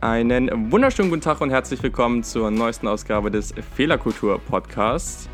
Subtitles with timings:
[0.00, 5.28] Einen wunderschönen guten Tag und herzlich willkommen zur neuesten Ausgabe des Fehlerkultur Podcasts.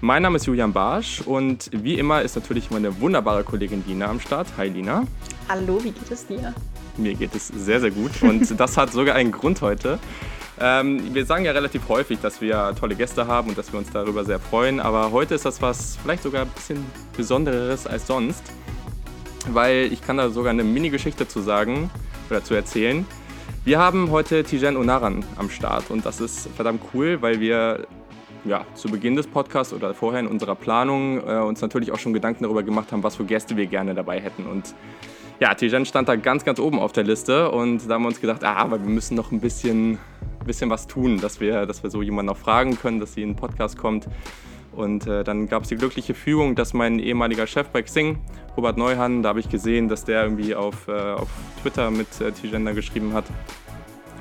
[0.00, 4.20] Mein Name ist Julian Barsch und wie immer ist natürlich meine wunderbare Kollegin Lina am
[4.20, 4.46] Start.
[4.56, 5.04] Hi Lina.
[5.48, 6.54] Hallo, wie geht es dir?
[6.96, 9.98] Mir geht es sehr, sehr gut und das hat sogar einen Grund heute.
[10.60, 13.90] Ähm, wir sagen ja relativ häufig, dass wir tolle Gäste haben und dass wir uns
[13.90, 16.84] darüber sehr freuen, aber heute ist das was vielleicht sogar ein bisschen
[17.16, 18.42] Besonderes als sonst,
[19.48, 21.90] weil ich kann da sogar eine Mini-Geschichte zu sagen
[22.30, 23.06] oder zu erzählen.
[23.64, 27.86] Wir haben heute Tijen Onaran am Start und das ist verdammt cool, weil wir
[28.44, 32.12] ja, zu Beginn des Podcasts oder vorher in unserer Planung äh, uns natürlich auch schon
[32.12, 34.46] Gedanken darüber gemacht haben, was für Gäste wir gerne dabei hätten.
[34.46, 34.74] Und
[35.40, 38.20] ja, Tijen stand da ganz, ganz oben auf der Liste und da haben wir uns
[38.20, 39.98] gedacht, ah, aber wir müssen noch ein bisschen,
[40.44, 43.30] bisschen was tun, dass wir, dass wir so jemanden noch fragen können, dass sie in
[43.30, 44.08] den Podcast kommt.
[44.72, 48.18] Und äh, dann gab es die glückliche Fügung, dass mein ehemaliger Chef bei Xing,
[48.56, 51.28] Robert Neuhan, da habe ich gesehen, dass der irgendwie auf, äh, auf
[51.60, 53.24] Twitter mit äh, T-Gender geschrieben hat.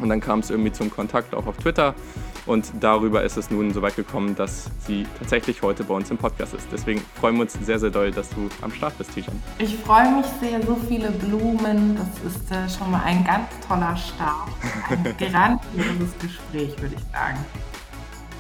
[0.02, 1.96] Und dann kam es irgendwie zum Kontakt auch auf Twitter.
[2.46, 6.18] Und darüber ist es nun so weit gekommen, dass sie tatsächlich heute bei uns im
[6.18, 6.68] Podcast ist.
[6.72, 9.42] Deswegen freuen wir uns sehr, sehr doll, dass du am Start bist, Tijan.
[9.60, 11.96] Ich freue mich sehr, so viele Blumen.
[11.96, 14.50] Das ist äh, schon mal ein ganz toller Start.
[14.90, 17.38] Ein grandioses Gespräch, würde ich sagen.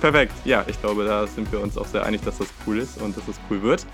[0.01, 0.33] Perfekt.
[0.45, 3.15] Ja, ich glaube, da sind wir uns auch sehr einig, dass das cool ist und
[3.15, 3.85] dass es cool wird.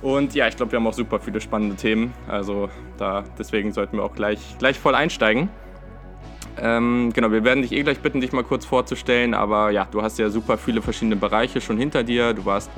[0.00, 2.14] Und ja, ich glaube, wir haben auch super viele spannende Themen.
[2.26, 5.50] Also da deswegen sollten wir auch gleich, gleich voll einsteigen.
[6.58, 9.34] Ähm, genau, wir werden dich eh gleich bitten, dich mal kurz vorzustellen.
[9.34, 12.34] Aber ja, du hast ja super viele verschiedene Bereiche schon hinter dir.
[12.34, 12.70] Du warst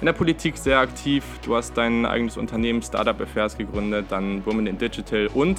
[0.00, 1.24] in der Politik sehr aktiv.
[1.44, 5.58] Du hast dein eigenes Unternehmen Startup Affairs gegründet, dann Women in Digital und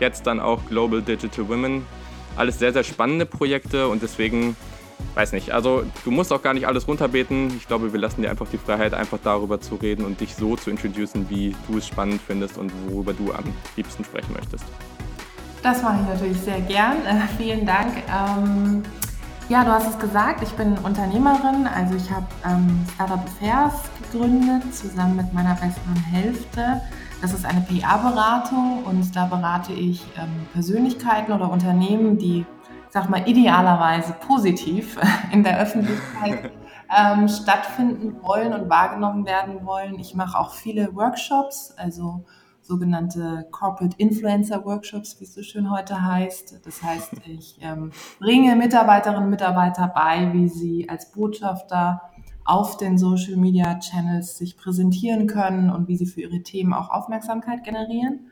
[0.00, 1.86] jetzt dann auch Global Digital Women.
[2.36, 4.56] Alles sehr, sehr spannende Projekte und deswegen
[5.14, 7.54] weiß nicht, also du musst auch gar nicht alles runterbeten.
[7.56, 10.56] Ich glaube, wir lassen dir einfach die Freiheit, einfach darüber zu reden und dich so
[10.56, 13.44] zu introducen, wie du es spannend findest und worüber du am
[13.76, 14.64] liebsten sprechen möchtest.
[15.62, 17.04] Das mache ich natürlich sehr gern.
[17.06, 17.92] Äh, vielen Dank.
[18.08, 18.82] Ähm,
[19.48, 21.66] ja, du hast es gesagt, ich bin Unternehmerin.
[21.66, 26.80] Also ich habe ähm, Startup Affairs gegründet, zusammen mit meiner besseren Hälfte.
[27.22, 32.44] Das ist eine PR-Beratung und da berate ich ähm, Persönlichkeiten oder Unternehmen, die
[32.90, 34.98] sag mal, idealerweise positiv
[35.32, 36.50] in der Öffentlichkeit
[36.96, 39.98] ähm, stattfinden wollen und wahrgenommen werden wollen.
[39.98, 42.24] Ich mache auch viele Workshops, also
[42.66, 46.60] sogenannte Corporate Influencer Workshops, wie es so schön heute heißt.
[46.64, 52.02] Das heißt, ich ähm, bringe Mitarbeiterinnen und Mitarbeiter bei, wie sie als Botschafter
[52.44, 56.90] auf den Social Media Channels sich präsentieren können und wie sie für ihre Themen auch
[56.90, 58.30] Aufmerksamkeit generieren.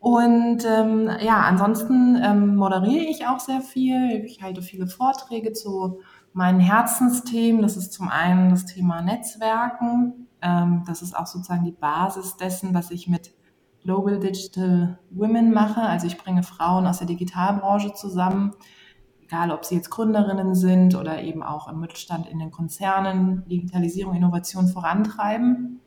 [0.00, 4.24] Und ähm, ja, ansonsten ähm, moderiere ich auch sehr viel.
[4.24, 6.00] Ich halte viele Vorträge zu
[6.32, 7.62] meinen Herzensthemen.
[7.62, 10.28] Das ist zum einen das Thema Netzwerken.
[10.42, 13.32] Ähm, das ist auch sozusagen die Basis dessen, was ich mit
[13.86, 15.80] Global Digital Women mache.
[15.80, 18.52] Also ich bringe Frauen aus der Digitalbranche zusammen,
[19.22, 24.16] egal ob sie jetzt Gründerinnen sind oder eben auch im Mittelstand in den Konzernen Digitalisierung,
[24.16, 25.80] Innovation vorantreiben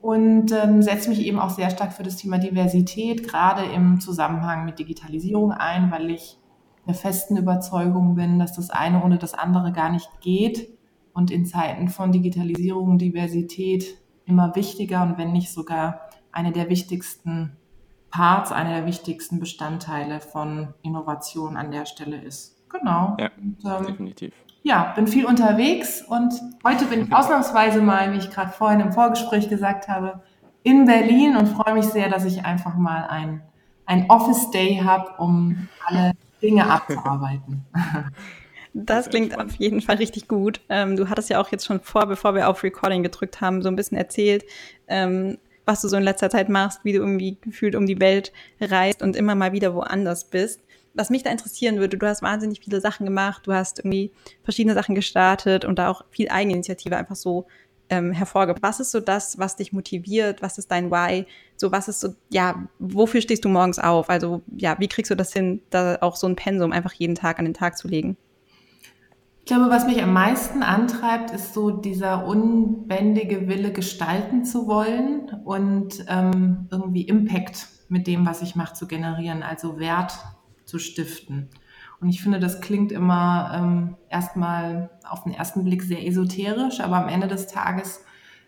[0.00, 4.64] und ähm, setze mich eben auch sehr stark für das Thema Diversität, gerade im Zusammenhang
[4.64, 6.38] mit Digitalisierung ein, weil ich
[6.86, 10.68] der festen Überzeugung bin, dass das eine ohne das andere gar nicht geht
[11.12, 16.00] und in Zeiten von Digitalisierung Diversität immer wichtiger und wenn nicht sogar
[16.34, 17.56] eine der wichtigsten
[18.10, 22.56] Parts, einer der wichtigsten Bestandteile von Innovation an der Stelle ist.
[22.68, 23.16] Genau.
[23.18, 24.32] Ja, und, ähm, definitiv
[24.64, 26.32] ja, bin viel unterwegs und
[26.64, 30.22] heute bin ich ausnahmsweise mal, wie ich gerade vorhin im Vorgespräch gesagt habe,
[30.64, 33.42] in Berlin und freue mich sehr, dass ich einfach mal ein,
[33.84, 36.12] ein Office Day habe, um alle
[36.42, 37.66] Dinge abzuarbeiten.
[38.72, 40.62] Das klingt auf jeden Fall richtig gut.
[40.70, 43.68] Ähm, du hattest ja auch jetzt schon vor, bevor wir auf Recording gedrückt haben, so
[43.68, 44.44] ein bisschen erzählt,
[44.88, 48.32] ähm, was du so in letzter Zeit machst, wie du irgendwie gefühlt um die Welt
[48.60, 50.60] reist und immer mal wieder woanders bist
[50.94, 54.12] was mich da interessieren würde, du hast wahnsinnig viele Sachen gemacht, du hast irgendwie
[54.44, 57.46] verschiedene Sachen gestartet und da auch viel Eigeninitiative einfach so
[57.90, 58.62] ähm, hervorgebracht.
[58.62, 60.40] Was ist so das, was dich motiviert?
[60.40, 61.26] Was ist dein Why?
[61.56, 64.08] So, was ist so, ja, wofür stehst du morgens auf?
[64.08, 67.38] Also, ja, wie kriegst du das hin, da auch so ein Pensum einfach jeden Tag
[67.38, 68.16] an den Tag zu legen?
[69.44, 75.28] Ich glaube, was mich am meisten antreibt, ist so dieser unbändige Wille, gestalten zu wollen
[75.44, 80.14] und ähm, irgendwie Impact mit dem, was ich mache, zu generieren, also Wert
[80.64, 81.50] zu stiften.
[82.00, 86.96] Und ich finde, das klingt immer ähm, erstmal auf den ersten Blick sehr esoterisch, aber
[86.96, 88.02] am Ende des Tages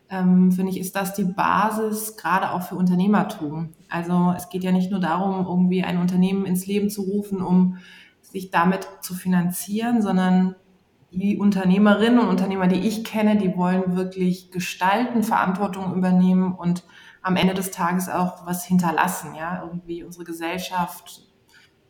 [0.09, 3.75] ähm, finde ich, ist das die Basis gerade auch für Unternehmertum.
[3.91, 7.77] Also es geht ja nicht nur darum, irgendwie ein Unternehmen ins Leben zu rufen, um
[8.23, 10.55] sich damit zu finanzieren, sondern
[11.11, 16.85] die Unternehmerinnen und Unternehmer, die ich kenne, die wollen wirklich gestalten, Verantwortung übernehmen und
[17.23, 21.23] am Ende des Tages auch was hinterlassen, ja, irgendwie unsere Gesellschaft,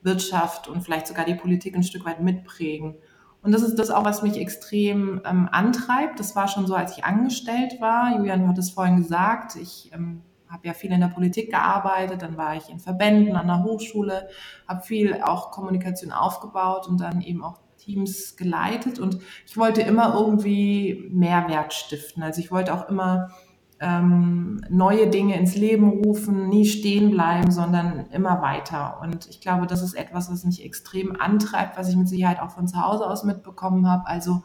[0.03, 2.95] Wirtschaft und vielleicht sogar die Politik ein Stück weit mitprägen.
[3.43, 6.19] Und das ist das auch, was mich extrem ähm, antreibt.
[6.19, 8.17] Das war schon so, als ich angestellt war.
[8.17, 12.37] Julian, du hattest vorhin gesagt, ich ähm, habe ja viel in der Politik gearbeitet, dann
[12.37, 14.29] war ich in Verbänden an der Hochschule,
[14.67, 18.99] habe viel auch Kommunikation aufgebaut und dann eben auch Teams geleitet.
[18.99, 22.23] Und ich wollte immer irgendwie Mehrwert stiften.
[22.23, 23.31] Also ich wollte auch immer
[23.79, 28.99] ähm, neue Dinge ins Leben rufen, nie stehen bleiben, sondern immer weiter.
[29.03, 32.51] Und ich glaube, das ist etwas, was mich extrem antreibt, was ich mit Sicherheit auch
[32.51, 34.07] von zu Hause aus mitbekommen habe.
[34.07, 34.43] Also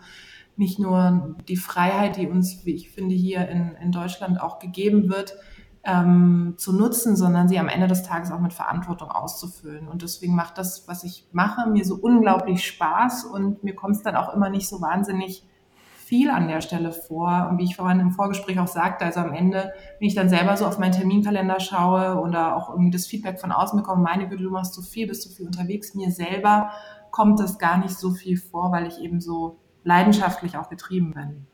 [0.58, 5.10] nicht nur die Freiheit, die uns, wie ich finde, hier in, in Deutschland auch gegeben
[5.10, 5.36] wird,
[5.84, 9.88] ähm, zu nutzen, sondern sie am Ende des Tages auch mit Verantwortung auszufüllen.
[9.88, 14.04] Und deswegen macht das, was ich mache, mir so unglaublich Spaß und mir kommt es
[14.04, 15.44] dann auch immer nicht so wahnsinnig
[16.12, 17.48] viel an der Stelle vor.
[17.50, 20.56] Und wie ich vorhin im Vorgespräch auch sagte, also am Ende, wenn ich dann selber
[20.58, 24.44] so auf meinen Terminkalender schaue oder auch irgendwie das Feedback von außen bekomme, meine Güte,
[24.44, 26.72] du machst so viel, bist so viel unterwegs, mir selber
[27.12, 31.48] kommt das gar nicht so viel vor, weil ich eben so leidenschaftlich auch getrieben bin.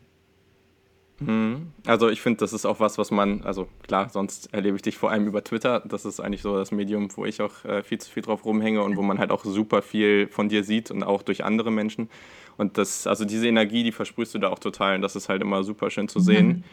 [1.19, 1.71] Mhm.
[1.85, 4.97] Also ich finde, das ist auch was, was man, also klar, sonst erlebe ich dich
[4.97, 5.81] vor allem über Twitter.
[5.85, 8.83] Das ist eigentlich so das Medium, wo ich auch äh, viel zu viel drauf rumhänge
[8.83, 12.09] und wo man halt auch super viel von dir sieht und auch durch andere Menschen.
[12.57, 15.41] Und das, also diese Energie, die versprühst du da auch total und das ist halt
[15.41, 16.47] immer super schön zu sehen.
[16.47, 16.63] Mhm.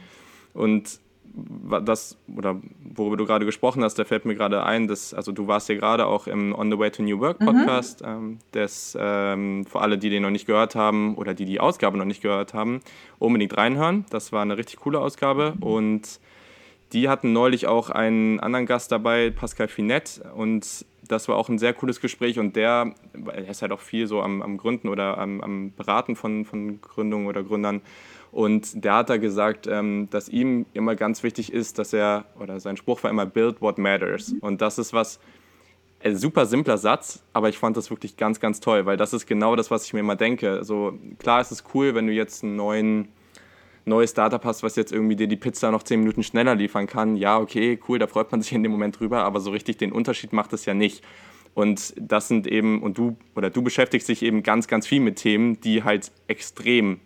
[0.61, 1.01] Und
[1.85, 2.61] das, oder
[2.95, 5.75] worüber du gerade gesprochen hast, da fällt mir gerade ein, dass, also du warst ja
[5.75, 7.47] gerade auch im On the Way to New Work mhm.
[7.47, 8.09] Podcast, mhm.
[8.09, 11.99] ähm, das ähm, für alle, die den noch nicht gehört haben oder die die Ausgabe
[11.99, 12.81] noch nicht gehört haben,
[13.19, 14.05] unbedingt reinhören.
[14.11, 16.21] Das war eine richtig coole Ausgabe und
[16.93, 21.59] die hatten neulich auch einen anderen Gast dabei, Pascal Finette und das war auch ein
[21.59, 22.95] sehr cooles Gespräch und der,
[23.27, 26.81] er ist halt auch viel so am, am Gründen oder am, am Beraten von, von
[26.81, 27.83] Gründungen oder Gründern.
[28.35, 32.59] Und der hat da gesagt, ähm, dass ihm immer ganz wichtig ist, dass er, oder
[32.59, 34.35] sein Spruch war immer, build what matters.
[34.41, 35.21] Und das ist was,
[36.03, 39.27] ein super simpler Satz, aber ich fand das wirklich ganz, ganz toll, weil das ist
[39.27, 40.51] genau das, was ich mir immer denke.
[40.51, 43.09] Also klar ist es cool, wenn du jetzt einen neuen
[43.85, 47.17] neues Startup hast, was jetzt irgendwie dir die Pizza noch zehn Minuten schneller liefern kann,
[47.17, 49.93] ja, okay, cool, da freut man sich in dem Moment drüber, aber so richtig den
[49.93, 51.05] Unterschied macht es ja nicht.
[51.55, 55.17] Und das sind eben, und du oder du beschäftigst dich eben ganz, ganz viel mit
[55.17, 56.99] Themen, die halt extrem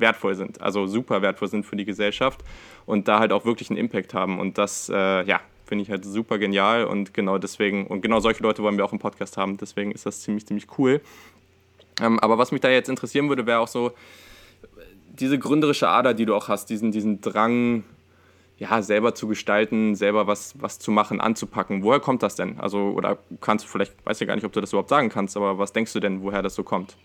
[0.00, 2.40] wertvoll sind, also super wertvoll sind für die Gesellschaft
[2.86, 4.40] und da halt auch wirklich einen Impact haben.
[4.40, 8.42] Und das, äh, ja, finde ich halt super genial und genau deswegen, und genau solche
[8.42, 11.00] Leute wollen wir auch im Podcast haben, deswegen ist das ziemlich, ziemlich cool.
[12.00, 13.92] Ähm, aber was mich da jetzt interessieren würde, wäre auch so,
[15.20, 17.84] diese gründerische Ader, die du auch hast, diesen, diesen Drang,
[18.58, 21.82] ja, selber zu gestalten, selber was, was zu machen, anzupacken.
[21.82, 22.60] Woher kommt das denn?
[22.60, 25.36] Also, oder kannst du vielleicht, weiß ja gar nicht, ob du das überhaupt sagen kannst,
[25.36, 26.96] aber was denkst du denn, woher das so kommt?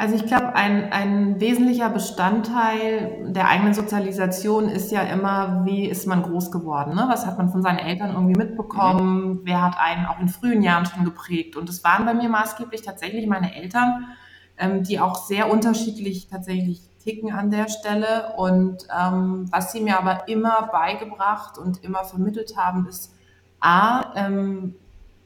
[0.00, 6.06] Also ich glaube, ein, ein wesentlicher Bestandteil der eigenen Sozialisation ist ja immer, wie ist
[6.06, 6.94] man groß geworden?
[6.94, 7.04] Ne?
[7.06, 9.28] Was hat man von seinen Eltern irgendwie mitbekommen?
[9.28, 9.40] Mhm.
[9.44, 11.54] Wer hat einen auch in frühen Jahren schon geprägt?
[11.54, 14.06] Und es waren bei mir maßgeblich tatsächlich meine Eltern,
[14.56, 18.32] ähm, die auch sehr unterschiedlich tatsächlich ticken an der Stelle.
[18.38, 23.12] Und ähm, was sie mir aber immer beigebracht und immer vermittelt haben, ist
[23.60, 24.76] A, ähm,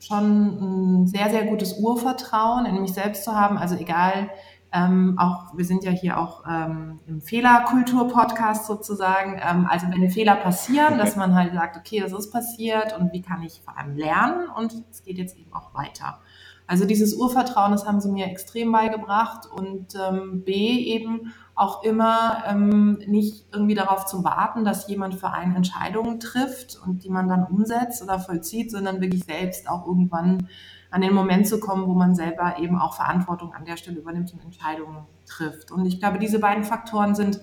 [0.01, 3.57] schon ein sehr, sehr gutes Urvertrauen in mich selbst zu haben.
[3.57, 4.31] Also egal,
[4.75, 9.41] ähm, auch wir sind ja hier auch ähm, im Fehlerkultur-Podcast sozusagen.
[9.41, 13.23] Ähm, also wenn Fehler passieren, dass man halt sagt, okay, das ist passiert und wie
[13.23, 16.19] kann ich vor allem lernen und es geht jetzt eben auch weiter.
[16.67, 22.43] Also dieses Urvertrauen, das haben sie mir extrem beigebracht und ähm, B eben auch immer
[22.49, 27.29] ähm, nicht irgendwie darauf zu warten, dass jemand für einen Entscheidungen trifft und die man
[27.29, 30.49] dann umsetzt oder vollzieht, sondern wirklich selbst auch irgendwann
[30.95, 34.33] an den Moment zu kommen, wo man selber eben auch Verantwortung an der Stelle übernimmt
[34.33, 35.73] und Entscheidungen trifft.
[35.73, 37.41] Und ich glaube, diese beiden Faktoren sind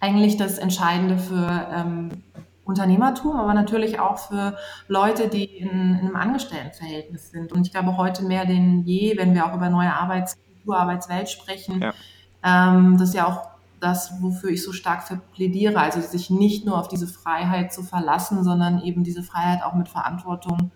[0.00, 2.10] eigentlich das Entscheidende für ähm,
[2.66, 7.52] Unternehmertum, aber natürlich auch für Leute, die in, in, einem Angestelltenverhältnis sind.
[7.52, 11.80] Und ich glaube heute mehr denn je, wenn wir auch über neue Arbeitskultur, Arbeitswelt sprechen,
[11.80, 11.94] ja.
[12.44, 13.48] ähm, das ist ja auch
[13.80, 18.44] das, wofür ich so stark plädiere, also sich nicht nur auf diese Freiheit zu verlassen,
[18.44, 20.70] sondern eben diese Freiheit auch mit Verantwortung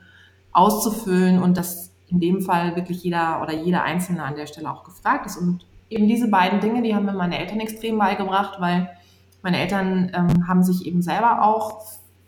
[0.52, 4.84] auszufüllen und dass in dem Fall wirklich jeder oder jeder Einzelne an der Stelle auch
[4.84, 5.36] gefragt ist.
[5.36, 8.90] Und eben diese beiden Dinge, die haben mir meine Eltern extrem beigebracht, weil
[9.42, 11.82] meine Eltern ähm, haben sich eben selber auch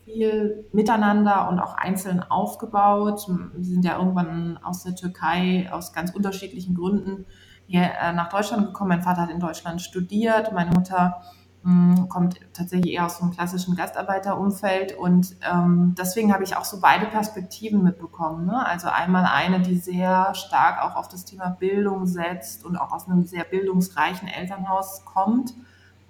[0.04, 3.26] viel miteinander und auch einzeln aufgebaut.
[3.58, 7.26] Sie sind ja irgendwann aus der Türkei aus ganz unterschiedlichen Gründen
[7.66, 8.88] hier äh, nach Deutschland gekommen.
[8.88, 11.22] Mein Vater hat in Deutschland studiert, meine Mutter
[11.66, 16.64] Mm, kommt tatsächlich eher aus so einem klassischen Gastarbeiterumfeld und ähm, deswegen habe ich auch
[16.66, 18.44] so beide Perspektiven mitbekommen.
[18.44, 18.66] Ne?
[18.66, 23.08] Also einmal eine, die sehr stark auch auf das Thema Bildung setzt und auch aus
[23.08, 25.54] einem sehr bildungsreichen Elternhaus kommt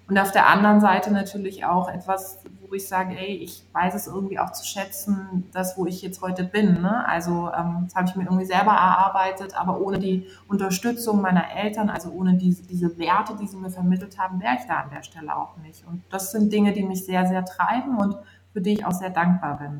[0.09, 2.43] und auf der anderen Seite natürlich auch etwas,
[2.75, 6.21] wo ich sage, ey, ich weiß es irgendwie auch zu schätzen, das, wo ich jetzt
[6.21, 6.81] heute bin.
[6.81, 7.07] Ne?
[7.07, 11.89] Also ähm, das habe ich mir irgendwie selber erarbeitet, aber ohne die Unterstützung meiner Eltern,
[11.89, 15.03] also ohne diese, diese Werte, die sie mir vermittelt haben, wäre ich da an der
[15.03, 15.87] Stelle auch nicht.
[15.87, 18.17] Und das sind Dinge, die mich sehr, sehr treiben und
[18.51, 19.79] für die ich auch sehr dankbar bin.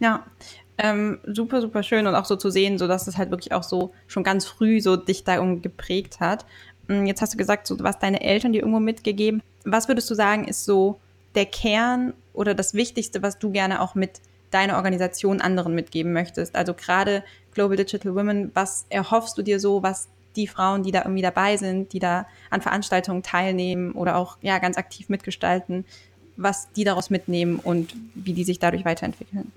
[0.00, 0.24] Ja,
[0.76, 3.62] ähm, super, super schön und auch so zu sehen, so dass es halt wirklich auch
[3.62, 6.44] so schon ganz früh so dich da geprägt hat.
[6.88, 9.40] Hm, jetzt hast du gesagt, so, was deine Eltern dir irgendwo mitgegeben.
[9.64, 10.98] Was würdest du sagen, ist so
[11.34, 16.54] der Kern oder das Wichtigste, was du gerne auch mit deiner Organisation anderen mitgeben möchtest?
[16.54, 21.02] Also gerade Global Digital Women, was erhoffst du dir so, was die Frauen, die da
[21.02, 25.84] irgendwie dabei sind, die da an Veranstaltungen teilnehmen oder auch ja ganz aktiv mitgestalten,
[26.36, 29.52] was die daraus mitnehmen und wie die sich dadurch weiterentwickeln?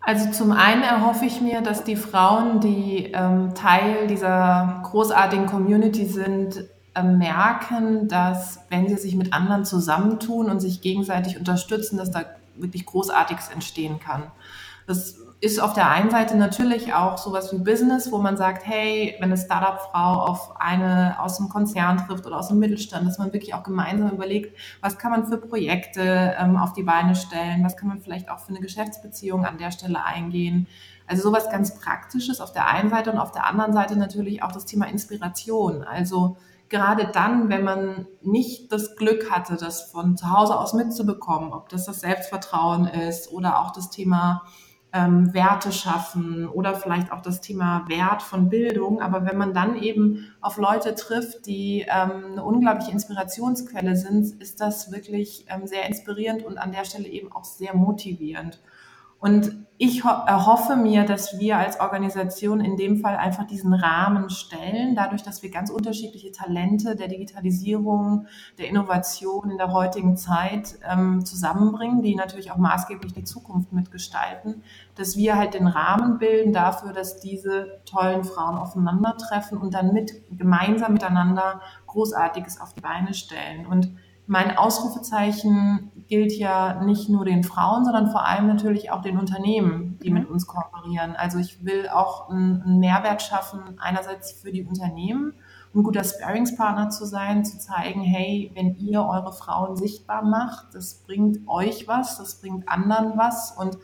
[0.00, 6.06] Also zum einen erhoffe ich mir, dass die Frauen, die ähm, Teil dieser großartigen Community
[6.06, 6.64] sind,
[7.02, 12.24] merken, dass wenn sie sich mit anderen zusammentun und sich gegenseitig unterstützen, dass da
[12.56, 14.24] wirklich Großartiges entstehen kann.
[14.86, 19.14] Das ist auf der einen Seite natürlich auch sowas wie Business, wo man sagt, hey,
[19.18, 23.32] wenn eine Startup-Frau auf eine aus dem Konzern trifft oder aus dem Mittelstand, dass man
[23.32, 27.76] wirklich auch gemeinsam überlegt, was kann man für Projekte ähm, auf die Beine stellen, was
[27.76, 30.68] kann man vielleicht auch für eine Geschäftsbeziehung an der Stelle eingehen.
[31.06, 34.52] Also sowas ganz Praktisches auf der einen Seite und auf der anderen Seite natürlich auch
[34.52, 35.84] das Thema Inspiration.
[35.84, 36.38] Also
[36.68, 41.68] gerade dann, wenn man nicht das Glück hatte, das von zu Hause aus mitzubekommen, ob
[41.68, 44.42] das das Selbstvertrauen ist oder auch das Thema
[44.92, 49.00] ähm, Werte schaffen oder vielleicht auch das Thema Wert von Bildung.
[49.00, 54.60] Aber wenn man dann eben auf Leute trifft, die ähm, eine unglaubliche Inspirationsquelle sind, ist
[54.60, 58.60] das wirklich ähm, sehr inspirierend und an der Stelle eben auch sehr motivierend.
[59.26, 64.94] Und ich erhoffe mir, dass wir als Organisation in dem Fall einfach diesen Rahmen stellen,
[64.94, 71.24] dadurch, dass wir ganz unterschiedliche Talente der Digitalisierung, der Innovation in der heutigen Zeit ähm,
[71.24, 74.62] zusammenbringen, die natürlich auch maßgeblich die Zukunft mitgestalten,
[74.94, 80.22] dass wir halt den Rahmen bilden dafür, dass diese tollen Frauen aufeinandertreffen und dann mit
[80.38, 83.66] gemeinsam miteinander Großartiges auf die Beine stellen.
[83.66, 83.90] Und
[84.26, 89.98] mein Ausrufezeichen gilt ja nicht nur den Frauen, sondern vor allem natürlich auch den Unternehmen,
[90.02, 90.32] die mit mhm.
[90.32, 91.16] uns kooperieren.
[91.16, 95.34] Also ich will auch einen Mehrwert schaffen, einerseits für die Unternehmen,
[95.74, 101.02] ein guter Sparingspartner zu sein, zu zeigen, hey, wenn ihr eure Frauen sichtbar macht, das
[101.06, 103.78] bringt euch was, das bringt anderen was und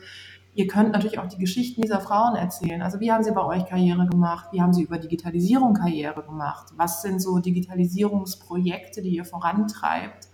[0.55, 2.83] Ihr könnt natürlich auch die Geschichten dieser Frauen erzählen.
[2.83, 4.49] Also wie haben sie bei euch Karriere gemacht?
[4.51, 6.67] Wie haben sie über Digitalisierung Karriere gemacht?
[6.75, 10.27] Was sind so Digitalisierungsprojekte, die ihr vorantreibt?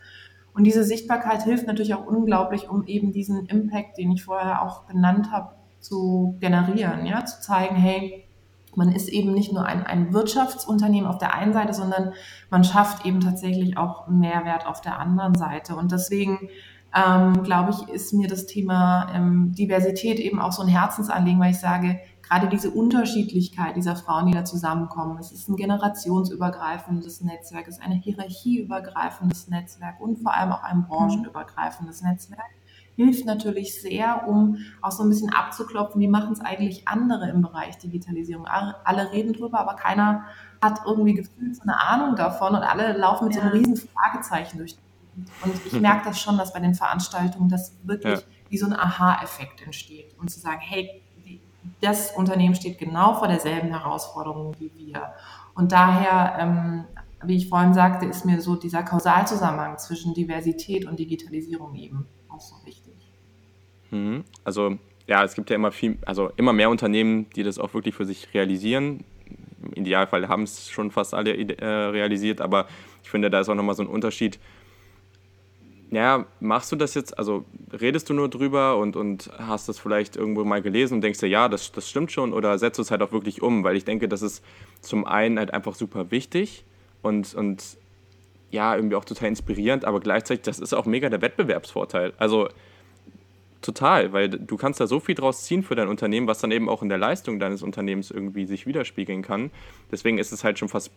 [0.53, 4.87] Und diese Sichtbarkeit hilft natürlich auch unglaublich, um eben diesen Impact, den ich vorher auch
[4.87, 8.25] genannt habe, zu generieren, ja, zu zeigen, hey,
[8.75, 12.13] man ist eben nicht nur ein, ein Wirtschaftsunternehmen auf der einen Seite, sondern
[12.49, 15.75] man schafft eben tatsächlich auch Mehrwert auf der anderen Seite.
[15.75, 16.49] Und deswegen
[16.95, 21.51] ähm, glaube ich, ist mir das Thema ähm, Diversität eben auch so ein Herzensanliegen, weil
[21.51, 27.67] ich sage, gerade diese Unterschiedlichkeit dieser Frauen, die da zusammenkommen, es ist ein generationsübergreifendes Netzwerk,
[27.67, 32.51] es ist ein hierarchieübergreifendes Netzwerk und vor allem auch ein branchenübergreifendes Netzwerk,
[32.95, 37.41] hilft natürlich sehr, um auch so ein bisschen abzuklopfen, wie machen es eigentlich andere im
[37.41, 38.45] Bereich Digitalisierung.
[38.45, 40.25] Alle reden drüber, aber keiner
[40.61, 43.41] hat irgendwie gefühlt so eine Ahnung davon und alle laufen mit ja.
[43.41, 44.77] so einem riesen Fragezeichen durch.
[45.43, 48.25] Und ich merke das schon, dass bei den Veranstaltungen das wirklich ja.
[48.49, 50.15] wie so ein Aha-Effekt entsteht.
[50.19, 51.01] Und zu sagen, hey,
[51.81, 55.13] das Unternehmen steht genau vor derselben Herausforderung wie wir.
[55.55, 56.85] Und daher, ähm,
[57.23, 62.39] wie ich vorhin sagte, ist mir so dieser Kausalzusammenhang zwischen Diversität und Digitalisierung eben auch
[62.39, 62.93] so wichtig.
[63.91, 64.23] Mhm.
[64.43, 67.95] Also ja, es gibt ja immer viel, also immer mehr Unternehmen, die das auch wirklich
[67.95, 69.03] für sich realisieren.
[69.63, 72.67] Im Idealfall haben es schon fast alle äh, realisiert, aber
[73.03, 74.39] ich finde, da ist auch nochmal so ein Unterschied,
[75.91, 77.45] ja, machst du das jetzt, also
[77.79, 81.27] redest du nur drüber und, und hast das vielleicht irgendwo mal gelesen und denkst dir,
[81.27, 83.63] ja, das, das stimmt schon oder setzt du es halt auch wirklich um?
[83.63, 84.43] Weil ich denke, das ist
[84.81, 86.63] zum einen halt einfach super wichtig
[87.01, 87.77] und, und
[88.51, 92.13] ja, irgendwie auch total inspirierend, aber gleichzeitig, das ist auch mega der Wettbewerbsvorteil.
[92.17, 92.49] Also
[93.61, 96.69] total, weil du kannst da so viel draus ziehen für dein Unternehmen, was dann eben
[96.69, 99.49] auch in der Leistung deines Unternehmens irgendwie sich widerspiegeln kann.
[99.91, 100.91] Deswegen ist es halt schon fast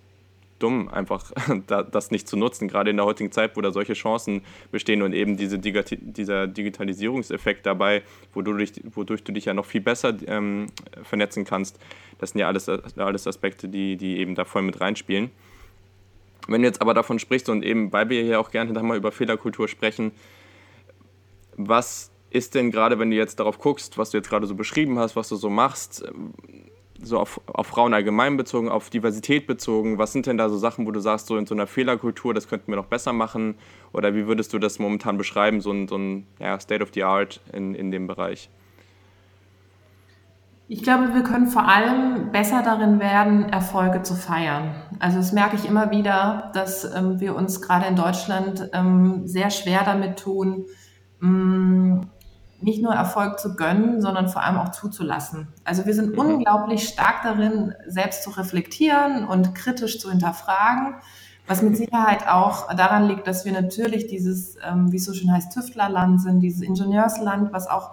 [0.63, 1.33] dumm, einfach
[1.67, 5.13] das nicht zu nutzen, gerade in der heutigen Zeit, wo da solche Chancen bestehen und
[5.13, 8.03] eben diese, dieser Digitalisierungseffekt dabei,
[8.33, 10.67] wodurch, wodurch du dich ja noch viel besser ähm,
[11.03, 11.79] vernetzen kannst.
[12.19, 15.31] Das sind ja alles, alles Aspekte, die, die eben da voll mit reinspielen.
[16.49, 19.13] Wenn du jetzt aber davon sprichst und eben, weil wir hier auch gerne mal über
[19.13, 20.13] Fehlerkultur sprechen,
[21.57, 24.99] was ist denn gerade, wenn du jetzt darauf guckst, was du jetzt gerade so beschrieben
[24.99, 26.05] hast, was du so machst,
[27.03, 30.87] so auf, auf Frauen allgemein bezogen, auf Diversität bezogen, was sind denn da so Sachen,
[30.87, 33.57] wo du sagst, so in so einer Fehlerkultur, das könnten wir noch besser machen?
[33.93, 37.05] Oder wie würdest du das momentan beschreiben, so ein, so ein ja, State of the
[37.05, 38.51] Art in, in dem Bereich?
[40.69, 44.75] Ich glaube, wir können vor allem besser darin werden, Erfolge zu feiern.
[45.01, 49.51] Also das merke ich immer wieder, dass ähm, wir uns gerade in Deutschland ähm, sehr
[49.51, 50.65] schwer damit tun,
[51.21, 52.11] mh, mm,
[52.63, 55.49] nicht nur Erfolg zu gönnen, sondern vor allem auch zuzulassen.
[55.65, 56.19] Also wir sind mhm.
[56.19, 60.95] unglaublich stark darin, selbst zu reflektieren und kritisch zu hinterfragen,
[61.47, 65.33] was mit Sicherheit auch daran liegt, dass wir natürlich dieses, ähm, wie es so schön
[65.33, 67.93] heißt, Tüftlerland sind, dieses Ingenieursland, was auch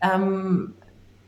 [0.00, 0.74] ähm,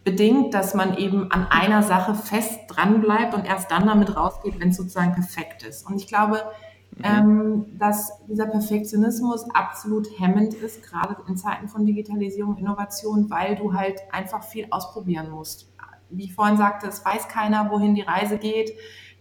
[0.04, 4.58] bedingt, dass man eben an einer Sache fest dran bleibt und erst dann damit rausgeht,
[4.60, 5.86] wenn es sozusagen perfekt ist.
[5.86, 6.42] Und ich glaube,
[6.98, 7.04] Mhm.
[7.04, 13.72] Ähm, dass dieser Perfektionismus absolut hemmend ist, gerade in Zeiten von Digitalisierung, Innovation, weil du
[13.72, 15.72] halt einfach viel ausprobieren musst.
[16.10, 18.72] Wie ich vorhin sagte, es weiß keiner, wohin die Reise geht.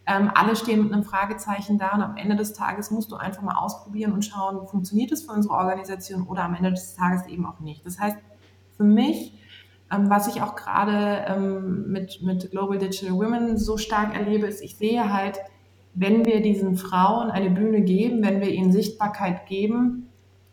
[0.05, 3.43] Ähm, alle stehen mit einem Fragezeichen da und am Ende des Tages musst du einfach
[3.43, 7.45] mal ausprobieren und schauen, funktioniert es für unsere Organisation oder am Ende des Tages eben
[7.45, 7.85] auch nicht.
[7.85, 8.17] Das heißt,
[8.75, 9.33] für mich,
[9.91, 14.61] ähm, was ich auch gerade ähm, mit, mit Global Digital Women so stark erlebe, ist,
[14.61, 15.39] ich sehe halt,
[15.93, 20.07] wenn wir diesen Frauen eine Bühne geben, wenn wir ihnen Sichtbarkeit geben,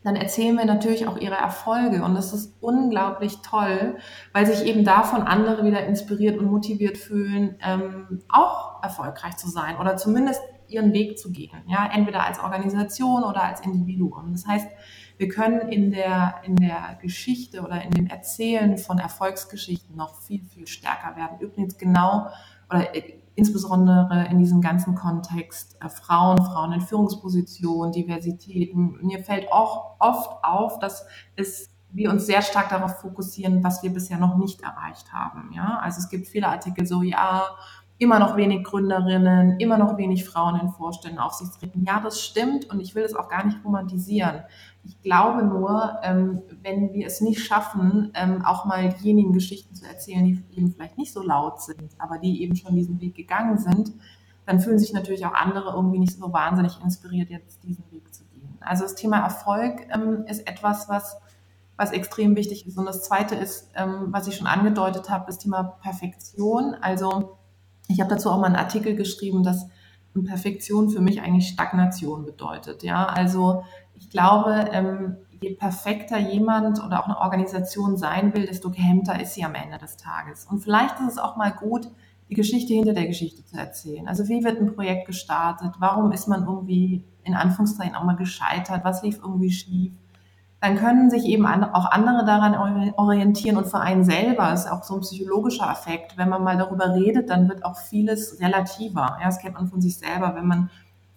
[0.05, 2.03] dann erzählen wir natürlich auch ihre Erfolge.
[2.03, 3.97] Und das ist unglaublich toll,
[4.33, 9.77] weil sich eben davon andere wieder inspiriert und motiviert fühlen, ähm, auch erfolgreich zu sein
[9.77, 11.63] oder zumindest ihren Weg zu gehen.
[11.67, 14.33] Ja, entweder als Organisation oder als Individuum.
[14.33, 14.69] Das heißt,
[15.17, 20.45] wir können in der, in der Geschichte oder in dem Erzählen von Erfolgsgeschichten noch viel,
[20.45, 21.41] viel stärker werden.
[21.41, 22.29] Übrigens genau
[22.71, 22.95] oder
[23.39, 28.99] insbesondere in diesem ganzen Kontext äh, Frauen, Frauen in Führungspositionen, Diversitäten.
[29.03, 33.91] Mir fällt auch oft auf, dass es wir uns sehr stark darauf fokussieren, was wir
[33.91, 35.53] bisher noch nicht erreicht haben.
[35.55, 37.45] Ja, also es gibt viele Artikel so, ja,
[37.99, 41.85] immer noch wenig Gründerinnen, immer noch wenig Frauen in Vorständen, Aufsichtsräten.
[41.85, 44.43] Ja, das stimmt und ich will es auch gar nicht romantisieren.
[44.85, 49.85] Ich glaube nur, ähm, wenn wir es nicht schaffen, ähm, auch mal diejenigen Geschichten zu
[49.85, 53.59] erzählen, die eben vielleicht nicht so laut sind, aber die eben schon diesen Weg gegangen
[53.59, 53.93] sind,
[54.47, 58.25] dann fühlen sich natürlich auch andere irgendwie nicht so wahnsinnig inspiriert, jetzt diesen Weg zu
[58.27, 58.57] gehen.
[58.61, 61.21] Also das Thema Erfolg ähm, ist etwas, was
[61.81, 62.77] was extrem wichtig ist.
[62.77, 66.75] Und das Zweite ist, was ich schon angedeutet habe, das Thema Perfektion.
[66.81, 67.38] Also
[67.89, 69.67] ich habe dazu auch mal einen Artikel geschrieben, dass
[70.25, 72.83] Perfektion für mich eigentlich Stagnation bedeutet.
[72.83, 78.71] Ja, also ich glaube, ähm, je perfekter jemand oder auch eine Organisation sein will, desto
[78.71, 80.47] gehemmter ist sie am Ende des Tages.
[80.51, 81.89] Und vielleicht ist es auch mal gut,
[82.29, 84.07] die Geschichte hinter der Geschichte zu erzählen.
[84.07, 85.75] Also wie wird ein Projekt gestartet?
[85.79, 88.85] Warum ist man irgendwie in Anführungszeichen auch mal gescheitert?
[88.85, 89.93] Was lief irgendwie schief?
[90.61, 92.55] Dann können sich eben auch andere daran
[92.97, 96.17] orientieren und für einen selber ist auch so ein psychologischer Effekt.
[96.17, 99.19] Wenn man mal darüber redet, dann wird auch vieles relativer.
[99.21, 100.71] Ja, das kennt man von sich selber, wenn man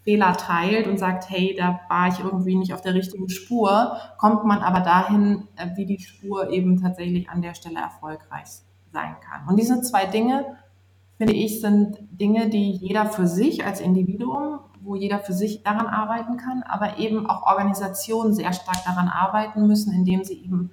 [0.03, 4.43] Fehler teilt und sagt, hey, da war ich irgendwie nicht auf der richtigen Spur, kommt
[4.45, 8.47] man aber dahin, äh, wie die Spur eben tatsächlich an der Stelle erfolgreich
[8.91, 9.47] sein kann.
[9.47, 10.57] Und diese zwei Dinge,
[11.17, 15.87] finde ich, sind Dinge, die jeder für sich als Individuum wo jeder für sich daran
[15.87, 20.71] arbeiten kann, aber eben auch Organisationen sehr stark daran arbeiten müssen, indem sie eben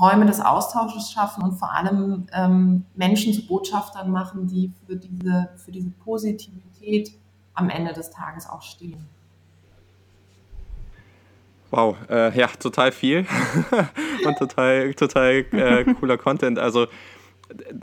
[0.00, 5.50] Räume des Austausches schaffen und vor allem ähm, Menschen zu Botschaftern machen, die für diese,
[5.56, 7.10] für diese Positivität
[7.54, 9.08] am Ende des Tages auch stehen.
[11.70, 13.26] Wow, äh, ja, total viel
[14.24, 16.58] und total, total äh, cooler Content.
[16.58, 16.86] Also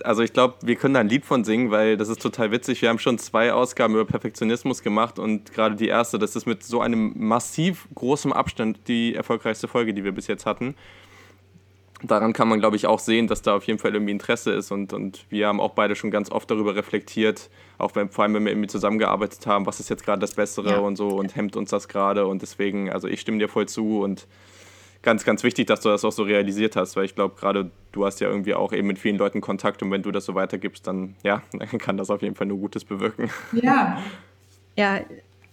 [0.03, 2.81] also ich glaube, wir können da ein Lied von singen, weil das ist total witzig.
[2.81, 6.63] Wir haben schon zwei Ausgaben über Perfektionismus gemacht und gerade die erste, das ist mit
[6.63, 10.75] so einem massiv großen Abstand die erfolgreichste Folge, die wir bis jetzt hatten.
[12.03, 14.69] Daran kann man, glaube ich, auch sehen, dass da auf jeden Fall irgendwie Interesse ist
[14.71, 18.35] und, und wir haben auch beide schon ganz oft darüber reflektiert, auch wenn, vor allem,
[18.35, 20.77] wenn wir irgendwie zusammengearbeitet haben, was ist jetzt gerade das Bessere ja.
[20.79, 24.01] und so und hemmt uns das gerade und deswegen, also ich stimme dir voll zu
[24.01, 24.27] und
[25.05, 28.05] ganz, ganz wichtig, dass du das auch so realisiert hast, weil ich glaube, gerade du
[28.05, 30.85] hast ja irgendwie auch eben mit vielen Leuten Kontakt und wenn du das so weitergibst,
[30.85, 33.29] dann ja, dann kann das auf jeden Fall nur Gutes bewirken.
[33.53, 34.01] Ja.
[34.77, 34.99] Ja,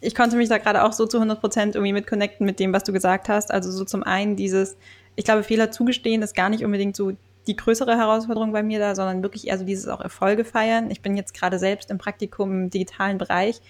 [0.01, 2.73] ich konnte mich da gerade auch so zu 100 Prozent irgendwie mit connecten mit dem,
[2.73, 3.53] was du gesagt hast.
[3.53, 4.77] Also so zum einen dieses,
[5.15, 7.13] ich glaube, Fehler zugestehen ist gar nicht unbedingt so
[7.47, 10.91] die größere Herausforderung bei mir da, sondern wirklich eher so dieses auch Erfolge feiern.
[10.91, 13.61] Ich bin jetzt gerade selbst im Praktikum im digitalen Bereich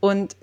[0.00, 0.36] und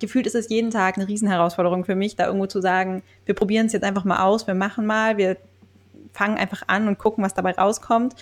[0.00, 3.66] gefühlt ist es jeden Tag eine Riesenherausforderung für mich, da irgendwo zu sagen, wir probieren
[3.66, 5.36] es jetzt einfach mal aus, wir machen mal, wir
[6.12, 8.14] fangen einfach an und gucken, was dabei rauskommt.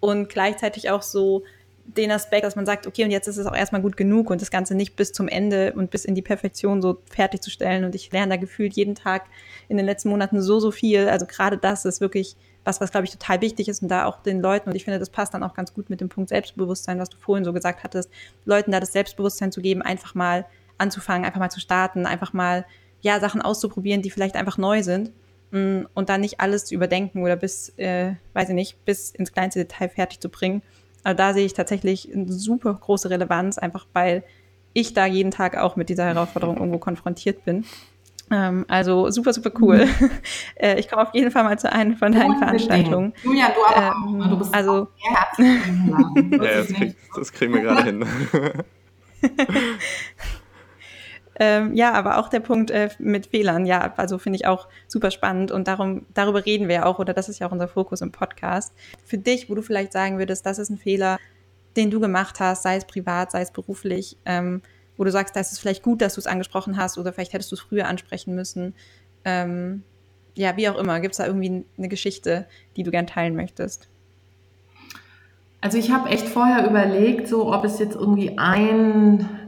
[0.00, 1.42] Und gleichzeitig auch so
[1.84, 4.40] den Aspekt, dass man sagt, okay, und jetzt ist es auch erstmal gut genug und
[4.40, 7.84] das Ganze nicht bis zum Ende und bis in die Perfektion so fertigzustellen.
[7.84, 9.24] Und ich lerne da gefühlt jeden Tag
[9.68, 11.08] in den letzten Monaten so, so viel.
[11.08, 14.22] Also gerade das ist wirklich was, was glaube ich total wichtig ist und da auch
[14.22, 16.98] den Leuten, und ich finde, das passt dann auch ganz gut mit dem Punkt Selbstbewusstsein,
[16.98, 18.10] was du vorhin so gesagt hattest,
[18.44, 20.44] Leuten da das Selbstbewusstsein zu geben, einfach mal
[20.80, 22.66] anzufangen, einfach mal zu starten, einfach mal,
[23.00, 25.12] ja, Sachen auszuprobieren, die vielleicht einfach neu sind
[25.52, 29.32] mm, und dann nicht alles zu überdenken oder bis, äh, weiß ich nicht, bis ins
[29.32, 30.62] kleinste Detail fertig zu bringen.
[31.02, 34.22] Also da sehe ich tatsächlich eine super große Relevanz, einfach weil
[34.72, 37.64] ich da jeden Tag auch mit dieser Herausforderung irgendwo konfrontiert bin.
[38.30, 39.86] Ähm, also super, super cool.
[39.86, 40.10] Mhm.
[40.56, 43.12] äh, ich komme auf jeden Fall mal zu einer von deinen Veranstaltungen.
[43.24, 44.28] Julia, du aber ähm, auch.
[44.28, 44.88] Du bist also,
[45.36, 45.46] sehr
[45.90, 48.06] ja, das, krieg, das kriegen wir gerade hin.
[51.42, 55.10] Ähm, ja, aber auch der Punkt äh, mit Fehlern, ja, also finde ich auch super
[55.10, 58.02] spannend und darum, darüber reden wir ja auch, oder das ist ja auch unser Fokus
[58.02, 58.74] im Podcast.
[59.06, 61.18] Für dich, wo du vielleicht sagen würdest, das ist ein Fehler,
[61.76, 64.60] den du gemacht hast, sei es privat, sei es beruflich, ähm,
[64.98, 67.32] wo du sagst, da ist es vielleicht gut, dass du es angesprochen hast oder vielleicht
[67.32, 68.74] hättest du es früher ansprechen müssen.
[69.24, 69.82] Ähm,
[70.34, 71.00] ja, wie auch immer.
[71.00, 73.88] Gibt es da irgendwie eine Geschichte, die du gern teilen möchtest?
[75.62, 79.39] Also ich habe echt vorher überlegt, so ob es jetzt irgendwie einen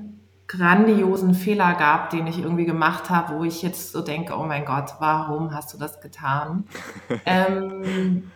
[0.53, 4.67] grandiosen Fehler gab, den ich irgendwie gemacht habe, wo ich jetzt so denke, oh mein
[4.67, 6.65] Gott, warum hast du das getan?
[7.27, 8.31] ähm,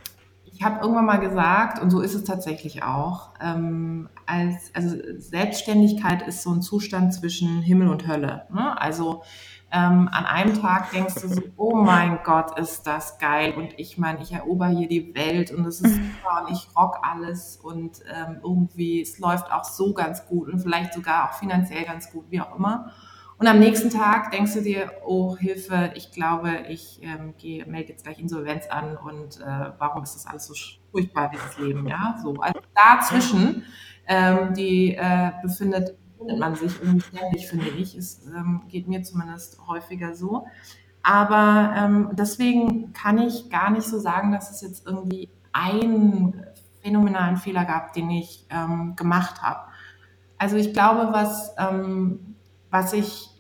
[0.45, 6.27] ich habe irgendwann mal gesagt, und so ist es tatsächlich auch, ähm, als, also Selbstständigkeit
[6.27, 8.47] ist so ein Zustand zwischen Himmel und Hölle.
[8.51, 8.81] Ne?
[8.81, 9.23] Also
[9.73, 13.99] ähm, an einem Tag denkst du so, oh mein Gott, ist das geil und ich
[13.99, 18.01] meine, ich erober hier die Welt und es ist super und ich rock alles und
[18.09, 22.27] ähm, irgendwie, es läuft auch so ganz gut und vielleicht sogar auch finanziell ganz gut,
[22.31, 22.93] wie auch immer.
[23.39, 27.91] Und am nächsten Tag denkst du dir, oh Hilfe, ich glaube, ich ähm, gehe, melde
[27.91, 30.55] jetzt gleich Insolvenz an und äh, warum ist das alles so
[30.91, 32.17] furchtbar, dieses Leben, ja?
[32.23, 33.65] So, also dazwischen,
[34.07, 37.97] ähm, die äh, befindet, findet man sich irgendwie ständig, finde ich.
[37.97, 40.47] Es ähm, geht mir zumindest häufiger so.
[41.03, 46.45] Aber ähm, deswegen kann ich gar nicht so sagen, dass es jetzt irgendwie einen
[46.83, 49.61] phänomenalen Fehler gab, den ich ähm, gemacht habe.
[50.39, 52.37] Also ich glaube, was ähm,
[52.71, 53.31] was ich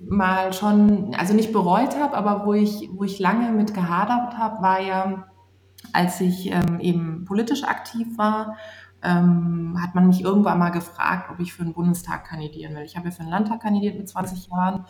[0.00, 4.62] mal schon, also nicht bereut habe, aber wo ich, wo ich lange mit gehadert habe,
[4.62, 5.26] war ja,
[5.92, 8.56] als ich ähm, eben politisch aktiv war,
[9.02, 12.82] ähm, hat man mich irgendwann mal gefragt, ob ich für den Bundestag kandidieren will.
[12.82, 14.86] Ich habe ja für den Landtag kandidiert mit 20 Jahren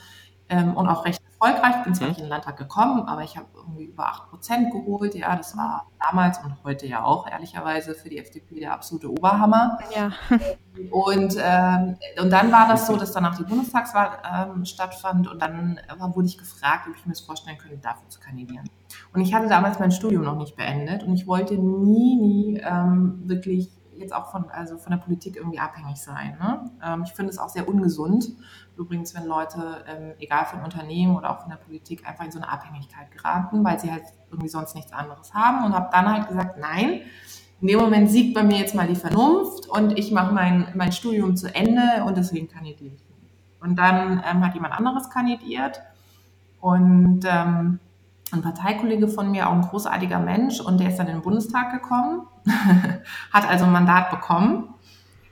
[0.49, 1.85] ähm, und auch recht erfolgreich.
[1.85, 2.11] Bin zwar mhm.
[2.11, 5.15] nicht in den Landtag gekommen, aber ich habe irgendwie über 8 Prozent geholt.
[5.15, 9.79] Ja, das war damals und heute ja auch ehrlicherweise für die FDP der absolute Oberhammer.
[9.95, 10.13] Ja.
[10.93, 15.81] Und, ähm, und dann war das so, dass danach die Bundestagswahl ähm, stattfand und dann
[15.99, 18.71] wurde ich gefragt, ob ich mir das vorstellen könnte, dafür zu kandidieren.
[19.13, 23.23] Und ich hatte damals mein Studium noch nicht beendet und ich wollte nie, nie ähm,
[23.25, 26.37] wirklich jetzt auch von, also von der Politik irgendwie abhängig sein.
[26.41, 26.71] Ne?
[26.85, 28.31] Ähm, ich finde es auch sehr ungesund,
[28.77, 32.39] übrigens, wenn Leute, ähm, egal von Unternehmen oder auch von der Politik, einfach in so
[32.39, 36.29] eine Abhängigkeit geraten, weil sie halt irgendwie sonst nichts anderes haben und habe dann halt
[36.29, 37.03] gesagt, nein,
[37.61, 40.93] in dem Moment siegt bei mir jetzt mal die Vernunft und ich mache mein, mein
[40.93, 43.03] Studium zu Ende und deswegen kandidiere ich.
[43.61, 45.81] Und dann ähm, hat jemand anderes kandidiert
[46.61, 47.81] und ähm,
[48.33, 51.73] ein Parteikollege von mir, auch ein großartiger Mensch, und der ist dann in den Bundestag
[51.73, 52.27] gekommen,
[53.33, 54.75] hat also ein Mandat bekommen.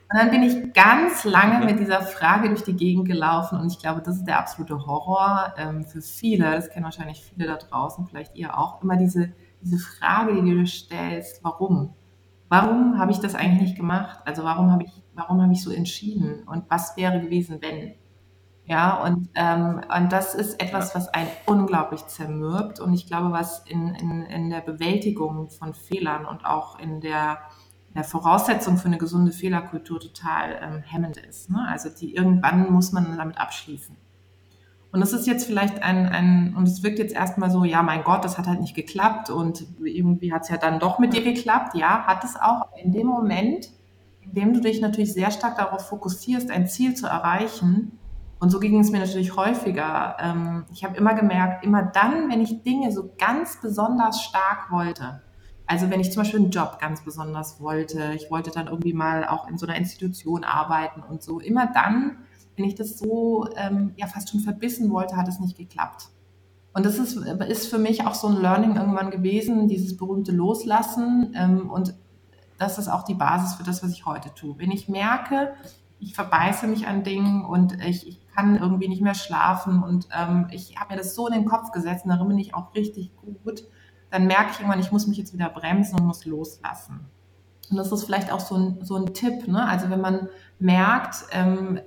[0.09, 3.79] Und dann bin ich ganz lange mit dieser Frage durch die Gegend gelaufen und ich
[3.79, 8.07] glaube, das ist der absolute Horror ähm, für viele, das kennen wahrscheinlich viele da draußen,
[8.07, 11.93] vielleicht ihr auch, immer diese, diese Frage, die du dir stellst, warum?
[12.47, 14.19] Warum habe ich das eigentlich nicht gemacht?
[14.23, 16.47] Also warum habe ich, warum habe ich so entschieden?
[16.47, 17.95] Und was wäre gewesen, wenn?
[18.67, 23.59] Ja, und, ähm, und das ist etwas, was einen unglaublich zermürbt und ich glaube, was
[23.65, 27.37] in, in, in der Bewältigung von Fehlern und auch in der,
[27.95, 31.49] der Voraussetzung für eine gesunde Fehlerkultur total ähm, hemmend ist.
[31.49, 31.65] Ne?
[31.65, 33.95] Also die irgendwann muss man damit abschließen.
[34.91, 38.03] Und das ist jetzt vielleicht ein, ein und es wirkt jetzt erstmal so, ja, mein
[38.03, 41.23] Gott, das hat halt nicht geklappt und irgendwie hat es ja dann doch mit dir
[41.23, 41.73] geklappt.
[41.75, 42.67] Ja, hat es auch.
[42.83, 43.69] In dem Moment,
[44.21, 47.97] in dem du dich natürlich sehr stark darauf fokussierst, ein Ziel zu erreichen,
[48.39, 50.17] und so ging es mir natürlich häufiger.
[50.19, 55.21] Ähm, ich habe immer gemerkt, immer dann, wenn ich Dinge so ganz besonders stark wollte,
[55.65, 59.27] also wenn ich zum Beispiel einen Job ganz besonders wollte, ich wollte dann irgendwie mal
[59.27, 62.19] auch in so einer Institution arbeiten und so, immer dann,
[62.55, 66.09] wenn ich das so ähm, ja fast schon verbissen wollte, hat es nicht geklappt.
[66.73, 71.33] Und das ist, ist für mich auch so ein Learning irgendwann gewesen, dieses berühmte Loslassen.
[71.35, 71.95] Ähm, und
[72.57, 74.55] das ist auch die Basis für das, was ich heute tue.
[74.57, 75.53] Wenn ich merke,
[75.99, 80.47] ich verbeiße mich an Dingen und ich, ich kann irgendwie nicht mehr schlafen und ähm,
[80.51, 83.11] ich habe mir das so in den Kopf gesetzt und darin bin ich auch richtig
[83.17, 83.63] gut,
[84.11, 86.99] dann merke ich irgendwann, ich muss mich jetzt wieder bremsen und muss loslassen.
[87.69, 89.67] Und das ist vielleicht auch so ein, so ein Tipp, ne?
[89.67, 90.29] Also wenn man
[90.59, 91.79] merkt, ähm,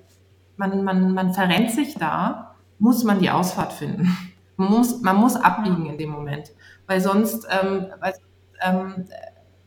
[0.57, 4.15] man, man, man verrennt sich da, muss man die Ausfahrt finden.
[4.57, 6.51] Man muss, man muss abbiegen in dem Moment,
[6.87, 8.13] weil sonst ähm, weil,
[8.61, 9.07] ähm,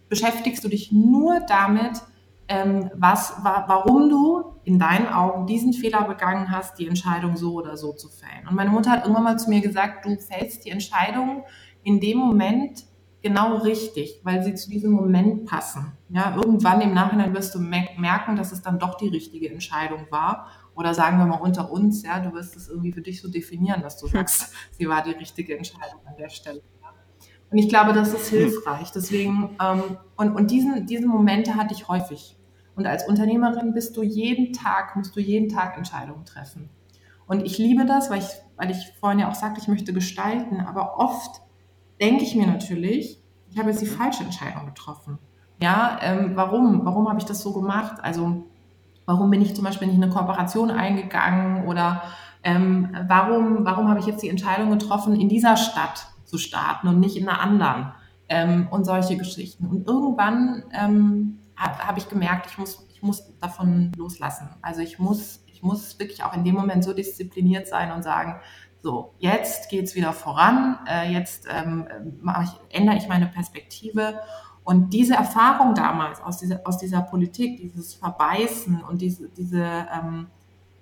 [0.08, 2.04] beschäftigst du dich nur damit,
[2.54, 7.54] ähm, was, wa warum du in deinen Augen diesen Fehler begangen hast, die Entscheidung so
[7.54, 8.48] oder so zu fällen.
[8.48, 11.44] Und meine Mutter hat irgendwann mal zu mir gesagt, du fällst die Entscheidung
[11.84, 12.86] in dem Moment
[13.22, 15.94] genau richtig, weil sie zu diesem Moment passen.
[16.10, 20.48] Ja, irgendwann im Nachhinein wirst du merken, dass es dann doch die richtige Entscheidung war.
[20.76, 23.82] Oder sagen wir mal unter uns, ja, du wirst es irgendwie für dich so definieren,
[23.82, 26.62] dass du sagst, sie war die richtige Entscheidung an der Stelle.
[27.50, 28.92] Und ich glaube, das ist hilfreich.
[28.92, 32.36] Deswegen, ähm, und, und diesen, diese Momente hatte ich häufig.
[32.76, 36.70] Und als Unternehmerin bist du jeden Tag, musst du jeden Tag Entscheidungen treffen.
[37.28, 40.60] Und ich liebe das, weil ich, weil ich vorhin ja auch sagte, ich möchte gestalten,
[40.60, 41.42] aber oft
[42.02, 45.20] denke ich mir natürlich, ich habe jetzt die falsche Entscheidung getroffen.
[45.62, 46.84] Ja, ähm, warum?
[46.84, 47.98] Warum habe ich das so gemacht?
[48.02, 48.44] Also,
[49.06, 52.02] warum bin ich zum Beispiel nicht in eine Kooperation eingegangen oder
[52.44, 57.00] ähm, warum, warum habe ich jetzt die Entscheidung getroffen, in dieser Stadt zu starten und
[57.00, 57.94] nicht in einer anderen
[58.28, 59.68] ähm, und solche Geschichten.
[59.68, 64.50] Und irgendwann ähm, habe hab ich gemerkt, ich muss, ich muss davon loslassen.
[64.62, 68.36] Also ich muss, ich muss wirklich auch in dem Moment so diszipliniert sein und sagen,
[68.82, 71.88] so, jetzt geht es wieder voran, äh, jetzt ähm,
[72.44, 74.20] ich, ändere ich meine Perspektive.
[74.66, 80.28] Und diese Erfahrung damals aus dieser, aus dieser Politik, dieses Verbeißen und diese, diese ähm,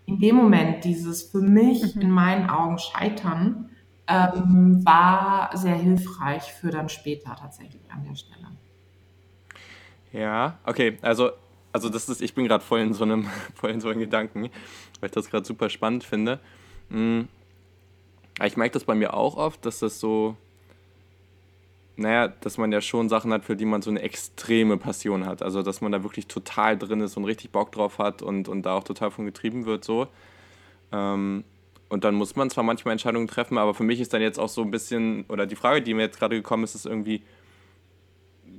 [0.06, 2.02] in dem Moment dieses für mich mhm.
[2.02, 3.70] in meinen Augen Scheitern,
[4.08, 8.48] ähm, war sehr hilfreich für dann später tatsächlich an der Stelle.
[10.13, 11.32] Ja, okay, also,
[11.71, 14.50] also das ist, ich bin gerade voll in so einem, voll in so einem Gedanken,
[15.00, 16.39] weil ich das gerade super spannend finde.
[16.89, 17.28] Hm.
[18.43, 20.36] Ich merke das bei mir auch oft, dass das so,
[21.95, 25.41] naja, dass man ja schon Sachen hat, für die man so eine extreme Passion hat.
[25.43, 28.63] Also, dass man da wirklich total drin ist und richtig Bock drauf hat und, und
[28.63, 30.08] da auch total von getrieben wird, so.
[30.91, 31.43] Ähm,
[31.89, 34.50] und dann muss man zwar manchmal Entscheidungen treffen, aber für mich ist dann jetzt auch
[34.50, 37.21] so ein bisschen, oder die Frage, die mir jetzt gerade gekommen ist, ist irgendwie,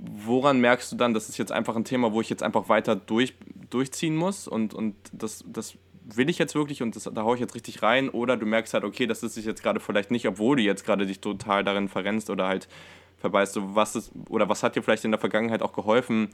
[0.02, 2.96] woran merkst du dann, das ist jetzt einfach ein Thema, wo ich jetzt einfach weiter
[2.96, 3.34] durch,
[3.70, 7.40] durchziehen muss und, und das, das will ich jetzt wirklich und das, da haue ich
[7.40, 10.26] jetzt richtig rein oder du merkst halt, okay, das ist sich jetzt gerade vielleicht nicht,
[10.26, 12.68] obwohl du jetzt gerade dich total darin verrennst oder halt
[13.18, 13.54] verbeißt.
[13.54, 16.30] So, was ist, oder was hat dir vielleicht in der Vergangenheit auch geholfen,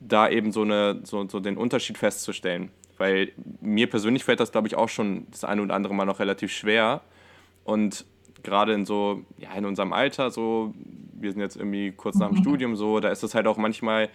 [0.00, 2.70] da eben so, eine, so, so den Unterschied festzustellen?
[2.96, 6.20] Weil mir persönlich fällt das, glaube ich, auch schon das eine oder andere Mal noch
[6.20, 7.02] relativ schwer.
[7.64, 8.04] Und
[8.42, 10.74] gerade in so, ja, in unserem Alter, so,
[11.12, 12.42] wir sind jetzt irgendwie kurz nach dem mhm.
[12.42, 14.08] Studium, so, da ist es halt auch manchmal,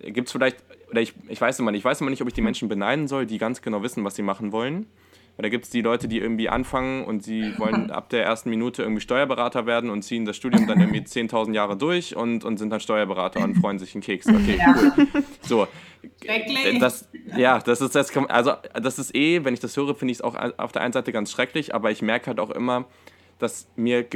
[0.00, 2.34] gibt es vielleicht, oder ich, ich weiß immer nicht, ich weiß immer nicht, ob ich
[2.34, 4.86] die Menschen beneiden soll, die ganz genau wissen, was sie machen wollen.
[5.38, 8.50] Weil da gibt es die Leute, die irgendwie anfangen und sie wollen ab der ersten
[8.50, 12.58] Minute irgendwie Steuerberater werden und ziehen das Studium dann irgendwie 10.000 Jahre durch und, und
[12.58, 14.26] sind dann Steuerberater und freuen sich einen Keks.
[14.26, 14.74] Okay, ja.
[14.76, 15.06] cool.
[15.42, 15.68] So.
[16.80, 20.18] Das, ja, das ist das, also das ist eh, wenn ich das höre, finde ich
[20.18, 22.86] es auch auf der einen Seite ganz schrecklich, aber ich merke halt auch immer,
[23.38, 24.06] dass mir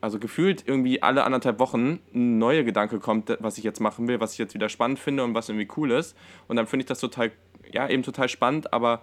[0.00, 4.20] also gefühlt irgendwie alle anderthalb Wochen ein neuer Gedanke kommt, was ich jetzt machen will,
[4.20, 6.16] was ich jetzt wieder spannend finde und was irgendwie cool ist.
[6.48, 7.30] Und dann finde ich das total,
[7.72, 9.02] ja, eben total spannend, aber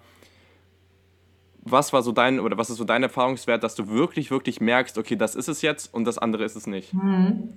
[1.71, 4.97] was war so dein oder was ist so dein Erfahrungswert, dass du wirklich, wirklich merkst,
[4.97, 6.93] okay, das ist es jetzt und das andere ist es nicht?
[6.93, 7.53] Hm.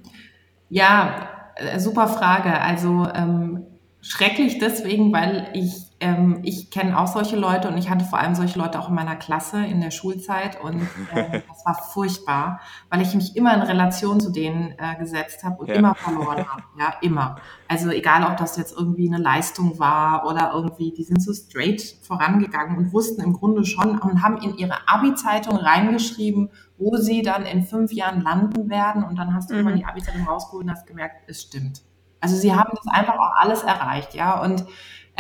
[0.69, 2.61] Ja, äh, super Frage.
[2.61, 3.67] Also ähm,
[4.01, 8.35] schrecklich deswegen, weil ich ähm, ich kenne auch solche Leute und ich hatte vor allem
[8.35, 10.81] solche Leute auch in meiner Klasse in der Schulzeit und
[11.15, 15.57] äh, das war furchtbar, weil ich mich immer in Relation zu denen äh, gesetzt habe
[15.59, 15.75] und ja.
[15.75, 16.63] immer verloren habe.
[16.79, 17.37] Ja, immer.
[17.69, 21.83] Also egal, ob das jetzt irgendwie eine Leistung war oder irgendwie, die sind so straight
[22.03, 27.45] vorangegangen und wussten im Grunde schon und haben in ihre Abi-Zeitung reingeschrieben, wo sie dann
[27.45, 29.61] in fünf Jahren landen werden und dann hast du mhm.
[29.61, 31.83] immer die Abi-Zeitung rausgeholt und hast gemerkt, es stimmt.
[32.23, 34.65] Also sie haben das einfach auch alles erreicht, ja und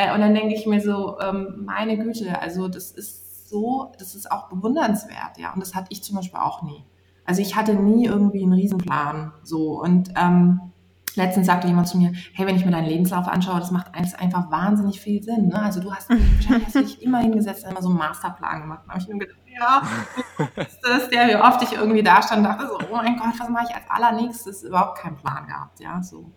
[0.01, 4.15] äh, und dann denke ich mir so, ähm, meine Güte, also das ist so, das
[4.15, 5.53] ist auch bewundernswert, ja.
[5.53, 6.85] Und das hatte ich zum Beispiel auch nie.
[7.25, 9.81] Also ich hatte nie irgendwie einen Riesenplan, so.
[9.81, 10.73] Und ähm,
[11.17, 14.51] letztens sagte jemand zu mir, hey, wenn ich mir deinen Lebenslauf anschaue, das macht einfach
[14.51, 15.49] wahnsinnig viel Sinn.
[15.49, 15.61] Ne?
[15.61, 18.83] Also du hast, wahrscheinlich hast dich immer hingesetzt und immer so einen Masterplan gemacht.
[18.87, 19.83] Da habe ich mir gedacht, ja,
[20.57, 23.35] das ist der, wie oft ich irgendwie da stand und dachte so, oh mein Gott,
[23.39, 24.63] was mache ich als allernächstes?
[24.63, 26.33] Überhaupt keinen Plan gehabt, ja, so.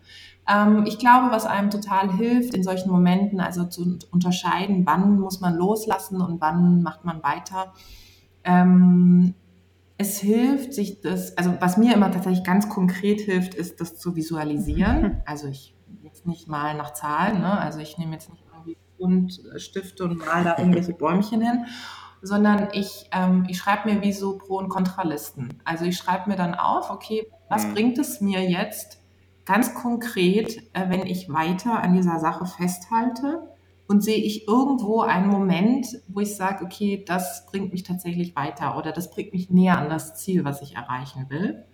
[0.47, 5.39] Ähm, ich glaube, was einem total hilft in solchen Momenten, also zu unterscheiden, wann muss
[5.39, 7.73] man loslassen und wann macht man weiter.
[8.43, 9.35] Ähm,
[9.97, 14.15] es hilft, sich das, also was mir immer tatsächlich ganz konkret hilft, ist, das zu
[14.15, 15.21] visualisieren.
[15.25, 17.57] Also ich jetzt nicht mal nach Zahlen, ne?
[17.59, 21.65] also ich nehme jetzt nicht irgendwie Buntstifte und mal da irgendwelche Bäumchen hin,
[22.21, 25.61] sondern ich, ähm, ich schreibe mir wie so Pro- und Kontralisten.
[25.63, 27.73] Also ich schreibe mir dann auf, okay, was mhm.
[27.73, 29.02] bringt es mir jetzt,
[29.45, 33.49] ganz konkret, äh, wenn ich weiter an dieser Sache festhalte
[33.87, 38.77] und sehe ich irgendwo einen Moment, wo ich sage, okay, das bringt mich tatsächlich weiter
[38.77, 41.65] oder das bringt mich näher an das Ziel, was ich erreichen will.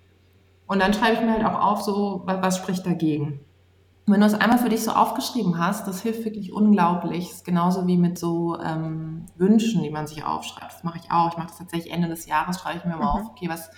[0.68, 3.40] Und dann schreibe ich mir halt auch auf, so, was spricht dagegen?
[4.12, 7.28] wenn du es einmal für dich so aufgeschrieben hast, das hilft wirklich unglaublich.
[7.28, 10.74] Das ist genauso wie mit so ähm, Wünschen, die man sich aufschreibt.
[10.74, 11.32] Das mache ich auch.
[11.32, 13.22] Ich mache das tatsächlich Ende des Jahres, schreibe ich mir mal mhm.
[13.22, 13.70] auf, okay, was,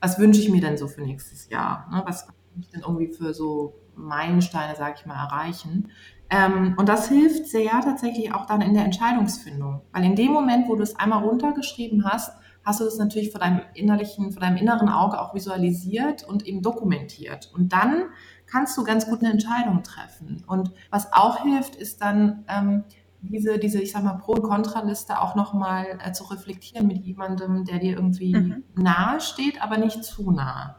[0.00, 1.88] was wünsche ich mir denn so für nächstes Jahr?
[1.90, 2.02] Ne?
[2.06, 2.26] Was
[2.60, 5.90] ich denn irgendwie für so Meilensteine, sage ich mal, erreichen?
[6.30, 9.80] Ähm, und das hilft sehr tatsächlich auch dann in der Entscheidungsfindung.
[9.92, 12.32] Weil in dem Moment, wo du es einmal runtergeschrieben hast,
[12.64, 16.60] hast du das natürlich vor deinem innerlichen, vor deinem inneren Auge auch visualisiert und eben
[16.60, 17.50] dokumentiert.
[17.54, 18.10] Und dann
[18.46, 20.44] kannst du ganz gut eine Entscheidung treffen.
[20.46, 22.84] Und was auch hilft, ist dann ähm,
[23.22, 27.64] diese, diese, ich sag mal, Pro- und Kontraliste auch nochmal äh, zu reflektieren mit jemandem,
[27.64, 28.64] der dir irgendwie mhm.
[28.74, 30.76] nahe steht, aber nicht zu nah.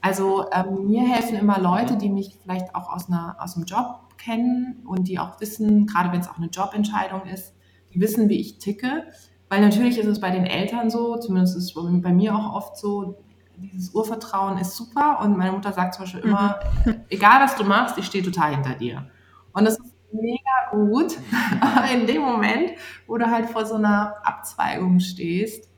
[0.00, 4.00] Also ähm, mir helfen immer Leute, die mich vielleicht auch aus, einer, aus einem Job
[4.16, 7.54] kennen und die auch wissen, gerade wenn es auch eine Jobentscheidung ist,
[7.92, 9.04] die wissen, wie ich ticke.
[9.48, 12.76] Weil natürlich ist es bei den Eltern so, zumindest ist es bei mir auch oft
[12.76, 13.18] so,
[13.56, 17.02] dieses Urvertrauen ist super und meine Mutter sagt zum Beispiel immer, mhm.
[17.10, 19.10] egal was du machst, ich stehe total hinter dir.
[19.52, 21.18] Und das ist mega gut,
[21.92, 22.70] in dem Moment,
[23.06, 25.69] wo du halt vor so einer Abzweigung stehst,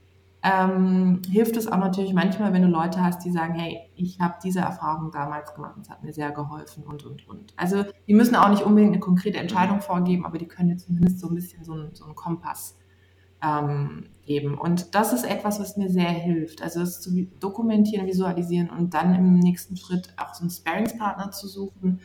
[0.42, 4.35] ähm, hilft es auch natürlich manchmal, wenn du Leute hast, die sagen, hey, ich habe
[4.42, 7.55] diese Erfahrung damals gemacht, es hat mir sehr geholfen und, und, und.
[7.57, 11.20] Also die müssen auch nicht unbedingt eine konkrete Entscheidung vorgeben, aber die können jetzt zumindest
[11.20, 12.76] so ein bisschen so, ein, so einen Kompass
[13.40, 14.59] ähm, geben.
[14.59, 16.61] Und das ist etwas, was mir sehr hilft.
[16.61, 21.46] Also es zu dokumentieren, visualisieren und dann im nächsten Schritt auch so einen Sparingspartner zu
[21.46, 22.00] suchen,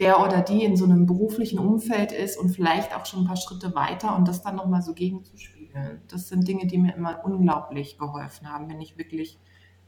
[0.00, 3.36] der oder die in so einem beruflichen Umfeld ist und vielleicht auch schon ein paar
[3.36, 5.61] Schritte weiter und das dann nochmal so gegenzuspielen
[6.08, 9.38] das sind Dinge, die mir immer unglaublich geholfen haben, wenn ich wirklich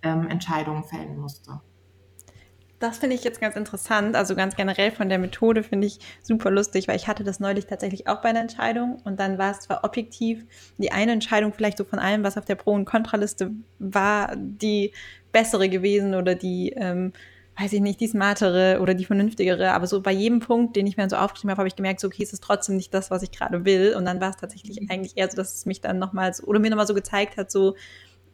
[0.02, 1.60] ähm, Entscheidungen fällen musste.
[2.80, 4.14] Das finde ich jetzt ganz interessant.
[4.14, 7.66] Also ganz generell von der Methode finde ich super lustig, weil ich hatte das neulich
[7.66, 10.44] tatsächlich auch bei einer Entscheidung und dann war es zwar objektiv
[10.76, 14.92] die eine Entscheidung vielleicht so von allem, was auf der Pro- und Kontraliste war, die
[15.32, 17.12] bessere gewesen oder die ähm,
[17.58, 19.72] weiß ich nicht, die smartere oder die vernünftigere.
[19.72, 22.08] Aber so bei jedem Punkt, den ich mir so aufgeschrieben habe, habe ich gemerkt, so,
[22.08, 23.94] okay, es ist trotzdem nicht das, was ich gerade will.
[23.96, 24.90] Und dann war es tatsächlich mhm.
[24.90, 27.76] eigentlich eher so, dass es mich dann nochmals oder mir nochmal so gezeigt hat, so,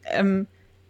[0.05, 0.47] ähm,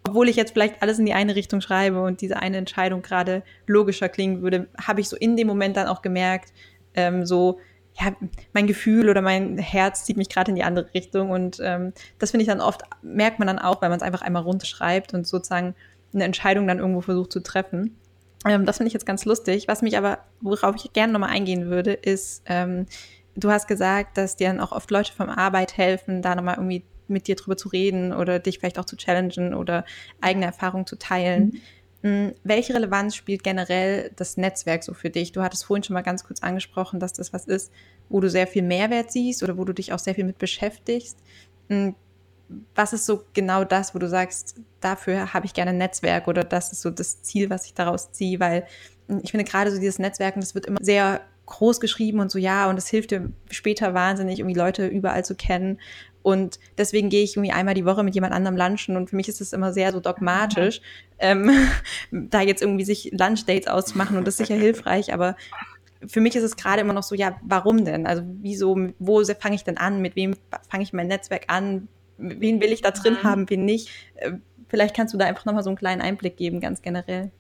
[0.07, 3.43] obwohl ich jetzt vielleicht alles in die eine Richtung schreibe und diese eine Entscheidung gerade
[3.67, 6.53] logischer klingen würde, habe ich so in dem Moment dann auch gemerkt,
[6.95, 7.59] ähm, so,
[8.01, 8.15] ja,
[8.53, 11.31] mein Gefühl oder mein Herz zieht mich gerade in die andere Richtung.
[11.31, 14.23] Und ähm, das finde ich dann oft, merkt man dann auch, weil man es einfach
[14.23, 15.75] einmal runterschreibt und sozusagen
[16.15, 17.97] eine Entscheidung dann irgendwo versucht zu treffen.
[18.47, 19.69] Ähm, das finde ich jetzt ganz lustig.
[19.69, 22.87] Was mich aber, worauf ich gerne nochmal eingehen würde, ist, ähm,
[23.37, 26.85] du hast gesagt, dass dir dann auch oft Leute vom Arbeit helfen, da nochmal irgendwie
[27.09, 29.85] mit dir drüber zu reden oder dich vielleicht auch zu challengen oder
[30.21, 31.53] eigene Erfahrungen zu teilen.
[31.53, 31.61] Mhm.
[32.03, 35.33] Mm, welche Relevanz spielt generell das Netzwerk so für dich?
[35.33, 37.73] Du hattest vorhin schon mal ganz kurz angesprochen, dass das was ist,
[38.09, 41.19] wo du sehr viel Mehrwert siehst oder wo du dich auch sehr viel mit beschäftigst.
[42.75, 46.45] Was ist so genau das, wo du sagst, dafür habe ich gerne ein Netzwerk oder
[46.45, 48.67] das ist so das Ziel, was ich daraus ziehe, weil
[49.09, 52.39] hm, ich finde gerade so dieses Netzwerken, das wird immer sehr groß geschrieben und so,
[52.39, 55.81] ja, und es hilft dir später wahnsinnig, irgendwie Leute überall zu kennen.
[56.23, 59.29] Und deswegen gehe ich irgendwie einmal die Woche mit jemand anderem lunchen und für mich
[59.29, 60.81] ist es immer sehr so dogmatisch,
[61.19, 61.51] ähm,
[62.11, 65.37] da jetzt irgendwie sich Lunchdates auszumachen und das ist sicher hilfreich, aber
[66.07, 68.07] für mich ist es gerade immer noch so, ja, warum denn?
[68.07, 70.01] Also wieso, wo fange ich denn an?
[70.01, 70.35] Mit wem
[70.69, 71.89] fange ich mein Netzwerk an?
[72.21, 73.89] Wen will ich da drin haben, wen nicht.
[74.15, 74.33] Äh,
[74.69, 77.31] vielleicht kannst du da einfach nochmal so einen kleinen Einblick geben, ganz generell.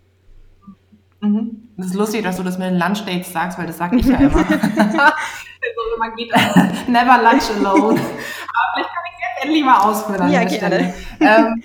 [1.20, 1.68] Mhm.
[1.76, 4.16] Das ist lustig, dass du das mit den Lunchdates sagst, weil das sage ich ja
[4.16, 4.38] immer.
[4.38, 4.48] also
[5.98, 6.30] man geht
[6.88, 8.00] never lunch alone.
[8.00, 10.32] Aber vielleicht kann ich es jetzt endlich mal ausführen.
[10.32, 10.94] Ja, gerne.
[11.20, 11.62] Ähm,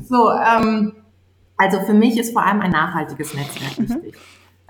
[0.02, 0.94] so, ähm,
[1.56, 3.88] also für mich ist vor allem ein nachhaltiges Netzwerk mhm.
[3.88, 4.14] wichtig.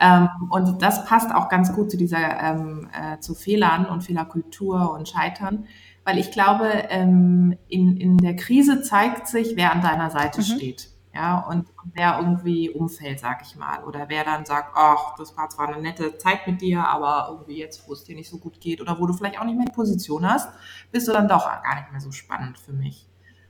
[0.01, 4.93] Ähm, und das passt auch ganz gut zu dieser, ähm, äh, zu Fehlern und Fehlerkultur
[4.93, 5.67] und Scheitern
[6.11, 10.45] weil ich glaube, ähm, in, in der Krise zeigt sich, wer an deiner Seite mhm.
[10.45, 10.89] steht.
[11.15, 13.85] Ja, und wer irgendwie umfällt, sag ich mal.
[13.85, 17.59] Oder wer dann sagt, ach, das war zwar eine nette Zeit mit dir, aber irgendwie
[17.59, 19.67] jetzt, wo es dir nicht so gut geht oder wo du vielleicht auch nicht mehr
[19.67, 20.49] die Position hast,
[20.91, 23.09] bist du dann doch gar nicht mehr so spannend für mich.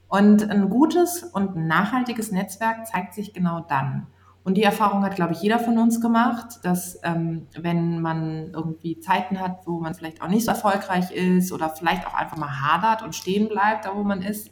[0.08, 4.06] Und ein gutes und nachhaltiges Netzwerk zeigt sich genau dann.
[4.42, 8.98] Und die Erfahrung hat, glaube ich, jeder von uns gemacht, dass ähm, wenn man irgendwie
[8.98, 12.60] Zeiten hat, wo man vielleicht auch nicht so erfolgreich ist oder vielleicht auch einfach mal
[12.60, 14.50] hadert und stehen bleibt, da wo man ist,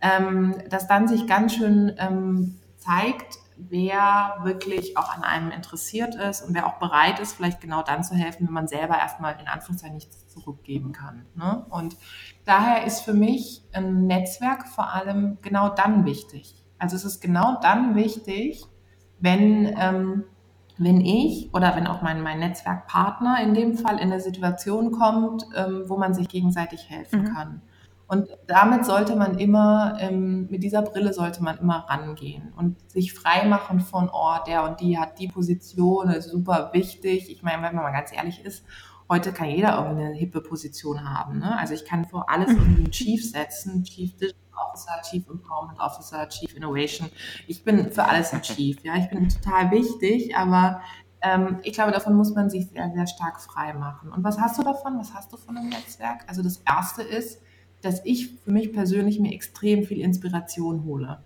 [0.00, 6.42] ähm, dass dann sich ganz schön ähm, zeigt, wer wirklich auch an einem interessiert ist
[6.42, 9.48] und wer auch bereit ist, vielleicht genau dann zu helfen, wenn man selber erstmal in
[9.48, 11.26] Anführungszeichen nichts zurückgeben kann.
[11.34, 11.64] Ne?
[11.70, 11.96] Und
[12.44, 16.62] daher ist für mich ein Netzwerk vor allem genau dann wichtig.
[16.78, 18.64] Also es ist genau dann wichtig,
[19.24, 20.24] wenn ähm,
[20.78, 25.46] wenn ich oder wenn auch mein, mein Netzwerkpartner in dem Fall in eine Situation kommt,
[25.54, 27.34] ähm, wo man sich gegenseitig helfen mhm.
[27.34, 27.62] kann.
[28.06, 33.14] Und damit sollte man immer, ähm, mit dieser Brille sollte man immer rangehen und sich
[33.14, 37.30] frei machen von, oh, der und die hat die Position, ist super wichtig.
[37.30, 38.64] Ich meine, wenn man mal ganz ehrlich ist,
[39.08, 41.38] heute kann jeder irgendwie eine hippe Position haben.
[41.38, 41.58] Ne?
[41.58, 46.28] Also ich kann vor alles irgendwie einen Chief setzen, Chief Digital Officer, Chief Empowerment Officer,
[46.28, 47.08] Chief Innovation.
[47.46, 48.82] Ich bin für alles ein Chief.
[48.82, 50.80] Ja, ich bin total wichtig, aber
[51.22, 54.12] ähm, ich glaube, davon muss man sich sehr, sehr stark frei machen.
[54.12, 54.98] Und was hast du davon?
[54.98, 56.24] Was hast du von einem Netzwerk?
[56.26, 57.40] Also das erste ist,
[57.82, 61.22] dass ich für mich persönlich mir extrem viel Inspiration hole.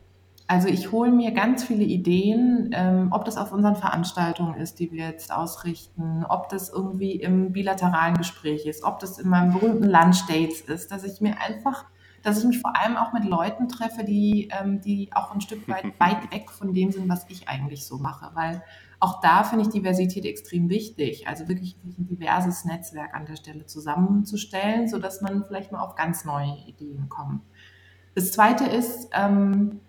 [0.50, 4.90] Also ich hole mir ganz viele Ideen, ähm, ob das auf unseren Veranstaltungen ist, die
[4.90, 9.84] wir jetzt ausrichten, ob das irgendwie im bilateralen Gespräch ist, ob das in meinem berühmten
[9.84, 11.84] Lunch Dates ist, dass ich mir einfach,
[12.22, 15.68] dass ich mich vor allem auch mit Leuten treffe, die, ähm, die auch ein Stück
[15.68, 18.30] weit weit weg von dem sind, was ich eigentlich so mache.
[18.32, 18.62] Weil
[19.00, 21.28] auch da finde ich Diversität extrem wichtig.
[21.28, 26.24] Also wirklich ein diverses Netzwerk an der Stelle zusammenzustellen, sodass man vielleicht mal auf ganz
[26.24, 27.42] neue Ideen kommt.
[28.14, 29.80] Das zweite ist, ähm,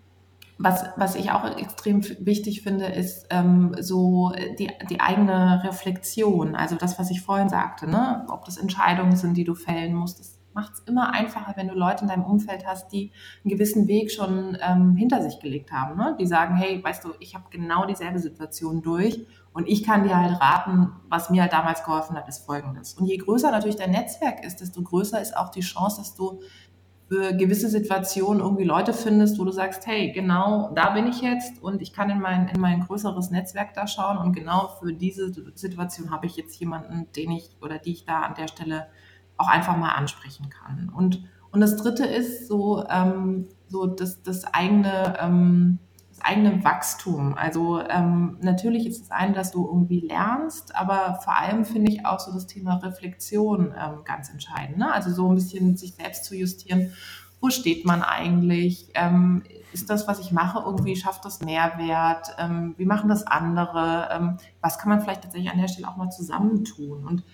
[0.62, 6.54] was, was ich auch extrem wichtig finde, ist ähm, so die, die eigene Reflexion.
[6.54, 8.26] Also das, was ich vorhin sagte, ne?
[8.28, 10.20] ob das Entscheidungen sind, die du fällen musst.
[10.20, 13.10] Das macht es immer einfacher, wenn du Leute in deinem Umfeld hast, die
[13.42, 15.96] einen gewissen Weg schon ähm, hinter sich gelegt haben.
[15.96, 16.14] Ne?
[16.20, 20.16] Die sagen, hey, weißt du, ich habe genau dieselbe Situation durch und ich kann dir
[20.16, 22.94] halt raten, was mir halt damals geholfen hat, ist folgendes.
[22.94, 26.40] Und je größer natürlich dein Netzwerk ist, desto größer ist auch die Chance, dass du
[27.10, 31.60] für gewisse Situationen irgendwie Leute findest, wo du sagst, hey, genau da bin ich jetzt
[31.60, 35.32] und ich kann in mein, in mein größeres Netzwerk da schauen und genau für diese
[35.56, 38.86] Situation habe ich jetzt jemanden, den ich oder die ich da an der Stelle
[39.36, 40.92] auch einfach mal ansprechen kann.
[40.94, 45.80] Und, und das Dritte ist so, ähm, so das, das eigene, ähm,
[46.24, 47.34] eigene Wachstum.
[47.34, 52.06] Also ähm, natürlich ist es eine, dass du irgendwie lernst, aber vor allem finde ich
[52.06, 54.78] auch so das Thema Reflexion ähm, ganz entscheidend.
[54.78, 54.92] Ne?
[54.92, 56.92] Also so ein bisschen sich selbst zu justieren.
[57.40, 58.88] Wo steht man eigentlich?
[58.94, 59.42] Ähm,
[59.72, 62.34] ist das, was ich mache, irgendwie, schafft das Mehrwert?
[62.38, 64.08] Ähm, wie machen das andere?
[64.12, 67.06] Ähm, was kann man vielleicht tatsächlich an der Stelle auch mal zusammentun?
[67.06, 67.24] Und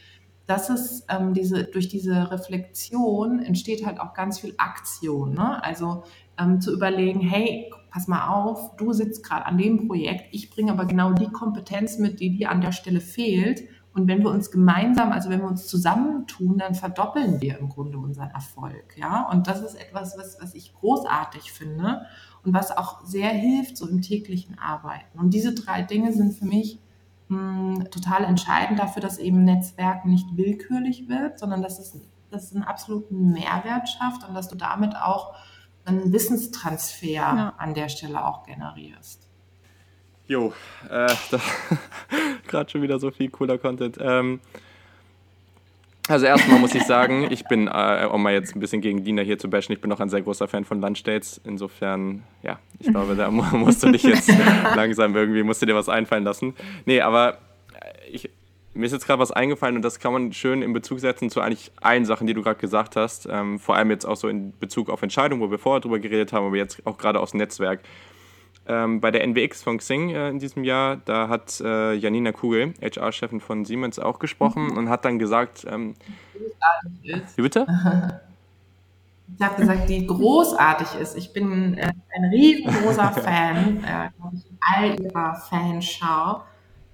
[0.46, 5.34] das ist ähm, diese, durch diese Reflexion entsteht halt auch ganz viel Aktion.
[5.34, 5.62] Ne?
[5.62, 6.04] Also
[6.38, 10.70] ähm, zu überlegen, hey, pass mal auf, du sitzt gerade an dem Projekt, ich bringe
[10.70, 13.62] aber genau die Kompetenz mit, die dir an der Stelle fehlt.
[13.94, 17.96] Und wenn wir uns gemeinsam, also wenn wir uns zusammentun, dann verdoppeln wir im Grunde
[17.96, 18.94] unseren Erfolg.
[18.98, 22.02] Ja, und das ist etwas, was, was ich großartig finde
[22.44, 25.18] und was auch sehr hilft, so im täglichen Arbeiten.
[25.18, 26.78] Und diese drei Dinge sind für mich
[27.28, 31.98] mh, total entscheidend dafür, dass eben Netzwerk nicht willkürlich wird, sondern dass es,
[32.30, 35.34] dass es einen absoluten Mehrwert schafft und dass du damit auch
[35.86, 37.54] einen Wissenstransfer ja.
[37.58, 39.26] an der Stelle auch generierst.
[40.28, 40.52] Jo,
[40.90, 41.06] äh,
[42.48, 43.96] gerade schon wieder so viel cooler Content.
[44.00, 44.40] Ähm,
[46.08, 49.22] also erstmal muss ich sagen, ich bin, äh, um mal jetzt ein bisschen gegen Dina
[49.22, 51.40] hier zu bashen, ich bin auch ein sehr großer Fan von Lunchdates.
[51.44, 54.30] Insofern, ja, ich glaube, da musst du dich jetzt
[54.76, 56.54] langsam irgendwie, musst du dir was einfallen lassen.
[56.84, 57.38] Nee, aber
[58.76, 61.40] mir ist jetzt gerade was eingefallen und das kann man schön in Bezug setzen zu
[61.40, 63.26] eigentlich allen Sachen, die du gerade gesagt hast.
[63.30, 66.32] Ähm, vor allem jetzt auch so in Bezug auf Entscheidungen, wo wir vorher drüber geredet
[66.32, 67.80] haben, aber jetzt auch gerade aus dem Netzwerk
[68.68, 72.74] ähm, bei der NWX von Xing äh, in diesem Jahr, da hat äh, Janina Kugel,
[72.82, 74.76] HR-Chefin von Siemens, auch gesprochen mhm.
[74.76, 75.94] und hat dann gesagt, ähm,
[77.02, 77.66] wie bitte?
[79.36, 81.16] Ich habe gesagt, die großartig ist.
[81.16, 86.42] Ich bin äh, ein riesengroßer Fan, äh, ich, all ihrer Fanschau.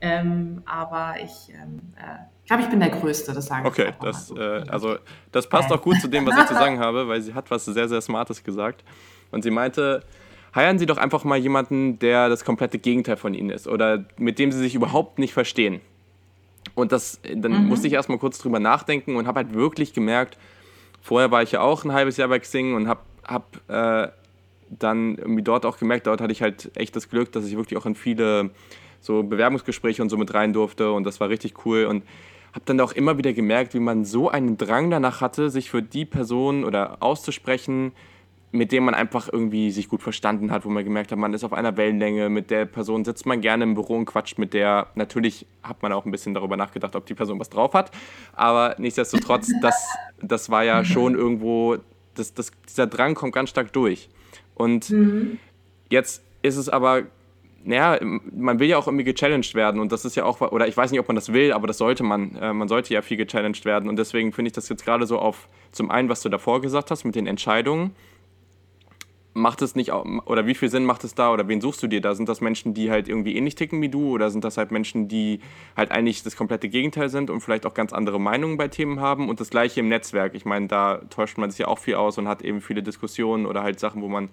[0.04, 3.88] Ähm, aber ich ähm, äh, glaube, ich bin der Größte, das sage okay, ich.
[3.88, 4.36] Okay, das, so.
[4.36, 4.96] äh, also,
[5.30, 7.64] das passt auch gut zu dem, was ich zu sagen habe, weil sie hat was
[7.64, 8.82] sehr, sehr Smartes gesagt.
[9.30, 10.02] Und sie meinte,
[10.54, 14.40] heiern Sie doch einfach mal jemanden, der das komplette Gegenteil von Ihnen ist oder mit
[14.40, 15.80] dem Sie sich überhaupt nicht verstehen.
[16.74, 17.68] Und das, dann mhm.
[17.68, 20.36] musste ich erstmal kurz drüber nachdenken und habe halt wirklich gemerkt,
[21.00, 24.08] vorher war ich ja auch ein halbes Jahr bei Xing und habe hab, äh,
[24.68, 27.78] dann irgendwie dort auch gemerkt, dort hatte ich halt echt das Glück, dass ich wirklich
[27.78, 28.50] auch in viele
[29.02, 32.04] so Bewerbungsgespräche und so mit rein durfte und das war richtig cool und
[32.52, 35.82] habe dann auch immer wieder gemerkt, wie man so einen Drang danach hatte, sich für
[35.82, 37.92] die Person oder auszusprechen,
[38.52, 41.42] mit dem man einfach irgendwie sich gut verstanden hat, wo man gemerkt hat, man ist
[41.42, 44.88] auf einer Wellenlänge, mit der Person sitzt man gerne im Büro und quatscht mit der.
[44.94, 47.90] Natürlich hat man auch ein bisschen darüber nachgedacht, ob die Person was drauf hat,
[48.34, 49.74] aber nichtsdestotrotz, das,
[50.20, 51.78] das war ja schon irgendwo,
[52.14, 54.10] das, das, dieser Drang kommt ganz stark durch.
[54.54, 55.38] Und mhm.
[55.88, 57.04] jetzt ist es aber,
[57.64, 60.76] naja, man will ja auch irgendwie gechallenged werden und das ist ja auch, oder ich
[60.76, 62.34] weiß nicht, ob man das will, aber das sollte man.
[62.36, 65.18] Äh, man sollte ja viel gechallenged werden und deswegen finde ich das jetzt gerade so
[65.18, 67.94] auf, zum einen, was du davor gesagt hast mit den Entscheidungen,
[69.34, 72.00] macht es nicht, oder wie viel Sinn macht es da oder wen suchst du dir
[72.00, 72.14] da?
[72.14, 75.08] Sind das Menschen, die halt irgendwie ähnlich ticken wie du oder sind das halt Menschen,
[75.08, 75.40] die
[75.76, 79.28] halt eigentlich das komplette Gegenteil sind und vielleicht auch ganz andere Meinungen bei Themen haben
[79.28, 80.34] und das gleiche im Netzwerk?
[80.34, 83.46] Ich meine, da täuscht man sich ja auch viel aus und hat eben viele Diskussionen
[83.46, 84.28] oder halt Sachen, wo man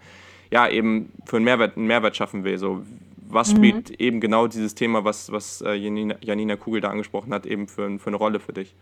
[0.52, 2.58] ja eben für einen Mehrwert, einen Mehrwert schaffen will.
[2.58, 2.84] So,
[3.30, 3.58] was mhm.
[3.58, 7.68] spielt eben genau dieses Thema, was, was äh, Janina, Janina Kugel da angesprochen hat, eben
[7.68, 8.76] für, für eine Rolle für dich?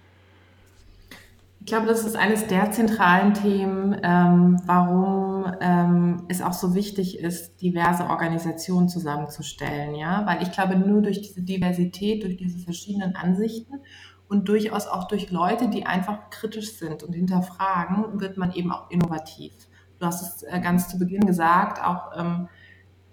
[1.59, 7.19] Ich glaube, das ist eines der zentralen Themen, ähm, warum ähm, es auch so wichtig
[7.19, 9.95] ist, diverse Organisationen zusammenzustellen.
[9.95, 13.81] Ja, weil ich glaube, nur durch diese Diversität, durch diese verschiedenen Ansichten
[14.29, 18.89] und durchaus auch durch Leute, die einfach kritisch sind und hinterfragen, wird man eben auch
[18.89, 19.51] innovativ.
[19.99, 22.47] Du hast es äh, ganz zu Beginn gesagt, auch ähm,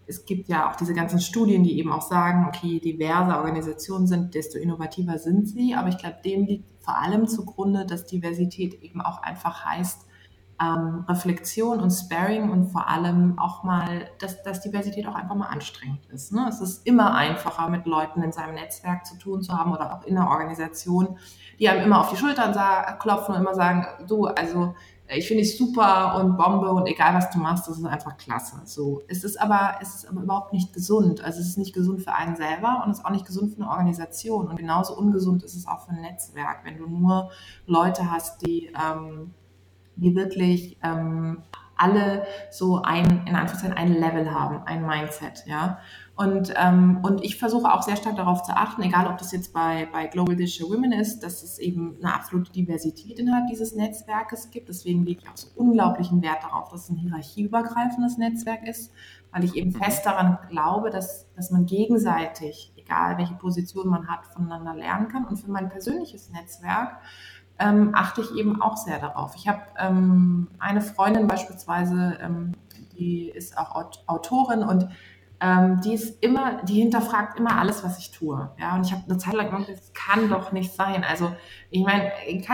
[0.06, 4.06] es gibt ja auch diese ganzen Studien, die eben auch sagen, okay, je diverser Organisationen
[4.06, 5.74] sind, desto innovativer sind sie.
[5.74, 10.06] Aber ich glaube, dem liegt vor allem zugrunde, dass Diversität eben auch einfach heißt,
[10.60, 15.48] ähm, Reflexion und Sparing und vor allem auch mal, dass, dass Diversität auch einfach mal
[15.48, 16.32] anstrengend ist.
[16.32, 16.46] Ne?
[16.48, 20.04] Es ist immer einfacher, mit Leuten in seinem Netzwerk zu tun zu haben oder auch
[20.04, 21.18] in einer Organisation,
[21.58, 22.54] die einem immer auf die Schultern
[23.00, 24.74] klopfen und immer sagen, du, also
[25.16, 28.60] ich finde es super und Bombe und egal was du machst, das ist einfach klasse.
[28.64, 31.22] So, es ist aber, es ist aber überhaupt nicht gesund.
[31.22, 33.62] Also es ist nicht gesund für einen selber und es ist auch nicht gesund für
[33.62, 34.48] eine Organisation.
[34.48, 37.30] Und genauso ungesund ist es auch für ein Netzwerk, wenn du nur
[37.66, 39.32] Leute hast, die, ähm,
[39.96, 41.42] die wirklich ähm,
[41.76, 45.78] alle so ein, in Anführungszeichen, ein Level haben, ein Mindset, ja.
[46.16, 49.52] Und, ähm, und ich versuche auch sehr stark darauf zu achten, egal ob das jetzt
[49.52, 54.50] bei, bei Global Digital Women ist, dass es eben eine absolute Diversität innerhalb dieses Netzwerkes
[54.50, 54.68] gibt.
[54.68, 58.92] Deswegen lege ich auch so unglaublichen Wert darauf, dass es ein hierarchieübergreifendes Netzwerk ist,
[59.32, 64.24] weil ich eben fest daran glaube, dass, dass man gegenseitig, egal welche Position man hat,
[64.26, 65.24] voneinander lernen kann.
[65.24, 67.00] Und für mein persönliches Netzwerk
[67.58, 69.34] ähm, achte ich eben auch sehr darauf.
[69.34, 72.52] Ich habe ähm, eine Freundin beispielsweise, ähm,
[72.96, 73.74] die ist auch
[74.06, 74.88] Autorin und
[75.44, 78.50] ähm, die ist immer, die hinterfragt immer alles, was ich tue.
[78.58, 81.04] Ja, und ich habe eine Zeit lang gedacht, das kann doch nicht sein.
[81.04, 81.32] Also,
[81.68, 82.12] ich meine,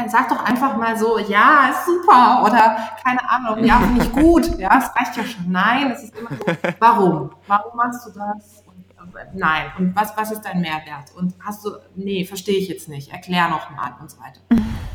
[0.09, 4.51] sag doch einfach mal so, ja, ist super oder keine Ahnung, ja, finde ich gut.
[4.61, 5.51] Ja, es reicht ja schon.
[5.51, 6.45] Nein, es ist immer so,
[6.81, 7.31] warum?
[7.47, 8.65] Warum machst du das?
[8.67, 9.67] Und, äh, nein.
[9.79, 11.15] Und was, was ist dein Mehrwert?
[11.17, 14.41] Und hast du, nee, verstehe ich jetzt nicht, erklär nochmal und so weiter.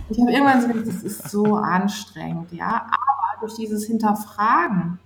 [0.10, 2.86] Ich habe irgendwann so gedacht, das ist so anstrengend, ja.
[2.86, 5.00] Aber durch dieses Hinterfragen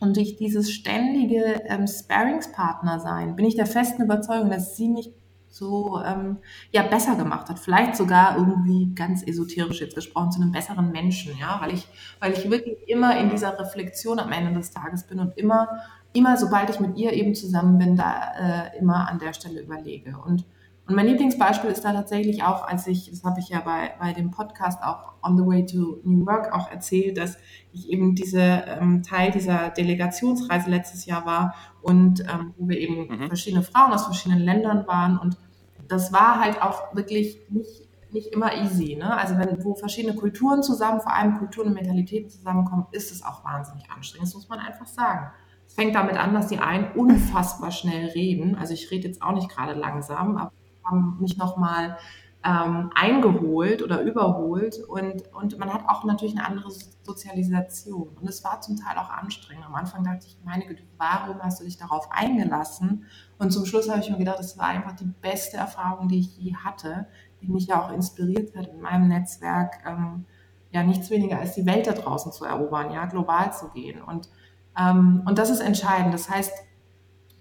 [0.00, 5.12] und durch dieses ständige ähm, Sparringspartner sein, bin ich der festen Überzeugung, dass sie mich
[5.48, 6.38] so ähm,
[6.70, 7.58] ja besser gemacht hat.
[7.58, 11.88] Vielleicht sogar irgendwie ganz esoterisch jetzt gesprochen zu einem besseren Menschen, ja, weil ich,
[12.20, 15.68] weil ich wirklich immer in dieser Reflexion am Ende des Tages bin und immer,
[16.12, 20.16] immer, sobald ich mit ihr eben zusammen bin, da äh, immer an der Stelle überlege.
[20.18, 20.44] Und
[20.88, 24.12] und mein Lieblingsbeispiel ist da tatsächlich auch, als ich, das habe ich ja bei, bei
[24.12, 27.38] dem Podcast auch On the Way to New Work auch erzählt, dass
[27.72, 33.08] ich eben diese ähm, Teil dieser Delegationsreise letztes Jahr war und ähm, wo wir eben
[33.08, 33.26] mhm.
[33.26, 35.36] verschiedene Frauen aus verschiedenen Ländern waren und
[35.88, 38.96] das war halt auch wirklich nicht, nicht immer easy.
[38.96, 39.16] Ne?
[39.16, 43.44] Also wenn wo verschiedene Kulturen zusammen, vor allem Kulturen und Mentalitäten zusammenkommen, ist es auch
[43.44, 44.28] wahnsinnig anstrengend.
[44.28, 45.30] Das muss man einfach sagen.
[45.66, 48.56] Es fängt damit an, dass die einen unfassbar schnell reden.
[48.56, 50.52] Also ich rede jetzt auch nicht gerade langsam, aber
[50.86, 51.96] haben mich nochmal
[52.46, 56.70] ähm, eingeholt oder überholt und, und man hat auch natürlich eine andere
[57.02, 58.08] Sozialisation.
[58.20, 59.66] Und es war zum Teil auch anstrengend.
[59.66, 63.04] Am Anfang dachte ich, meine Güte, warum hast du dich darauf eingelassen?
[63.38, 66.38] Und zum Schluss habe ich mir gedacht, es war einfach die beste Erfahrung, die ich
[66.38, 67.08] je hatte,
[67.42, 70.24] die mich ja auch inspiriert hat, in meinem Netzwerk ähm,
[70.70, 74.00] ja nichts weniger als die Welt da draußen zu erobern, ja, global zu gehen.
[74.02, 74.28] Und,
[74.78, 76.14] ähm, und das ist entscheidend.
[76.14, 76.52] Das heißt,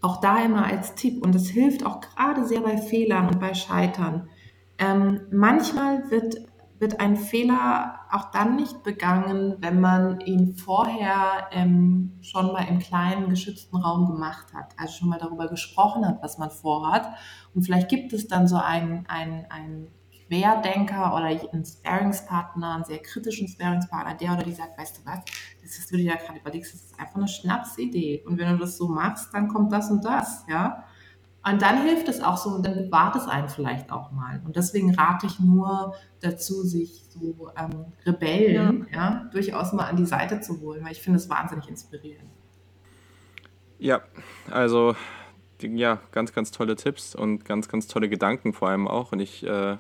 [0.06, 3.54] auch da immer als Tipp, und das hilft auch gerade sehr bei Fehlern und bei
[3.54, 4.30] Scheitern.
[4.78, 6.36] Ähm, manchmal wird,
[6.80, 12.80] wird ein Fehler auch dann nicht begangen, wenn man ihn vorher ähm, schon mal im
[12.80, 17.10] kleinen geschützten Raum gemacht hat, also schon mal darüber gesprochen hat, was man vorhat.
[17.54, 19.88] Und vielleicht gibt es dann so ein, ein, ein
[20.28, 25.20] Querdenker oder einen Sparingspartner, einen sehr kritischen Sparingspartner, der oder die sagt, weißt du was,
[25.62, 28.24] das ist, du dir ja gerade überlegst, das ist einfach eine Schnapsidee.
[28.26, 30.84] Und wenn du das so machst, dann kommt das und das, ja.
[31.48, 34.42] Und dann hilft es auch so, und dann bewahrt es einen vielleicht auch mal.
[34.46, 38.98] Und deswegen rate ich nur dazu, sich so ähm, Rebellen ja.
[38.98, 39.30] ja.
[39.32, 42.32] durchaus mal an die Seite zu holen, weil ich finde es wahnsinnig inspirierend.
[43.78, 44.02] Ja,
[44.50, 44.96] also
[45.62, 49.12] ja, ganz, ganz tolle Tipps und ganz, ganz tolle Gedanken vor allem auch.
[49.12, 49.78] Und ich äh,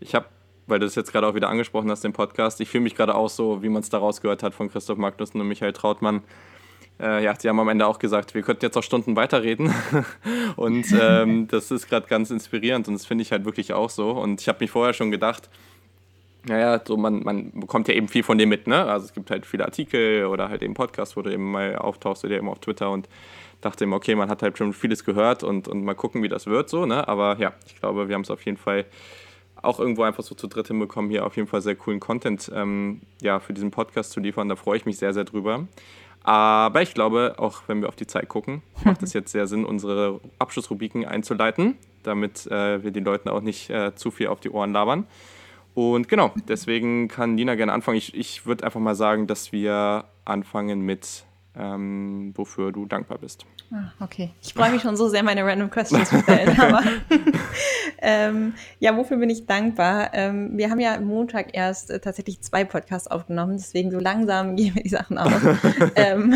[0.00, 0.26] ich habe,
[0.66, 3.14] weil du es jetzt gerade auch wieder angesprochen hast, den Podcast, ich fühle mich gerade
[3.14, 6.22] auch so, wie man es daraus gehört hat von Christoph Magnussen und Michael Trautmann.
[7.00, 9.72] Äh, ja, die haben am Ende auch gesagt, wir könnten jetzt auch Stunden weiterreden.
[10.56, 14.10] und ähm, das ist gerade ganz inspirierend und das finde ich halt wirklich auch so.
[14.10, 15.48] Und ich habe mich vorher schon gedacht,
[16.44, 18.84] Naja, so man, man bekommt ja eben viel von dem mit, ne?
[18.86, 22.24] Also es gibt halt viele Artikel oder halt eben Podcasts, wo du eben mal auftauchst
[22.24, 23.08] oder eben auf Twitter und
[23.60, 26.46] dachte immer, okay, man hat halt schon vieles gehört und, und mal gucken, wie das
[26.46, 27.06] wird so, ne?
[27.08, 28.86] Aber ja, ich glaube, wir haben es auf jeden Fall
[29.62, 33.00] auch irgendwo einfach so zu dritt hinbekommen, hier auf jeden Fall sehr coolen Content ähm,
[33.20, 34.48] ja, für diesen Podcast zu liefern.
[34.48, 35.66] Da freue ich mich sehr, sehr drüber.
[36.22, 39.64] Aber ich glaube, auch wenn wir auf die Zeit gucken, macht es jetzt sehr Sinn,
[39.64, 44.50] unsere Abschlussrubriken einzuleiten, damit äh, wir den Leuten auch nicht äh, zu viel auf die
[44.50, 45.06] Ohren labern.
[45.74, 47.98] Und genau, deswegen kann Nina gerne anfangen.
[47.98, 51.24] Ich, ich würde einfach mal sagen, dass wir anfangen mit,
[51.58, 53.44] ähm, wofür du dankbar bist.
[53.72, 54.30] Ah, okay.
[54.40, 56.58] Ich freue mich schon so sehr, meine Random Questions zu stellen.
[56.60, 56.82] aber
[58.00, 60.10] ähm, ja, wofür bin ich dankbar?
[60.14, 64.56] Ähm, wir haben ja am Montag erst äh, tatsächlich zwei Podcasts aufgenommen, deswegen so langsam
[64.56, 65.42] gehen wir die Sachen aus.
[65.96, 66.34] ähm,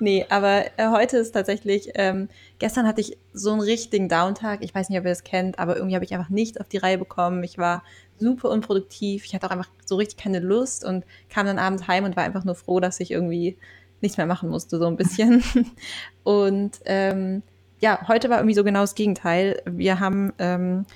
[0.00, 2.28] nee, aber äh, heute ist tatsächlich, ähm,
[2.58, 4.62] gestern hatte ich so einen richtigen Downtag.
[4.62, 6.78] Ich weiß nicht, ob ihr das kennt, aber irgendwie habe ich einfach nichts auf die
[6.78, 7.42] Reihe bekommen.
[7.42, 7.82] Ich war
[8.18, 9.24] super unproduktiv.
[9.24, 12.24] Ich hatte auch einfach so richtig keine Lust und kam dann abends heim und war
[12.24, 13.56] einfach nur froh, dass ich irgendwie
[14.04, 15.42] nichts mehr machen musste, so ein bisschen.
[16.22, 17.42] Und ähm,
[17.80, 19.60] ja, heute war irgendwie so genau das Gegenteil.
[19.66, 20.86] Wir haben ähm,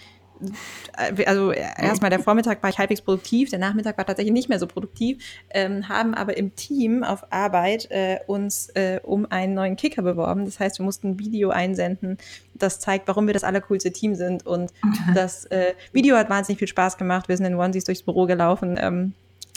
[1.27, 4.67] also erstmal der Vormittag war ich halbwegs produktiv, der Nachmittag war tatsächlich nicht mehr so
[4.67, 10.03] produktiv, ähm, haben aber im Team auf Arbeit äh, uns äh, um einen neuen Kicker
[10.03, 10.45] beworben.
[10.45, 12.19] Das heißt, wir mussten ein Video einsenden,
[12.55, 14.47] das zeigt, warum wir das allercoolste Team sind.
[14.47, 14.73] Und
[15.15, 17.29] das äh, Video hat wahnsinnig viel Spaß gemacht.
[17.29, 18.79] Wir sind in Onesies durchs Büro gelaufen.
[18.81, 19.15] Ähm,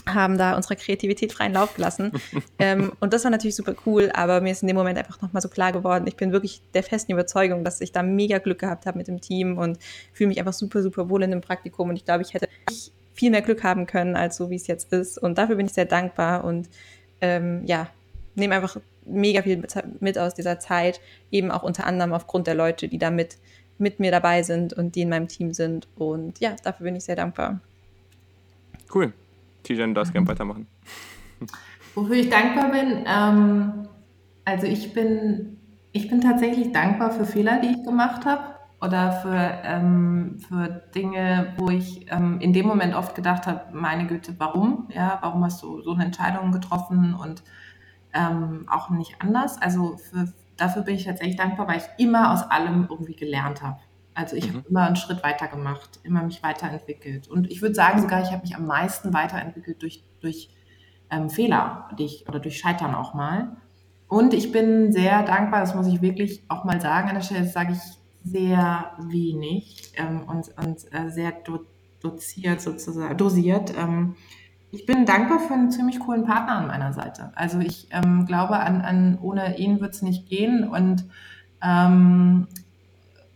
[0.07, 2.11] haben da unsere Kreativität freien Lauf gelassen.
[2.59, 5.41] ähm, und das war natürlich super cool, aber mir ist in dem Moment einfach nochmal
[5.41, 8.85] so klar geworden, ich bin wirklich der festen Überzeugung, dass ich da mega Glück gehabt
[8.85, 9.77] habe mit dem Team und
[10.13, 11.89] fühle mich einfach super, super wohl in dem Praktikum.
[11.89, 12.47] Und ich glaube, ich hätte
[13.13, 15.17] viel mehr Glück haben können, als so wie es jetzt ist.
[15.17, 16.69] Und dafür bin ich sehr dankbar und
[17.21, 17.87] ähm, ja,
[18.35, 19.63] nehme einfach mega viel
[19.99, 23.37] mit aus dieser Zeit, eben auch unter anderem aufgrund der Leute, die da mit,
[23.77, 25.87] mit mir dabei sind und die in meinem Team sind.
[25.95, 27.59] Und ja, dafür bin ich sehr dankbar.
[28.93, 29.13] Cool.
[29.63, 30.67] Tijan, darfst gerne weitermachen.
[31.95, 33.87] Wofür ich dankbar bin, ähm,
[34.45, 35.57] also ich bin,
[35.91, 41.53] ich bin tatsächlich dankbar für Fehler, die ich gemacht habe oder für, ähm, für Dinge,
[41.57, 44.87] wo ich ähm, in dem Moment oft gedacht habe, meine Güte, warum?
[44.93, 47.43] Ja, warum hast du so eine Entscheidung getroffen und
[48.13, 49.61] ähm, auch nicht anders?
[49.61, 53.79] Also für, dafür bin ich tatsächlich dankbar, weil ich immer aus allem irgendwie gelernt habe.
[54.13, 54.57] Also ich mhm.
[54.57, 57.27] habe immer einen Schritt weiter gemacht, immer mich weiterentwickelt.
[57.27, 60.49] Und ich würde sagen sogar, ich habe mich am meisten weiterentwickelt durch, durch
[61.09, 63.57] ähm, Fehler die ich, oder durch Scheitern auch mal.
[64.07, 67.45] Und ich bin sehr dankbar, das muss ich wirklich auch mal sagen, an der Stelle
[67.45, 67.79] sage ich
[68.23, 71.61] sehr wenig ähm, und, und äh, sehr do,
[72.01, 73.73] doziert sozusagen, dosiert.
[73.77, 74.15] Ähm,
[74.71, 77.31] ich bin dankbar für einen ziemlich coolen Partner an meiner Seite.
[77.35, 81.05] Also ich ähm, glaube, an, an ohne ihn wird es nicht gehen und
[81.63, 82.47] ähm,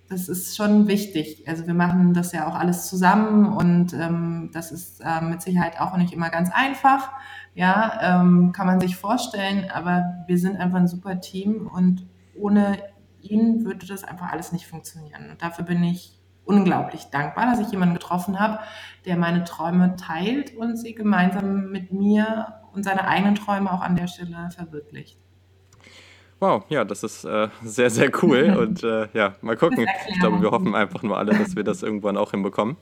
[0.07, 1.47] das ist schon wichtig.
[1.47, 5.79] Also wir machen das ja auch alles zusammen und ähm, das ist äh, mit Sicherheit
[5.79, 7.11] auch nicht immer ganz einfach.
[7.55, 12.05] Ja, ähm, kann man sich vorstellen, aber wir sind einfach ein super Team und
[12.37, 12.77] ohne
[13.21, 15.31] ihn würde das einfach alles nicht funktionieren.
[15.31, 18.59] Und dafür bin ich unglaublich dankbar, dass ich jemanden getroffen habe,
[19.05, 23.95] der meine Träume teilt und sie gemeinsam mit mir und seine eigenen Träume auch an
[23.95, 25.19] der Stelle verwirklicht.
[26.39, 28.55] Wow, ja, das ist äh, sehr, sehr cool.
[28.59, 29.87] Und äh, ja, mal gucken.
[30.09, 32.75] Ich glaube, wir hoffen einfach nur alle, dass wir das irgendwann auch hinbekommen.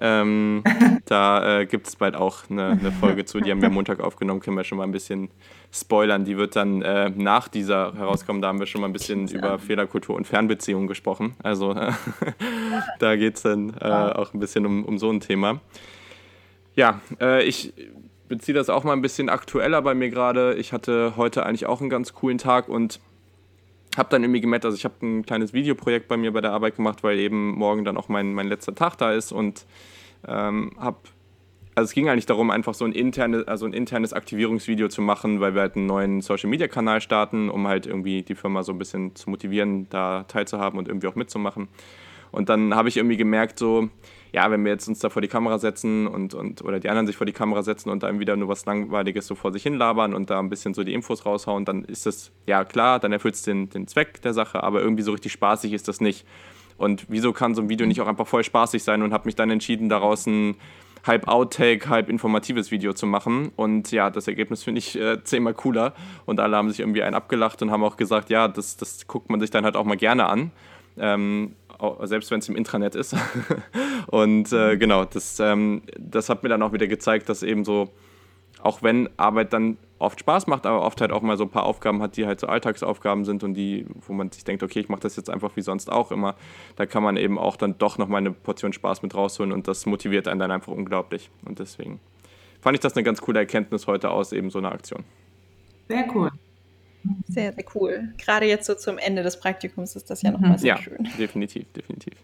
[0.00, 0.62] Ähm,
[1.06, 4.00] da äh, gibt es bald auch eine, eine, Folge zu, die haben wir am Montag
[4.00, 5.30] aufgenommen, können wir schon mal ein bisschen
[5.72, 6.24] spoilern.
[6.24, 8.42] Die wird dann äh, nach dieser herauskommen.
[8.42, 11.36] Da haben wir schon mal ein bisschen über Fehlerkultur und Fernbeziehungen gesprochen.
[11.42, 11.74] Also
[12.98, 15.60] da geht es dann äh, auch ein bisschen um, um so ein Thema.
[16.76, 17.72] Ja, äh, ich
[18.28, 20.54] beziehe das auch mal ein bisschen aktueller bei mir gerade.
[20.54, 23.00] Ich hatte heute eigentlich auch einen ganz coolen Tag und
[23.96, 26.76] habe dann irgendwie gemerkt, also ich habe ein kleines Videoprojekt bei mir bei der Arbeit
[26.76, 29.66] gemacht, weil eben morgen dann auch mein, mein letzter Tag da ist und
[30.26, 30.98] ähm, habe
[31.76, 35.40] also es ging eigentlich darum, einfach so ein, interne, also ein internes Aktivierungsvideo zu machen,
[35.40, 39.16] weil wir halt einen neuen Social-Media-Kanal starten, um halt irgendwie die Firma so ein bisschen
[39.16, 41.68] zu motivieren, da teilzuhaben und irgendwie auch mitzumachen.
[42.34, 43.88] Und dann habe ich irgendwie gemerkt, so,
[44.32, 47.06] ja, wenn wir jetzt uns da vor die Kamera setzen und, und oder die anderen
[47.06, 49.74] sich vor die Kamera setzen und dann wieder nur was Langweiliges so vor sich hin
[49.74, 53.12] labern und da ein bisschen so die Infos raushauen, dann ist das, ja klar, dann
[53.12, 56.26] erfüllt es den, den Zweck der Sache, aber irgendwie so richtig spaßig ist das nicht.
[56.76, 59.36] Und wieso kann so ein Video nicht auch einfach voll spaßig sein und habe mich
[59.36, 60.56] dann entschieden, daraus ein
[61.06, 63.52] halb Outtake, halb informatives Video zu machen.
[63.54, 65.94] Und ja, das Ergebnis finde ich äh, zehnmal cooler.
[66.26, 69.30] Und alle haben sich irgendwie einen abgelacht und haben auch gesagt, ja, das, das guckt
[69.30, 70.50] man sich dann halt auch mal gerne an.
[70.98, 71.54] Ähm,
[72.02, 73.16] selbst wenn es im Intranet ist.
[74.06, 74.78] und äh, mhm.
[74.78, 77.90] genau, das, ähm, das hat mir dann auch wieder gezeigt, dass eben so
[78.64, 81.64] auch wenn Arbeit dann oft Spaß macht, aber oft halt auch mal so ein paar
[81.64, 84.88] Aufgaben hat, die halt so Alltagsaufgaben sind und die, wo man sich denkt, okay, ich
[84.88, 86.34] mache das jetzt einfach wie sonst auch immer,
[86.76, 89.84] da kann man eben auch dann doch nochmal eine Portion Spaß mit rausholen und das
[89.84, 91.30] motiviert einen dann einfach unglaublich.
[91.44, 92.00] Und deswegen
[92.62, 95.04] fand ich das eine ganz coole Erkenntnis heute aus eben so einer Aktion.
[95.88, 96.30] Sehr cool.
[97.28, 98.08] Sehr, sehr cool.
[98.18, 101.08] Gerade jetzt so zum Ende des Praktikums ist das ja nochmal sehr ja, schön.
[101.18, 102.14] Definitiv, definitiv.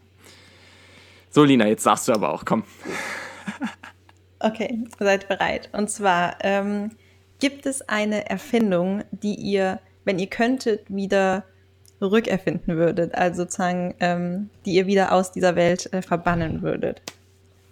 [1.30, 2.64] So, Lina, jetzt sagst du aber auch, komm.
[4.42, 5.68] Okay, seid bereit.
[5.72, 6.92] Und zwar ähm,
[7.40, 11.44] gibt es eine Erfindung, die ihr, wenn ihr könntet, wieder
[12.00, 17.02] rückerfinden würdet, also sozusagen, ähm, die ihr wieder aus dieser Welt äh, verbannen würdet.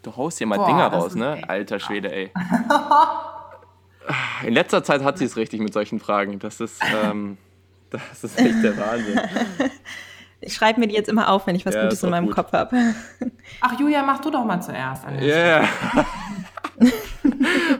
[0.02, 1.40] Du haust hier mal Boah, Dinger raus, ne?
[1.48, 2.30] Alter Schwede, ey.
[4.44, 6.38] In letzter Zeit hat sie es richtig mit solchen Fragen.
[6.38, 7.36] Das ist, ähm,
[7.90, 9.20] das ist echt der Wahnsinn.
[10.40, 12.36] Ich schreibe mir die jetzt immer auf, wenn ich was ja, Gutes in meinem gut.
[12.36, 12.94] Kopf habe.
[13.61, 15.04] Ach, Julia, mach du doch mal zuerst.
[15.20, 15.20] Ja.
[15.20, 15.68] Yeah.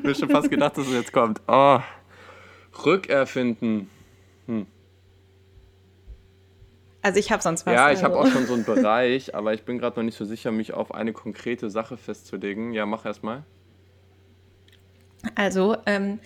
[0.03, 1.41] Mir schon fast gedacht, dass es jetzt kommt.
[1.47, 1.79] Oh.
[2.85, 3.89] Rückerfinden.
[4.47, 4.67] Hm.
[7.01, 7.75] Also ich habe sonst was.
[7.75, 8.29] Ja, ich habe also.
[8.29, 10.93] auch schon so einen Bereich, aber ich bin gerade noch nicht so sicher, mich auf
[10.93, 12.73] eine konkrete Sache festzulegen.
[12.73, 13.45] Ja, mach erst mal.
[15.35, 16.21] Also, ähm,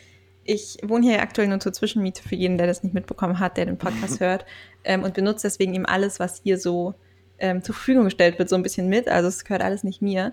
[0.45, 3.67] ich wohne hier aktuell nur zur Zwischenmiete für jeden, der das nicht mitbekommen hat, der
[3.67, 4.45] den Podcast hört
[4.85, 6.95] ähm, und benutze deswegen eben alles, was hier so
[7.39, 9.09] ähm, zur Verfügung gestellt wird, so ein bisschen mit.
[9.09, 10.33] Also es gehört alles nicht mir.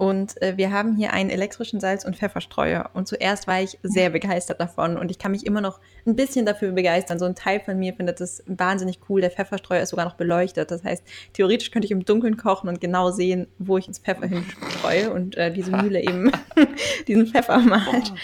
[0.00, 2.88] Und äh, wir haben hier einen elektrischen Salz- und Pfefferstreuer.
[2.94, 4.96] Und zuerst war ich sehr begeistert davon.
[4.96, 7.18] Und ich kann mich immer noch ein bisschen dafür begeistern.
[7.18, 9.20] So ein Teil von mir findet das wahnsinnig cool.
[9.20, 10.70] Der Pfefferstreuer ist sogar noch beleuchtet.
[10.70, 14.26] Das heißt, theoretisch könnte ich im Dunkeln kochen und genau sehen, wo ich ins Pfeffer
[14.26, 16.32] hinstreue und äh, diese Mühle eben
[17.06, 18.14] diesen Pfeffer malt.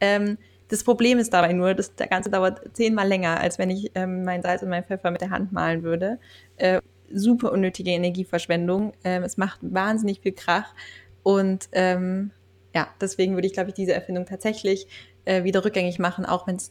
[0.00, 3.92] Ähm, das Problem ist dabei nur, dass der Ganze dauert zehnmal länger, als wenn ich
[3.94, 6.18] ähm, mein Salz und meinen Pfeffer mit der Hand malen würde.
[6.56, 6.80] Äh,
[7.12, 8.94] super unnötige Energieverschwendung.
[9.04, 10.74] Ähm, es macht wahnsinnig viel Krach.
[11.22, 12.30] Und ähm,
[12.74, 14.86] ja, deswegen würde ich, glaube ich, diese Erfindung tatsächlich
[15.24, 16.70] äh, wieder rückgängig machen, auch wenn es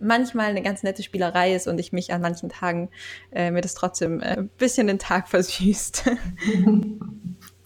[0.00, 2.90] manchmal eine ganz nette Spielerei ist und ich mich an manchen Tagen
[3.32, 6.04] äh, mir das trotzdem äh, ein bisschen den Tag versüßt.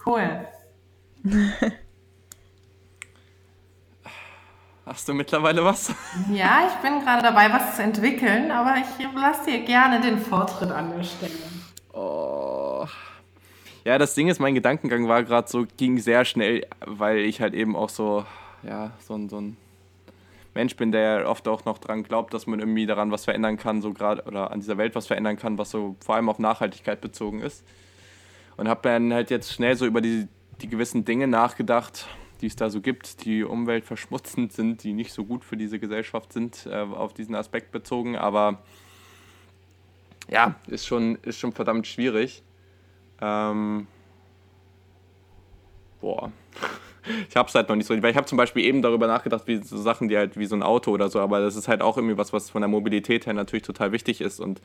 [0.05, 0.47] cool.
[4.85, 5.93] Hast du mittlerweile was?
[6.33, 10.71] Ja, ich bin gerade dabei, was zu entwickeln, aber ich lasse dir gerne den Vortritt
[10.71, 11.31] an der Stelle.
[11.93, 12.58] Oh.
[13.85, 17.53] Ja, das Ding ist, mein Gedankengang war gerade so, ging sehr schnell, weil ich halt
[17.53, 18.25] eben auch so,
[18.63, 19.57] ja, so ein, so ein
[20.53, 23.81] Mensch bin, der oft auch noch dran glaubt, dass man irgendwie daran was verändern kann,
[23.81, 26.99] so gerade, oder an dieser Welt was verändern kann, was so vor allem auf Nachhaltigkeit
[26.99, 27.63] bezogen ist.
[28.57, 30.27] Und habe dann halt jetzt schnell so über die,
[30.61, 32.07] die gewissen Dinge nachgedacht,
[32.41, 36.33] die es da so gibt, die umweltverschmutzend sind, die nicht so gut für diese Gesellschaft
[36.33, 38.17] sind, äh, auf diesen Aspekt bezogen.
[38.17, 38.61] Aber
[40.29, 42.43] ja, ist schon, ist schon verdammt schwierig.
[43.21, 43.87] Ähm,
[45.99, 46.31] boah.
[47.29, 49.43] Ich habe es halt noch nicht so, weil ich habe zum Beispiel eben darüber nachgedacht,
[49.45, 51.81] wie so Sachen, die halt wie so ein Auto oder so, aber das ist halt
[51.81, 54.61] auch irgendwie was, was von der Mobilität her natürlich total wichtig ist und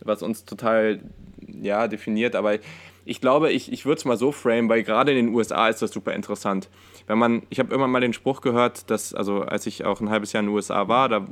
[0.00, 1.00] was uns total
[1.46, 2.34] ja, definiert.
[2.36, 2.58] Aber
[3.04, 5.82] ich glaube, ich, ich würde es mal so frame, weil gerade in den USA ist
[5.82, 6.70] das super interessant.
[7.06, 10.08] Wenn man, ich habe immer mal den Spruch gehört, dass, also als ich auch ein
[10.08, 11.26] halbes Jahr in den USA war, da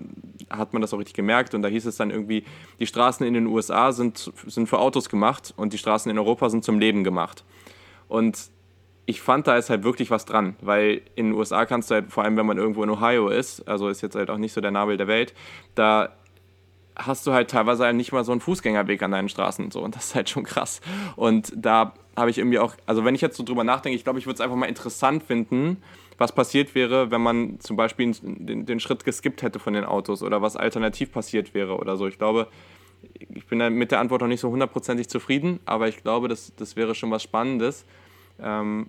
[0.51, 2.45] hat man das auch richtig gemerkt und da hieß es dann irgendwie,
[2.79, 6.51] die Straßen in den USA sind, sind für Autos gemacht und die Straßen in Europa
[6.51, 7.45] sind zum Leben gemacht.
[8.09, 8.51] Und
[9.07, 12.13] ich fand, da ist halt wirklich was dran, weil in den USA kannst du halt,
[12.13, 14.61] vor allem wenn man irgendwo in Ohio ist, also ist jetzt halt auch nicht so
[14.61, 15.35] der Nabel der Welt,
[15.75, 16.11] da
[16.95, 19.97] hast du halt teilweise halt nicht mal so einen Fußgängerweg an deinen Straßen so und
[19.97, 20.81] das ist halt schon krass.
[21.17, 24.19] Und da habe ich irgendwie auch, also wenn ich jetzt so drüber nachdenke, ich glaube,
[24.19, 25.83] ich würde es einfach mal interessant finden,
[26.19, 30.23] was passiert wäre, wenn man zum Beispiel den, den Schritt geskippt hätte von den Autos
[30.23, 32.07] oder was alternativ passiert wäre oder so.
[32.07, 32.49] Ich glaube,
[33.17, 36.77] ich bin mit der Antwort noch nicht so hundertprozentig zufrieden, aber ich glaube, das, das
[36.77, 37.85] wäre schon was Spannendes.
[38.41, 38.89] Ähm,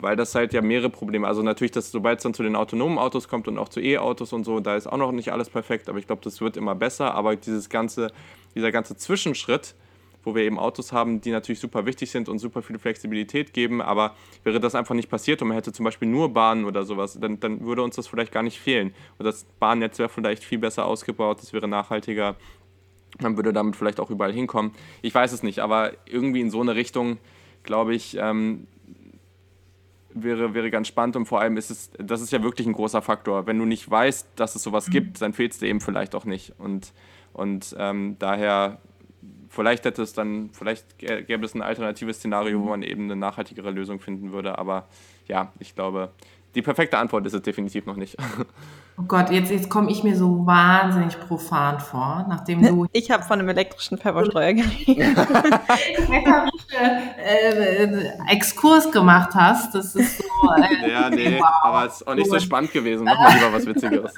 [0.00, 2.98] weil das halt ja mehrere Probleme, also natürlich, dass sobald es dann zu den autonomen
[2.98, 5.88] Autos kommt und auch zu E-Autos und so, da ist auch noch nicht alles perfekt,
[5.88, 8.12] aber ich glaube, das wird immer besser, aber dieses ganze,
[8.54, 9.74] dieser ganze Zwischenschritt,
[10.22, 13.80] wo wir eben Autos haben, die natürlich super wichtig sind und super viel Flexibilität geben,
[13.80, 14.14] aber
[14.44, 17.40] wäre das einfach nicht passiert und man hätte zum Beispiel nur Bahnen oder sowas, dann,
[17.40, 18.94] dann würde uns das vielleicht gar nicht fehlen.
[19.18, 22.36] Und das Bahnnetz wäre vielleicht viel besser ausgebaut, es wäre nachhaltiger,
[23.20, 24.72] man würde damit vielleicht auch überall hinkommen.
[25.02, 27.18] Ich weiß es nicht, aber irgendwie in so eine Richtung,
[27.62, 28.66] glaube ich, ähm,
[30.14, 33.02] wäre, wäre ganz spannend und vor allem ist es, das ist ja wirklich ein großer
[33.02, 33.46] Faktor.
[33.46, 34.92] Wenn du nicht weißt, dass es sowas mhm.
[34.92, 36.52] gibt, dann fehlt es dir eben vielleicht auch nicht.
[36.58, 36.92] Und,
[37.32, 38.78] und ähm, daher,
[39.48, 42.70] vielleicht hätte es dann, vielleicht gäbe es ein alternatives Szenario, wo mhm.
[42.70, 44.58] man eben eine nachhaltigere Lösung finden würde.
[44.58, 44.88] Aber
[45.28, 46.10] ja, ich glaube,
[46.54, 48.16] die perfekte Antwort ist es definitiv noch nicht.
[49.00, 52.86] Oh Gott, jetzt, jetzt komme ich mir so wahnsinnig profan vor, nachdem du.
[52.92, 55.16] Ich habe von einem elektrischen Pfefferstreuer geredet.
[57.24, 57.88] äh,
[58.28, 59.74] Exkurs gemacht hast.
[59.74, 60.24] Das ist so.
[60.54, 61.48] Äh, ja, nee, wow.
[61.62, 63.04] aber es ist auch nicht so spannend gewesen.
[63.04, 64.14] Mach mal lieber was Witzigeres.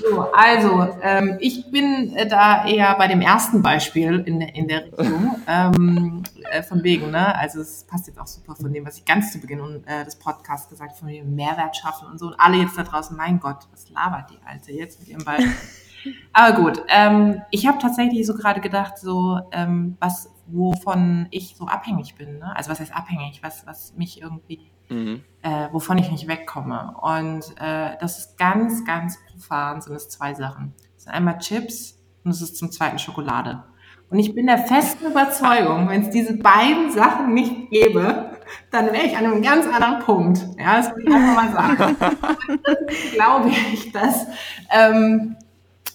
[0.00, 4.84] So, also, ähm, ich bin äh, da eher bei dem ersten Beispiel in, in der
[4.84, 5.36] Richtung.
[5.46, 7.34] Ähm, äh, von wegen, ne?
[7.38, 10.16] Also, es passt jetzt auch super von dem, was ich ganz zu Beginn äh, des
[10.16, 12.26] Podcasts gesagt habe, von dem Mehrwert schaffen und so.
[12.26, 15.52] Und alle jetzt da draußen, mein Gott, was labert die Alte jetzt mit ihrem Beispiel?
[16.32, 21.66] Aber gut, ähm, ich habe tatsächlich so gerade gedacht, so ähm, was, wovon ich so
[21.66, 22.38] abhängig bin.
[22.38, 22.56] Ne?
[22.56, 23.42] Also was heißt abhängig?
[23.42, 25.22] Was, was mich irgendwie, mhm.
[25.42, 26.94] äh, wovon ich nicht wegkomme.
[27.00, 30.74] Und äh, das ist ganz, ganz profan, sind es zwei Sachen.
[30.94, 33.64] Das sind einmal Chips und es ist zum zweiten Schokolade.
[34.10, 38.29] Und ich bin der festen Überzeugung, wenn es diese beiden Sachen nicht gäbe,
[38.70, 40.46] dann wäre ich an einem ganz anderen Punkt.
[40.58, 41.96] Ja, das will ich einfach mal sagen.
[43.14, 44.26] glaube ich, dass,
[44.70, 45.36] ähm,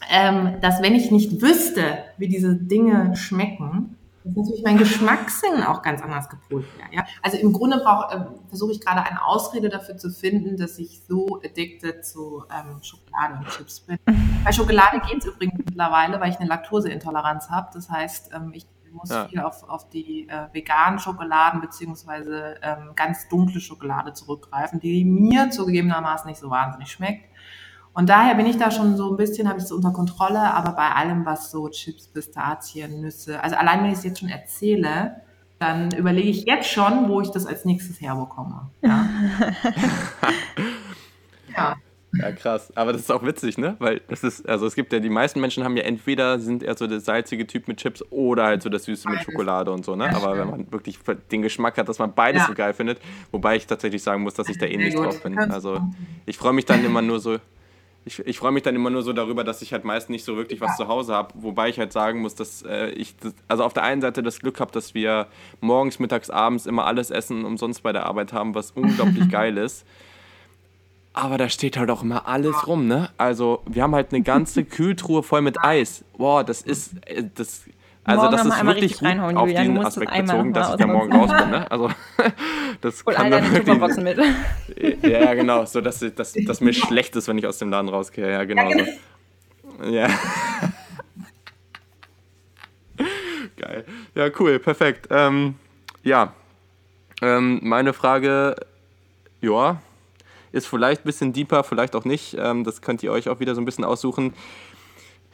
[0.10, 5.84] ähm, dass wenn ich nicht wüsste, wie diese Dinge schmecken, dass natürlich mein Geschmackssinn auch
[5.84, 6.90] ganz anders gepolt wäre.
[6.92, 7.06] Ja?
[7.22, 11.40] Also im Grunde äh, versuche ich gerade eine Ausrede dafür zu finden, dass ich so
[11.44, 14.00] addicted zu ähm, Schokolade und Chips bin.
[14.44, 17.70] Bei Schokolade geht es übrigens mittlerweile, weil ich eine Laktoseintoleranz habe.
[17.74, 18.66] Das heißt, ähm, ich
[18.96, 19.28] muss ja.
[19.28, 25.52] viel auf, auf die äh, veganen Schokoladen beziehungsweise ähm, ganz dunkle Schokolade zurückgreifen, die mir
[25.52, 27.26] zugegebenermaßen nicht so wahnsinnig schmeckt.
[27.94, 30.74] Und daher bin ich da schon so ein bisschen, habe ich es unter Kontrolle, aber
[30.74, 35.22] bei allem, was so Chips, Pistazien, Nüsse, also allein wenn ich es jetzt schon erzähle,
[35.60, 38.70] dann überlege ich jetzt schon, wo ich das als nächstes herbekomme.
[38.82, 39.08] Ja.
[41.56, 41.76] ja.
[42.20, 42.72] Ja, krass.
[42.76, 43.76] Aber das ist auch witzig, ne?
[43.80, 46.78] Weil das ist, also es gibt ja, die meisten Menschen haben ja entweder sind eher
[46.78, 49.96] so der salzige Typ mit Chips oder halt so das Süße mit Schokolade und so,
[49.96, 50.06] ne?
[50.06, 51.00] Ja, Aber wenn man wirklich
[51.32, 52.48] den Geschmack hat, dass man beides ja.
[52.48, 53.00] so geil findet,
[53.32, 55.38] wobei ich tatsächlich sagen muss, dass ich da ähnlich eh drauf bin.
[55.38, 55.82] Also
[56.26, 57.40] ich freue mich dann immer nur so,
[58.06, 60.38] ich, ich freue mich dann immer nur so darüber, dass ich halt meist nicht so
[60.38, 61.34] wirklich was zu Hause habe.
[61.34, 64.40] Wobei ich halt sagen muss, dass äh, ich, das, also auf der einen Seite das
[64.40, 65.28] Glück habe, dass wir
[65.60, 69.86] morgens, mittags, abends immer alles Essen umsonst bei der Arbeit haben, was unglaublich geil ist.
[71.16, 73.10] Aber da steht halt auch immer alles rum, ne?
[73.18, 76.04] Also, wir haben halt eine ganze Kühltruhe voll mit Eis.
[76.18, 77.64] Boah, das ist, äh, das,
[78.04, 81.14] also morgen das ist wirklich gut auf Julian, den Aspekt bezogen, dass ich da morgen
[81.14, 81.72] raus bin, ne?
[81.72, 81.90] Also,
[82.82, 83.98] das Hol kann dann wirklich...
[83.98, 84.20] mit.
[85.10, 88.30] Ja, genau, so dass, dass, dass mir schlecht ist, wenn ich aus dem Laden rausgehe.
[88.30, 88.70] Ja, genau.
[88.70, 88.92] Ja, genau.
[89.80, 89.86] So.
[89.86, 90.08] ja.
[93.56, 93.86] Geil.
[94.16, 95.08] Ja, cool, perfekt.
[95.12, 95.56] Ähm,
[96.04, 96.34] ja,
[97.22, 98.58] ähm, meine Frage,
[99.40, 99.82] ja,
[100.56, 102.36] ist vielleicht ein bisschen deeper, vielleicht auch nicht.
[102.40, 104.34] Ähm, das könnt ihr euch auch wieder so ein bisschen aussuchen.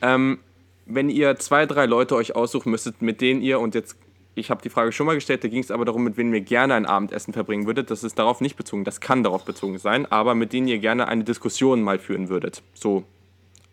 [0.02, 0.40] Ähm,
[0.86, 3.96] wenn ihr zwei, drei Leute euch aussuchen müsstet, mit denen ihr, und jetzt,
[4.34, 6.42] ich habe die Frage schon mal gestellt, da ging es aber darum, mit wem ihr
[6.42, 7.92] gerne ein Abendessen verbringen würdet.
[7.92, 11.08] Das ist darauf nicht bezogen, das kann darauf bezogen sein, aber mit denen ihr gerne
[11.08, 12.64] eine Diskussion mal führen würdet.
[12.74, 13.04] So,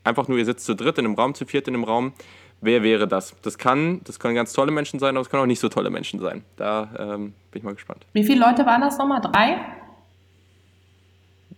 [0.04, 2.12] einfach nur, ihr sitzt zu dritt in einem Raum, zu viert in einem Raum.
[2.60, 3.34] Wer wäre das?
[3.42, 5.90] Das kann, das können ganz tolle Menschen sein, aber es können auch nicht so tolle
[5.90, 6.44] Menschen sein.
[6.56, 8.04] Da ähm, bin ich mal gespannt.
[8.12, 9.20] Wie viele Leute waren das nochmal?
[9.20, 9.60] Drei?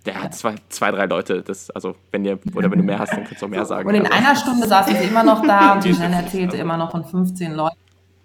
[0.06, 3.24] Ja, zwei, zwei, drei Leute, das, also wenn ihr, oder wenn du mehr hast, dann
[3.24, 3.88] kannst du auch mehr sagen.
[3.88, 4.16] Und in also.
[4.16, 7.76] einer Stunde saßen sie immer noch da und Jen erzählte immer noch von 15 Leuten.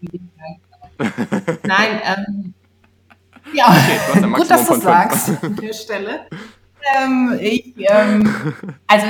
[1.64, 2.54] Nein, ähm,
[3.54, 6.28] ja, okay, gut, dass du sagst an der Stelle.
[6.98, 8.34] Ähm, ich, ähm,
[8.88, 9.06] also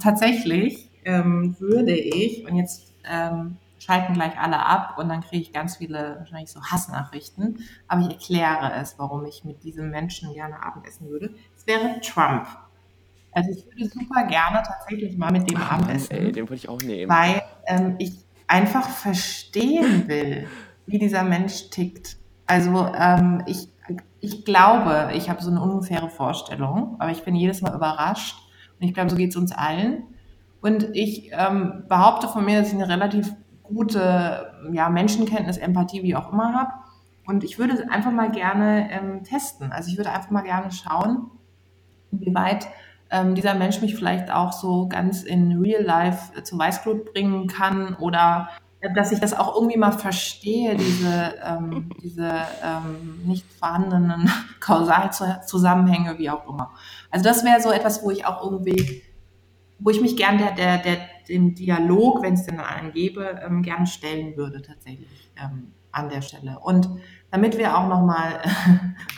[0.00, 5.52] tatsächlich ähm, würde ich, und jetzt ähm, schalten gleich alle ab und dann kriege ich
[5.52, 7.58] ganz viele wahrscheinlich so Hassnachrichten,
[7.88, 11.30] aber ich erkläre es, warum ich mit diesem Menschen gerne Abendessen würde
[11.66, 12.46] wäre Trump.
[13.32, 16.16] Also ich würde super gerne tatsächlich mal mit dem Ach, Abendessen.
[16.16, 17.12] Ey, den würde ich auch nehmen.
[17.12, 18.12] Weil ähm, ich
[18.46, 20.46] einfach verstehen will,
[20.86, 22.16] wie dieser Mensch tickt.
[22.46, 23.68] Also ähm, ich,
[24.20, 28.36] ich glaube, ich habe so eine ungefähre Vorstellung, aber ich bin jedes Mal überrascht.
[28.80, 30.04] Und ich glaube, so geht es uns allen.
[30.62, 36.16] Und ich ähm, behaupte von mir, dass ich eine relativ gute ja, Menschenkenntnis, Empathie, wie
[36.16, 36.70] auch immer habe.
[37.26, 39.72] Und ich würde einfach mal gerne ähm, testen.
[39.72, 41.30] Also ich würde einfach mal gerne schauen,
[42.12, 42.68] inwieweit
[43.10, 47.46] ähm, dieser Mensch mich vielleicht auch so ganz in Real Life äh, zu Weißglut bringen
[47.46, 48.48] kann oder
[48.80, 52.28] äh, dass ich das auch irgendwie mal verstehe, diese, ähm, diese
[52.64, 54.30] ähm, nicht vorhandenen
[54.60, 56.72] Kausalzusammenhänge, wie auch immer.
[57.10, 59.02] Also das wäre so etwas, wo ich auch irgendwie,
[59.78, 60.98] wo ich mich gern der, der, der,
[61.28, 66.22] dem Dialog, wenn es denn einen gäbe, ähm, gern stellen würde tatsächlich ähm, an der
[66.22, 66.58] Stelle.
[66.60, 66.88] Und
[67.36, 68.40] damit wir auch nochmal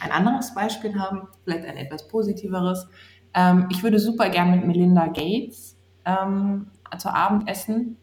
[0.02, 2.88] ein anderes Beispiel haben, vielleicht ein etwas positiveres.
[3.32, 6.66] Ähm, ich würde super gern mit Melinda Gates ähm,
[6.98, 7.96] zu Abend essen,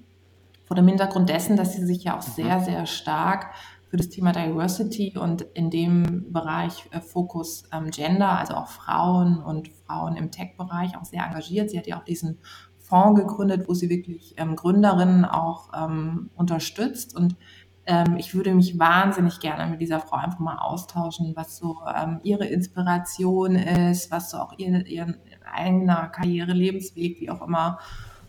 [0.64, 2.32] vor dem Hintergrund dessen, dass sie sich ja auch mhm.
[2.32, 3.54] sehr, sehr stark
[3.90, 9.44] für das Thema Diversity und in dem Bereich äh, Fokus ähm, Gender, also auch Frauen
[9.44, 11.72] und Frauen im Tech-Bereich auch sehr engagiert.
[11.72, 12.38] Sie hat ja auch diesen
[12.78, 17.36] Fonds gegründet, wo sie wirklich ähm, Gründerinnen auch ähm, unterstützt und
[17.88, 22.20] ähm, ich würde mich wahnsinnig gerne mit dieser Frau einfach mal austauschen, was so ähm,
[22.24, 25.18] ihre Inspiration ist, was so auch ihr, ihren
[25.52, 27.80] eigener Karriere, Lebensweg, wie auch immer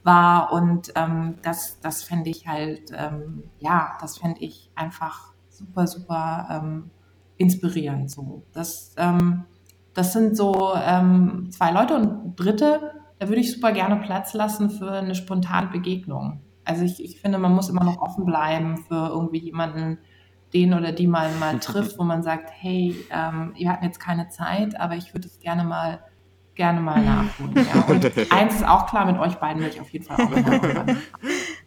[0.02, 0.52] war.
[0.52, 6.48] Und ähm, das, das fände ich halt, ähm, ja, das fände ich einfach super, super
[6.50, 6.90] ähm,
[7.38, 8.10] inspirierend.
[8.10, 8.42] So.
[8.52, 9.44] Das, ähm,
[9.94, 14.70] das sind so ähm, zwei Leute und dritte, da würde ich super gerne Platz lassen
[14.70, 16.40] für eine spontane Begegnung.
[16.66, 19.98] Also ich, ich finde, man muss immer noch offen bleiben für irgendwie jemanden,
[20.52, 24.28] den oder die man mal trifft, wo man sagt, hey, ähm, ihr habt jetzt keine
[24.28, 26.00] Zeit, aber ich würde es gerne mal
[26.54, 27.54] gerne mal nachholen.
[27.54, 27.82] Ja.
[27.82, 30.96] Und eins ist auch klar, mit euch beiden will ich auf jeden Fall auch mal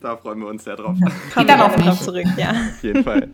[0.02, 0.98] Da freuen wir uns sehr drauf.
[1.36, 2.50] Geht dann auf mich zurück, ja.
[2.50, 3.30] Auf jeden Fall.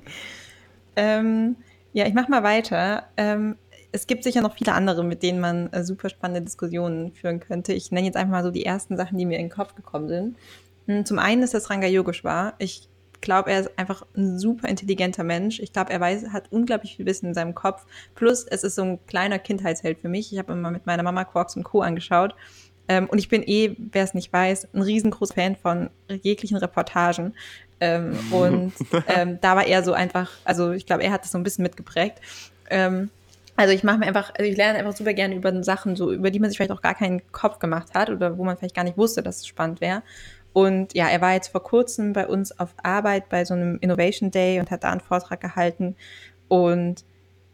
[0.96, 1.56] ähm,
[1.94, 3.06] ja, ich mache mal weiter.
[3.16, 3.56] Ähm,
[3.94, 7.72] es gibt sicher noch viele andere, mit denen man äh, super spannende Diskussionen führen könnte.
[7.72, 10.10] Ich nenne jetzt einfach mal so die ersten Sachen, die mir in den Kopf gekommen
[10.10, 10.38] sind.
[10.88, 12.54] Hm, zum einen ist das Ranga Yogeshwar.
[12.60, 12.90] Ich
[13.22, 15.60] glaube, er ist einfach ein super intelligenter Mensch.
[15.60, 17.86] Ich glaube, er weiß, hat unglaublich viel Wissen in seinem Kopf.
[18.14, 20.32] Plus, es ist so ein kleiner Kindheitsheld für mich.
[20.32, 21.82] Ich habe immer mit meiner Mama Quarks und Co.
[21.82, 22.36] angeschaut.
[22.88, 27.34] Ähm, und ich bin eh, wer es nicht weiß, ein riesengroßer Fan von jeglichen Reportagen.
[27.80, 28.74] Ähm, und
[29.08, 31.64] ähm, da war er so einfach, also ich glaube, er hat das so ein bisschen
[31.64, 32.22] mitgeprägt.
[32.70, 33.10] Ähm,
[33.58, 36.30] also ich mache mir einfach, also ich lerne einfach super gerne über Sachen, so über
[36.30, 38.84] die man sich vielleicht auch gar keinen Kopf gemacht hat oder wo man vielleicht gar
[38.84, 40.04] nicht wusste, dass es spannend wäre.
[40.56, 44.32] Und ja, er war jetzt vor kurzem bei uns auf Arbeit bei so einem Innovation
[44.32, 45.98] Day und hat da einen Vortrag gehalten.
[46.48, 47.04] Und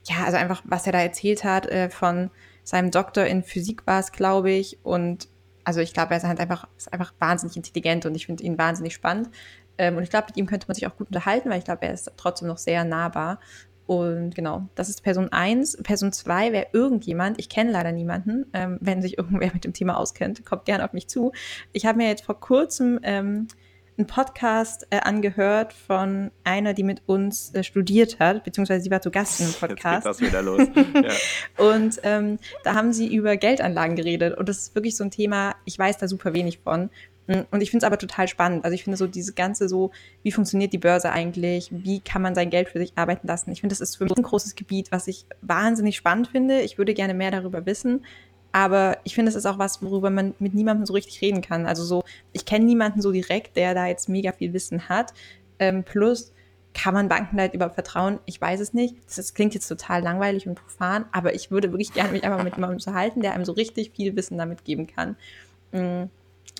[0.03, 2.29] ja, also einfach, was er da erzählt hat äh, von
[2.63, 4.77] seinem Doktor in Physik war es, glaube ich.
[4.83, 5.29] Und
[5.63, 8.59] also ich glaube, er ist halt einfach, ist einfach wahnsinnig intelligent und ich finde ihn
[8.59, 9.31] wahnsinnig spannend.
[9.79, 11.87] Ähm, und ich glaube, mit ihm könnte man sich auch gut unterhalten, weil ich glaube,
[11.87, 13.39] er ist trotzdem noch sehr nahbar.
[13.87, 15.77] Und genau, das ist Person 1.
[15.83, 19.97] Person 2 wäre irgendjemand, ich kenne leider niemanden, ähm, wenn sich irgendwer mit dem Thema
[19.97, 21.31] auskennt, kommt gerne auf mich zu.
[21.73, 23.47] Ich habe mir jetzt vor kurzem ähm,
[23.97, 29.01] einen Podcast äh, angehört von einer, die mit uns äh, studiert hat, beziehungsweise sie war
[29.01, 30.05] zu Gast in einem Podcast.
[30.19, 30.61] Jetzt geht das wieder los.
[31.57, 31.65] ja.
[31.65, 35.55] Und ähm, da haben sie über Geldanlagen geredet und das ist wirklich so ein Thema,
[35.65, 36.89] ich weiß da super wenig von.
[37.27, 38.65] Mm, und ich finde es aber total spannend.
[38.65, 39.91] Also ich finde so diese ganze so,
[40.23, 41.69] wie funktioniert die Börse eigentlich?
[41.71, 43.51] Wie kann man sein Geld für sich arbeiten lassen?
[43.51, 46.61] Ich finde, das ist für mich ein großes Gebiet, was ich wahnsinnig spannend finde.
[46.61, 48.05] Ich würde gerne mehr darüber wissen.
[48.53, 51.65] Aber ich finde, es ist auch was, worüber man mit niemandem so richtig reden kann.
[51.65, 52.03] Also so,
[52.33, 55.13] ich kenne niemanden so direkt, der da jetzt mega viel Wissen hat.
[55.57, 56.33] Ähm, plus,
[56.73, 58.19] kann man Banken halt überhaupt vertrauen?
[58.25, 58.95] Ich weiß es nicht.
[59.05, 62.43] Das, das, klingt jetzt total langweilig und profan, aber ich würde wirklich gerne mich einfach
[62.43, 65.15] mit jemandem unterhalten, der einem so richtig viel Wissen damit geben kann.
[65.71, 66.09] Mhm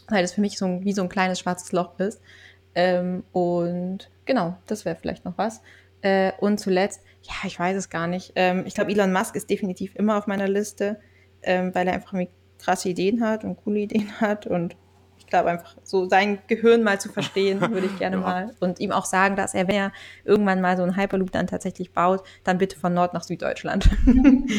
[0.09, 2.21] weil das für mich so ein, wie so ein kleines schwarzes Loch ist.
[2.75, 5.61] Ähm, und genau, das wäre vielleicht noch was.
[6.01, 8.33] Äh, und zuletzt, ja, ich weiß es gar nicht.
[8.35, 10.99] Ähm, ich glaube, Elon Musk ist definitiv immer auf meiner Liste,
[11.43, 12.13] ähm, weil er einfach
[12.59, 14.47] krasse Ideen hat und coole Ideen hat.
[14.47, 14.75] Und
[15.17, 18.21] ich glaube einfach, so sein Gehirn mal zu verstehen, würde ich gerne ja.
[18.21, 18.55] mal.
[18.59, 19.91] Und ihm auch sagen, dass er, wenn er
[20.23, 23.89] irgendwann mal so einen Hyperloop dann tatsächlich baut, dann bitte von Nord nach Süddeutschland.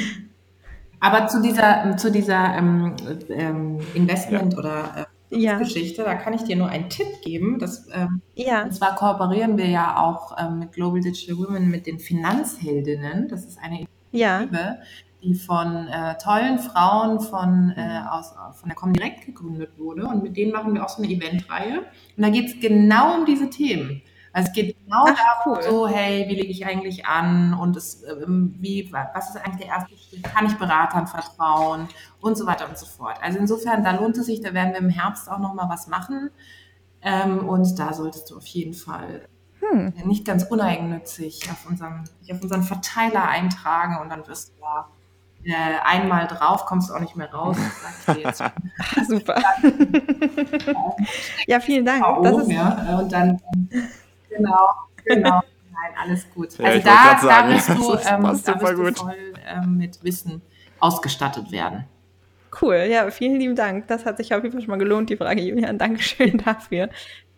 [1.00, 2.94] Aber zu dieser, zu dieser ähm,
[3.28, 4.58] ähm, Investment- ja.
[4.58, 5.58] oder äh, ja.
[5.58, 6.04] Geschichte.
[6.04, 7.58] Da kann ich dir nur einen Tipp geben.
[7.58, 8.64] Das, ähm, ja.
[8.64, 13.28] Und zwar kooperieren wir ja auch ähm, mit Global Digital Women mit den Finanzheldinnen.
[13.28, 14.76] Das ist eine Initiative, ja.
[15.22, 20.06] die von äh, tollen Frauen von, äh, aus, von der Comdirect gegründet wurde.
[20.06, 21.80] Und mit denen machen wir auch so eine Eventreihe.
[22.16, 24.02] Und da geht es genau um diese Themen.
[24.32, 25.62] Also es geht genau Ach, darum, cool.
[25.62, 29.66] so, hey, wie lege ich eigentlich an und es, ähm, wie, was ist eigentlich der
[29.66, 30.22] erste Schritt?
[30.24, 31.88] Kann ich Beratern vertrauen
[32.20, 33.18] und so weiter und so fort.
[33.22, 36.30] Also insofern, da lohnt es sich, da werden wir im Herbst auch nochmal was machen.
[37.02, 39.28] Ähm, und da solltest du auf jeden Fall
[39.60, 39.92] hm.
[40.04, 44.88] nicht ganz uneigennützig auf unserem, auf unseren Verteiler eintragen und dann wirst du da
[45.44, 47.56] äh, einmal drauf, kommst du auch nicht mehr raus.
[49.08, 49.42] Super.
[51.46, 52.04] ja, vielen Dank.
[52.22, 53.40] Das ist ja, und dann
[54.36, 54.68] Genau,
[55.04, 55.40] genau.
[55.72, 56.58] Nein, alles gut.
[56.58, 60.42] Ja, also da, da wirst du, ähm, da wirst du voll ähm, mit Wissen
[60.80, 61.84] ausgestattet werden.
[62.60, 63.88] Cool, ja, vielen lieben Dank.
[63.88, 65.78] Das hat sich auf jeden Fall schon mal gelohnt, die Frage, Julian.
[65.78, 66.90] Dankeschön dafür.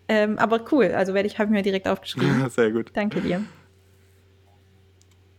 [0.09, 2.41] Ähm, aber cool, also werde ich, habe ich mir direkt aufgeschrieben.
[2.41, 2.91] Ja, sehr gut.
[2.95, 3.43] Danke dir.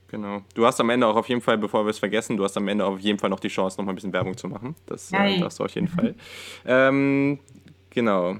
[0.07, 0.41] Genau.
[0.53, 2.67] Du hast am Ende auch auf jeden Fall, bevor wir es vergessen, du hast am
[2.67, 4.75] Ende auf jeden Fall noch die Chance, noch mal ein bisschen Werbung zu machen.
[4.85, 6.15] Das, äh, hast du auf jeden Fall.
[6.65, 7.39] ähm,
[7.89, 8.37] genau.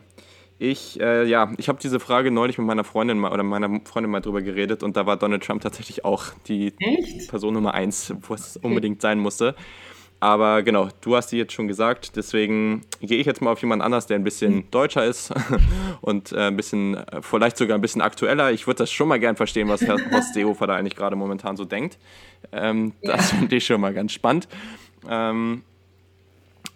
[0.71, 4.09] Ich, äh, ja, ich habe diese Frage neulich mit meiner Freundin mal, oder meiner Freundin
[4.09, 7.29] mal drüber geredet und da war Donald Trump tatsächlich auch die Echt?
[7.29, 8.65] Person Nummer eins, wo es okay.
[8.65, 9.55] unbedingt sein musste.
[10.19, 13.83] Aber genau, du hast sie jetzt schon gesagt, deswegen gehe ich jetzt mal auf jemand
[13.83, 14.71] anders, der ein bisschen mhm.
[14.71, 15.31] deutscher ist
[16.01, 18.51] und äh, ein bisschen, äh, vielleicht sogar ein bisschen aktueller.
[18.51, 21.57] Ich würde das schon mal gern verstehen, was Herr Horst Seehofer da eigentlich gerade momentan
[21.57, 21.99] so denkt.
[22.51, 23.17] Ähm, ja.
[23.17, 24.47] Das finde ich schon mal ganz spannend.
[25.07, 25.61] Ähm,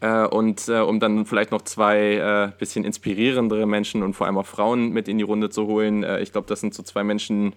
[0.01, 4.37] äh, und äh, um dann vielleicht noch zwei äh, bisschen inspirierendere Menschen und vor allem
[4.37, 6.03] auch Frauen mit in die Runde zu holen.
[6.03, 7.53] Äh, ich glaube, das sind so zwei Menschen,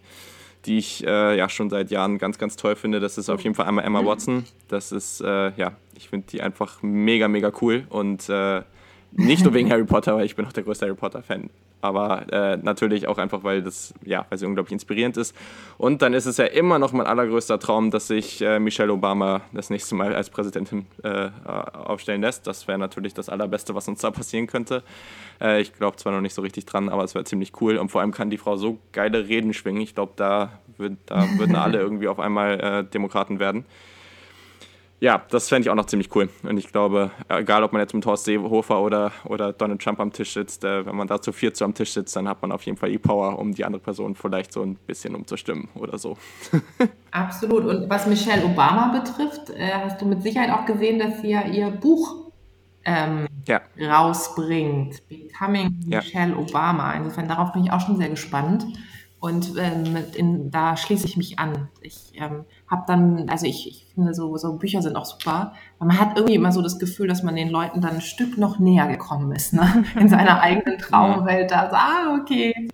[0.64, 3.01] die ich äh, ja schon seit Jahren ganz, ganz toll finde.
[3.01, 4.45] Das ist auf jeden Fall einmal Emma Watson.
[4.68, 8.30] Das ist, äh, ja, ich finde die einfach mega, mega cool und
[9.14, 11.51] nicht nur wegen Harry Potter, weil ich bin auch der größte Harry Potter-Fan
[11.82, 15.36] aber äh, natürlich auch einfach, weil das, ja, weil sie unglaublich inspirierend ist.
[15.76, 19.42] Und dann ist es ja immer noch mein allergrößter Traum, dass sich äh, Michelle Obama
[19.52, 22.46] das nächste Mal als Präsidentin äh, aufstellen lässt.
[22.46, 24.84] Das wäre natürlich das Allerbeste, was uns da passieren könnte.
[25.40, 27.76] Äh, ich glaube zwar noch nicht so richtig dran, aber es wäre ziemlich cool.
[27.76, 29.82] Und vor allem kann die Frau so geile Reden schwingen.
[29.82, 33.66] Ich glaube, da, würd, da würden alle irgendwie auf einmal äh, Demokraten werden.
[35.03, 36.28] Ja, das fände ich auch noch ziemlich cool.
[36.44, 40.12] Und ich glaube, egal ob man jetzt mit Horst Seehofer oder, oder Donald Trump am
[40.12, 42.53] Tisch sitzt, äh, wenn man da zu viert zu am Tisch sitzt, dann hat man
[42.53, 45.98] auf jeden Fall die Power, um die andere Person vielleicht so ein bisschen umzustimmen oder
[45.98, 46.16] so.
[47.11, 47.64] Absolut.
[47.64, 51.46] Und was Michelle Obama betrifft, äh, hast du mit Sicherheit auch gesehen, dass sie ja
[51.46, 52.30] ihr Buch
[52.84, 53.61] ähm, ja.
[53.80, 55.03] rausbringt.
[55.09, 55.98] Becoming ja.
[55.98, 56.92] Michelle Obama.
[56.92, 58.66] Insofern darauf bin ich auch schon sehr gespannt.
[59.22, 61.68] Und ähm, in, da schließe ich mich an.
[61.80, 65.86] Ich ähm, habe dann, also ich, ich finde so, so Bücher sind auch super, weil
[65.86, 68.58] man hat irgendwie immer so das Gefühl, dass man den Leuten dann ein Stück noch
[68.58, 69.84] näher gekommen ist, ne?
[69.94, 71.52] in seiner eigenen Traumwelt.
[71.52, 72.68] Da so, ah, okay,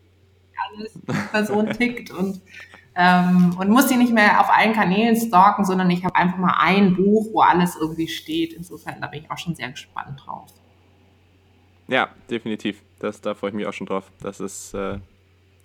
[0.71, 0.99] alles,
[1.31, 2.41] Person tickt und,
[2.95, 6.57] ähm, und muss die nicht mehr auf allen Kanälen stalken, sondern ich habe einfach mal
[6.59, 8.55] ein Buch, wo alles irgendwie steht.
[8.55, 10.51] Insofern, da bin ich auch schon sehr gespannt drauf.
[11.89, 12.83] Ja, definitiv.
[13.01, 14.11] Das, da freue ich mich auch schon drauf.
[14.23, 14.99] Das ist äh,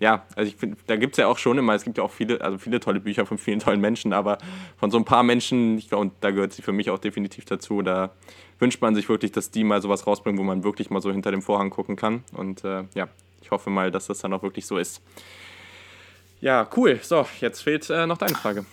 [0.03, 2.11] ja, also ich finde, da gibt es ja auch schon immer, es gibt ja auch
[2.11, 4.37] viele, also viele tolle Bücher von vielen tollen Menschen, aber
[4.75, 7.45] von so ein paar Menschen, ich glaube, und da gehört sie für mich auch definitiv
[7.45, 8.09] dazu, da
[8.59, 11.31] wünscht man sich wirklich, dass die mal sowas rausbringen, wo man wirklich mal so hinter
[11.31, 12.25] dem Vorhang gucken kann.
[12.33, 13.07] Und äh, ja,
[13.41, 15.01] ich hoffe mal, dass das dann auch wirklich so ist.
[16.41, 16.99] Ja, cool.
[17.01, 18.65] So, jetzt fehlt äh, noch deine Frage.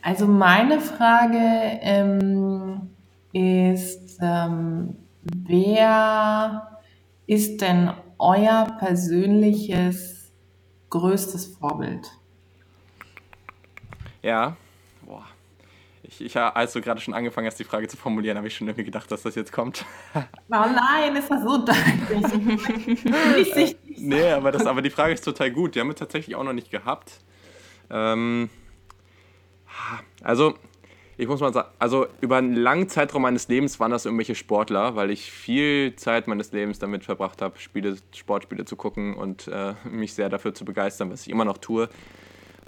[0.00, 2.88] Also meine Frage ähm,
[3.34, 6.80] ist, ähm, wer
[7.26, 10.23] ist denn euer persönliches
[11.00, 12.10] größtes Vorbild?
[14.22, 14.56] Ja,
[15.02, 15.26] boah.
[16.02, 18.68] Ich, ich, als du gerade schon angefangen hast, die Frage zu formulieren, habe ich schon
[18.68, 19.84] irgendwie gedacht, dass das jetzt kommt.
[20.14, 23.54] Oh nein, ist das so deutlich.
[23.56, 25.74] nicht nee, aber, das, aber die Frage ist total gut.
[25.74, 27.20] Die haben wir tatsächlich auch noch nicht gehabt.
[27.90, 28.50] Ähm,
[30.22, 30.54] also,
[31.16, 34.96] ich muss mal sagen, also über einen langen Zeitraum meines Lebens waren das irgendwelche Sportler,
[34.96, 39.74] weil ich viel Zeit meines Lebens damit verbracht habe, Spiele, Sportspiele zu gucken und äh,
[39.88, 41.88] mich sehr dafür zu begeistern, was ich immer noch tue.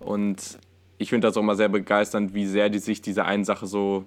[0.00, 0.58] Und
[0.98, 4.04] ich finde das auch immer sehr begeisternd, wie sehr die sich dieser einen Sache so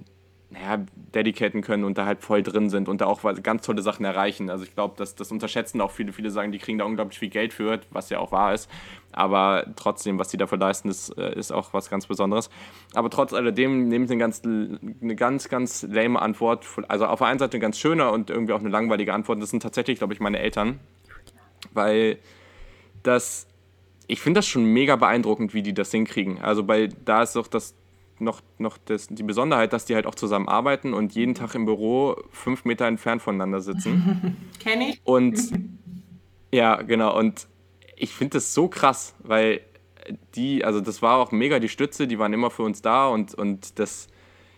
[0.52, 4.04] naja, dedicaten können und da halt voll drin sind und da auch ganz tolle Sachen
[4.04, 4.50] erreichen.
[4.50, 6.12] Also ich glaube, das, das unterschätzen auch viele.
[6.12, 8.70] Viele sagen, die kriegen da unglaublich viel Geld für, was ja auch wahr ist.
[9.12, 12.50] Aber trotzdem, was die dafür leisten, ist, äh, ist auch was ganz Besonderes.
[12.96, 16.66] Aber trotz alledem nehme ich eine ganz, eine ganz, ganz lame Antwort.
[16.88, 19.40] Also auf der einen Seite eine ganz schöne und irgendwie auch eine langweilige Antwort.
[19.42, 20.80] Das sind tatsächlich, glaube ich, meine Eltern.
[21.74, 22.18] Weil
[23.04, 23.46] das
[24.10, 26.42] ich finde das schon mega beeindruckend, wie die das hinkriegen.
[26.42, 27.76] Also bei da ist doch das
[28.22, 31.66] noch, noch das, die Besonderheit, dass die halt auch zusammen arbeiten und jeden Tag im
[31.66, 34.38] Büro fünf Meter entfernt voneinander sitzen.
[34.60, 35.02] Kenne ich.
[35.04, 35.40] Und
[36.52, 37.18] ja, genau.
[37.18, 37.48] Und
[37.96, 39.62] ich finde das so krass, weil
[40.36, 43.36] die, also das war auch mega die Stütze, die waren immer für uns da und,
[43.36, 44.08] und das,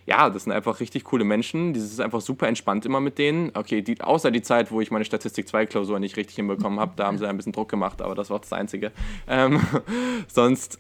[0.06, 1.74] ja, das sind einfach richtig coole Menschen.
[1.74, 3.52] Das ist einfach super entspannt immer mit denen.
[3.54, 6.94] Okay, die, außer die Zeit, wo ich meine Statistik 2 Klausur nicht richtig hinbekommen habe,
[6.96, 8.92] da haben sie ein bisschen Druck gemacht, aber das war das Einzige.
[9.28, 9.60] Ähm,
[10.28, 10.80] sonst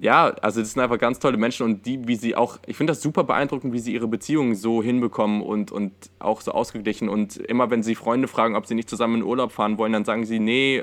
[0.00, 2.92] ja, also das sind einfach ganz tolle Menschen und die, wie sie auch, ich finde
[2.92, 7.08] das super beeindruckend, wie sie ihre Beziehungen so hinbekommen und, und auch so ausgeglichen.
[7.08, 10.04] Und immer wenn sie Freunde fragen, ob sie nicht zusammen in Urlaub fahren wollen, dann
[10.04, 10.82] sagen sie, nee,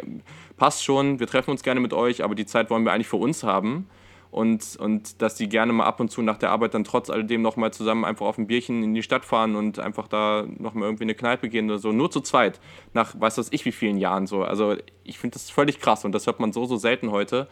[0.57, 3.17] passt schon, wir treffen uns gerne mit euch, aber die Zeit wollen wir eigentlich für
[3.17, 3.87] uns haben.
[4.31, 7.43] Und, und dass sie gerne mal ab und zu nach der Arbeit dann trotz alledem
[7.43, 11.03] nochmal zusammen einfach auf ein Bierchen in die Stadt fahren und einfach da nochmal irgendwie
[11.03, 12.59] eine Kneipe gehen oder so, nur zu zweit,
[12.93, 14.41] nach weiß was ich wie vielen Jahren so.
[14.43, 17.47] Also ich finde das völlig krass und das hört man so, so selten heute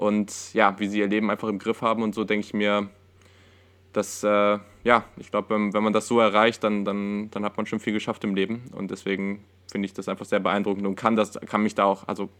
[0.00, 2.88] und ja, wie sie ihr Leben einfach im Griff haben und so, denke ich mir,
[3.92, 7.66] dass, äh, ja, ich glaube, wenn, man das so erreicht, dann, dann, dann hat man
[7.66, 11.16] schon viel geschafft im Leben und deswegen finde ich das einfach sehr beeindruckend und kann,
[11.16, 12.30] das, kann mich da auch, also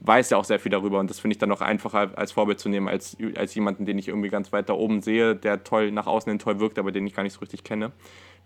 [0.00, 2.58] weiß ja auch sehr viel darüber und das finde ich dann auch einfacher als Vorbild
[2.58, 5.92] zu nehmen, als, als jemanden, den ich irgendwie ganz weit da oben sehe, der toll
[5.92, 7.92] nach außen hin toll wirkt, aber den ich gar nicht so richtig kenne.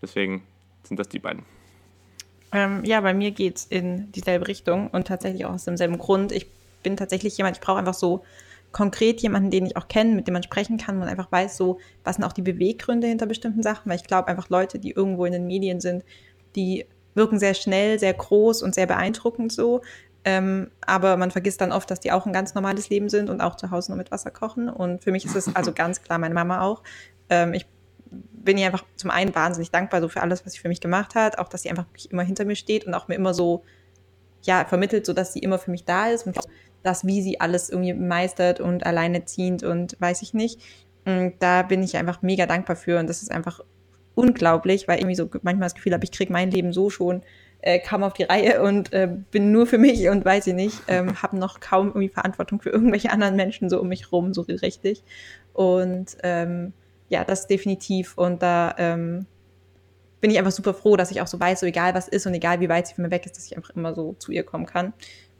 [0.01, 0.43] Deswegen
[0.83, 1.43] sind das die beiden.
[2.51, 6.33] Ähm, ja, bei mir geht es in dieselbe Richtung und tatsächlich auch aus demselben Grund.
[6.33, 6.47] Ich
[6.83, 8.23] bin tatsächlich jemand, ich brauche einfach so
[8.71, 11.79] konkret jemanden, den ich auch kenne, mit dem man sprechen kann, man einfach weiß, so,
[12.03, 15.25] was sind auch die Beweggründe hinter bestimmten Sachen, weil ich glaube einfach Leute, die irgendwo
[15.25, 16.03] in den Medien sind,
[16.55, 16.85] die
[17.15, 19.81] wirken sehr schnell, sehr groß und sehr beeindruckend so.
[20.25, 23.41] Ähm, aber man vergisst dann oft, dass die auch ein ganz normales Leben sind und
[23.41, 24.69] auch zu Hause nur mit Wasser kochen.
[24.69, 26.83] Und für mich ist es also ganz klar, meine Mama auch.
[27.29, 27.65] Ähm, ich
[28.11, 31.15] bin ihr einfach zum einen wahnsinnig dankbar so für alles, was sie für mich gemacht
[31.15, 33.63] hat, auch dass sie einfach immer hinter mir steht und auch mir immer so
[34.41, 36.37] ja vermittelt, so dass sie immer für mich da ist und
[36.83, 40.61] das, wie sie alles irgendwie meistert und alleinerziehend und weiß ich nicht.
[41.05, 43.61] Und da bin ich einfach mega dankbar für und das ist einfach
[44.15, 47.21] unglaublich, weil irgendwie so manchmal das Gefühl habe, ich kriege mein Leben so schon
[47.61, 50.81] äh, kaum auf die Reihe und äh, bin nur für mich und weiß ich nicht,
[50.87, 54.41] ähm, habe noch kaum irgendwie Verantwortung für irgendwelche anderen Menschen so um mich rum, so
[54.41, 55.03] richtig.
[55.53, 56.73] Und ähm,
[57.09, 58.17] ja, das definitiv.
[58.17, 59.25] Und da ähm,
[60.21, 62.33] bin ich einfach super froh, dass ich auch so weiß, so egal was ist und
[62.33, 64.43] egal wie weit sie von mir weg ist, dass ich einfach immer so zu ihr
[64.43, 64.93] kommen kann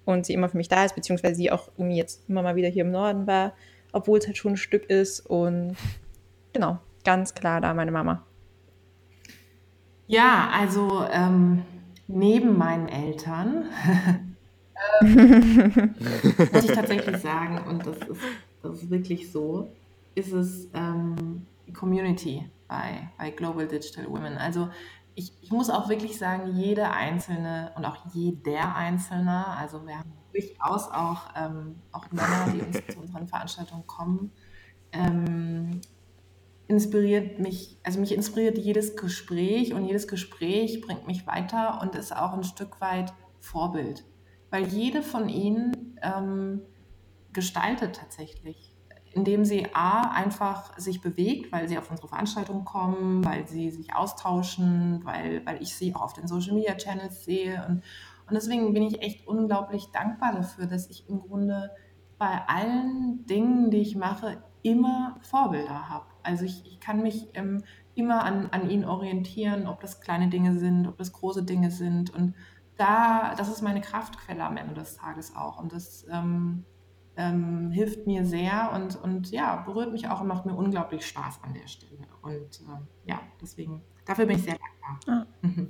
[0.06, 2.70] und sie immer für mich da ist, beziehungsweise sie auch irgendwie jetzt immer mal wieder
[2.70, 3.54] hier im Norden war,
[3.92, 5.20] obwohl es halt schon ein Stück ist.
[5.22, 5.76] Und
[6.54, 8.26] genau, ganz klar da meine Mama.
[10.08, 11.64] Ja, also ähm,
[12.08, 13.66] neben meinen Eltern
[15.02, 15.94] ähm,
[16.52, 18.22] muss ich tatsächlich sagen, und das ist,
[18.64, 19.70] das ist wirklich so,
[20.16, 24.38] ist es ähm, Community bei, bei Global Digital Women.
[24.38, 24.70] Also
[25.20, 30.14] ich, ich, muss auch wirklich sagen, jede einzelne und auch jeder Einzelne, also wir haben
[30.32, 34.32] durchaus auch, ähm, auch Männer, die uns zu unseren Veranstaltungen kommen,
[34.94, 35.82] ähm,
[36.70, 42.16] inspiriert mich, also mich inspiriert jedes Gespräch und jedes Gespräch bringt mich weiter und ist
[42.16, 44.06] auch ein Stück weit Vorbild,
[44.52, 46.62] weil jede von ihnen ähm,
[47.34, 48.69] gestaltet tatsächlich
[49.14, 53.96] indem sie A, einfach sich bewegt, weil sie auf unsere Veranstaltungen kommen, weil sie sich
[53.96, 57.66] austauschen, weil, weil ich sie auch auf den Social Media Channels sehe.
[57.68, 57.84] Und,
[58.28, 61.72] und deswegen bin ich echt unglaublich dankbar dafür, dass ich im Grunde
[62.18, 66.06] bei allen Dingen, die ich mache, immer Vorbilder habe.
[66.22, 67.64] Also ich, ich kann mich ähm,
[67.96, 72.14] immer an, an ihnen orientieren, ob das kleine Dinge sind, ob das große Dinge sind.
[72.14, 72.36] Und
[72.78, 75.60] da, das ist meine Kraftquelle am Ende des Tages auch.
[75.60, 76.66] Und das ähm,
[77.20, 81.42] ähm, hilft mir sehr und, und ja, berührt mich auch und macht mir unglaublich Spaß
[81.44, 82.08] an der Stelle.
[82.22, 85.26] Und äh, ja, deswegen, dafür bin ich sehr dankbar.
[85.26, 85.26] Ah.
[85.42, 85.70] Mhm.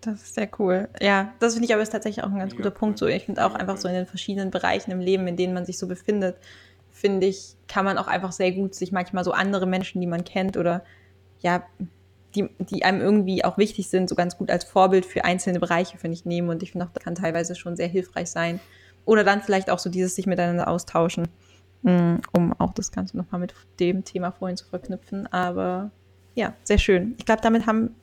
[0.00, 0.88] Das ist sehr cool.
[1.00, 2.98] Ja, das finde ich aber ist tatsächlich auch ein ganz guter Punkt.
[2.98, 5.64] So, ich finde auch einfach so in den verschiedenen Bereichen im Leben, in denen man
[5.64, 6.36] sich so befindet,
[6.90, 10.24] finde ich, kann man auch einfach sehr gut sich manchmal so andere Menschen, die man
[10.24, 10.82] kennt oder
[11.40, 11.64] ja,
[12.34, 15.98] die, die einem irgendwie auch wichtig sind, so ganz gut als Vorbild für einzelne Bereiche,
[15.98, 16.48] finde ich, nehmen.
[16.48, 18.60] Und ich finde auch, das kann teilweise schon sehr hilfreich sein,
[19.06, 21.28] oder dann vielleicht auch so dieses sich miteinander austauschen,
[21.82, 25.26] mm, um auch das Ganze nochmal mit dem Thema vorhin zu verknüpfen.
[25.32, 25.90] Aber
[26.34, 27.14] ja, sehr schön.
[27.16, 27.94] Ich glaube, damit haben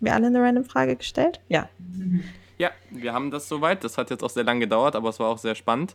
[0.00, 1.40] wir alle eine random Frage gestellt.
[1.48, 1.68] Ja.
[2.58, 3.84] Ja, wir haben das soweit.
[3.84, 5.94] Das hat jetzt auch sehr lange gedauert, aber es war auch sehr spannend.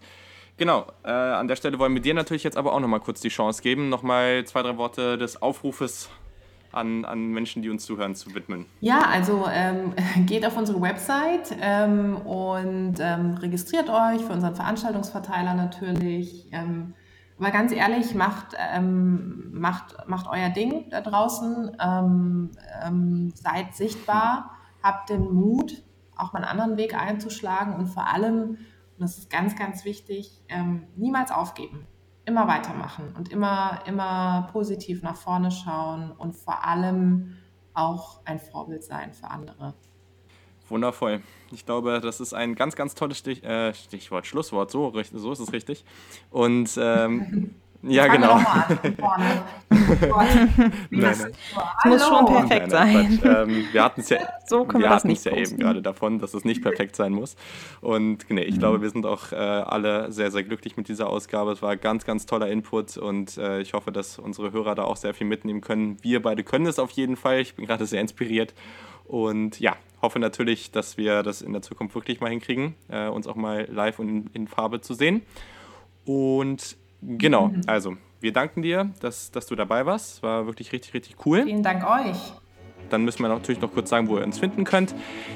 [0.58, 3.30] Genau, äh, an der Stelle wollen wir dir natürlich jetzt aber auch nochmal kurz die
[3.30, 6.12] Chance geben, nochmal zwei, drei Worte des Aufrufes
[6.72, 8.66] an, an Menschen, die uns zuhören, zu widmen?
[8.80, 9.94] Ja, also ähm,
[10.26, 16.48] geht auf unsere Website ähm, und ähm, registriert euch für unseren Veranstaltungsverteiler natürlich.
[16.52, 16.94] Ähm,
[17.40, 22.52] aber ganz ehrlich, macht, ähm, macht, macht euer Ding da draußen, ähm,
[23.34, 24.52] seid sichtbar,
[24.84, 25.82] habt den Mut,
[26.16, 28.58] auch mal einen anderen Weg einzuschlagen und vor allem,
[28.98, 30.44] und das ist ganz, ganz wichtig,
[30.96, 31.88] niemals aufgeben
[32.32, 37.38] immer weitermachen und immer, immer positiv nach vorne schauen und vor allem
[37.74, 39.74] auch ein Vorbild sein für andere.
[40.70, 41.22] Wundervoll.
[41.52, 44.72] Ich glaube, das ist ein ganz, ganz tolles Stich, äh, Stichwort, Schlusswort.
[44.72, 45.84] So, so ist es richtig.
[46.30, 48.40] Und ähm, Ja, genau.
[50.92, 53.20] Es muss schon perfekt sein.
[53.24, 56.46] Ähm, wir hatten es ja, so wir hatten es ja eben gerade davon, dass es
[56.46, 57.36] nicht perfekt sein muss.
[57.82, 58.60] Und nee, ich mhm.
[58.60, 61.52] glaube, wir sind auch äh, alle sehr, sehr glücklich mit dieser Ausgabe.
[61.52, 64.98] Es war ganz, ganz toller Input und äh, ich hoffe, dass unsere Hörer da auch
[64.98, 65.98] sehr viel mitnehmen können.
[66.02, 67.40] Wir beide können es auf jeden Fall.
[67.40, 68.54] Ich bin gerade sehr inspiriert.
[69.06, 73.28] Und ja, hoffe natürlich, dass wir das in der Zukunft wirklich mal hinkriegen, äh, uns
[73.28, 75.22] auch mal live und in, in Farbe zu sehen.
[76.06, 77.62] Und Genau, mhm.
[77.66, 80.24] also wir danken dir, dass, dass du dabei warst.
[80.24, 81.44] War wirklich richtig, richtig cool.
[81.44, 82.34] Vielen Dank euch.
[82.90, 84.94] Dann müssen wir natürlich noch kurz sagen, wo ihr uns finden könnt.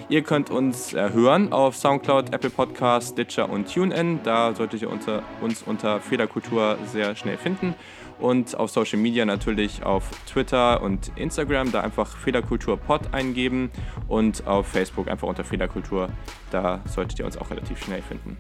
[0.10, 4.20] Ihr könnt uns äh, hören auf Soundcloud, Apple Podcasts, Stitcher und TuneIn.
[4.24, 7.74] Da solltet ihr unter, uns unter Fehlerkultur sehr schnell finden.
[8.20, 13.72] Und auf Social Media natürlich auf Twitter und Instagram, da einfach Fehlerkultur Pod eingeben.
[14.08, 16.10] Und auf Facebook einfach unter Fehlerkultur.
[16.52, 18.38] Da solltet ihr uns auch relativ schnell finden.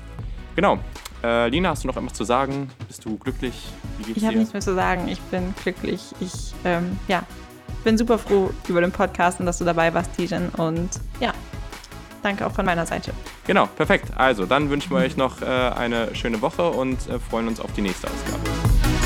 [0.55, 0.79] Genau.
[1.25, 2.69] Äh, Lina, hast du noch etwas zu sagen?
[2.87, 3.55] Bist du glücklich?
[4.15, 5.07] Ich habe nichts mehr zu sagen.
[5.07, 6.13] Ich bin glücklich.
[6.19, 7.23] Ich ähm, ja,
[7.83, 10.49] bin super froh über den Podcast und dass du dabei warst, Tijan.
[10.49, 10.89] Und
[11.19, 11.33] ja,
[12.21, 13.11] danke auch von meiner Seite.
[13.47, 14.11] Genau, perfekt.
[14.15, 17.73] Also, dann wünschen wir euch noch äh, eine schöne Woche und äh, freuen uns auf
[17.73, 19.04] die nächste Ausgabe.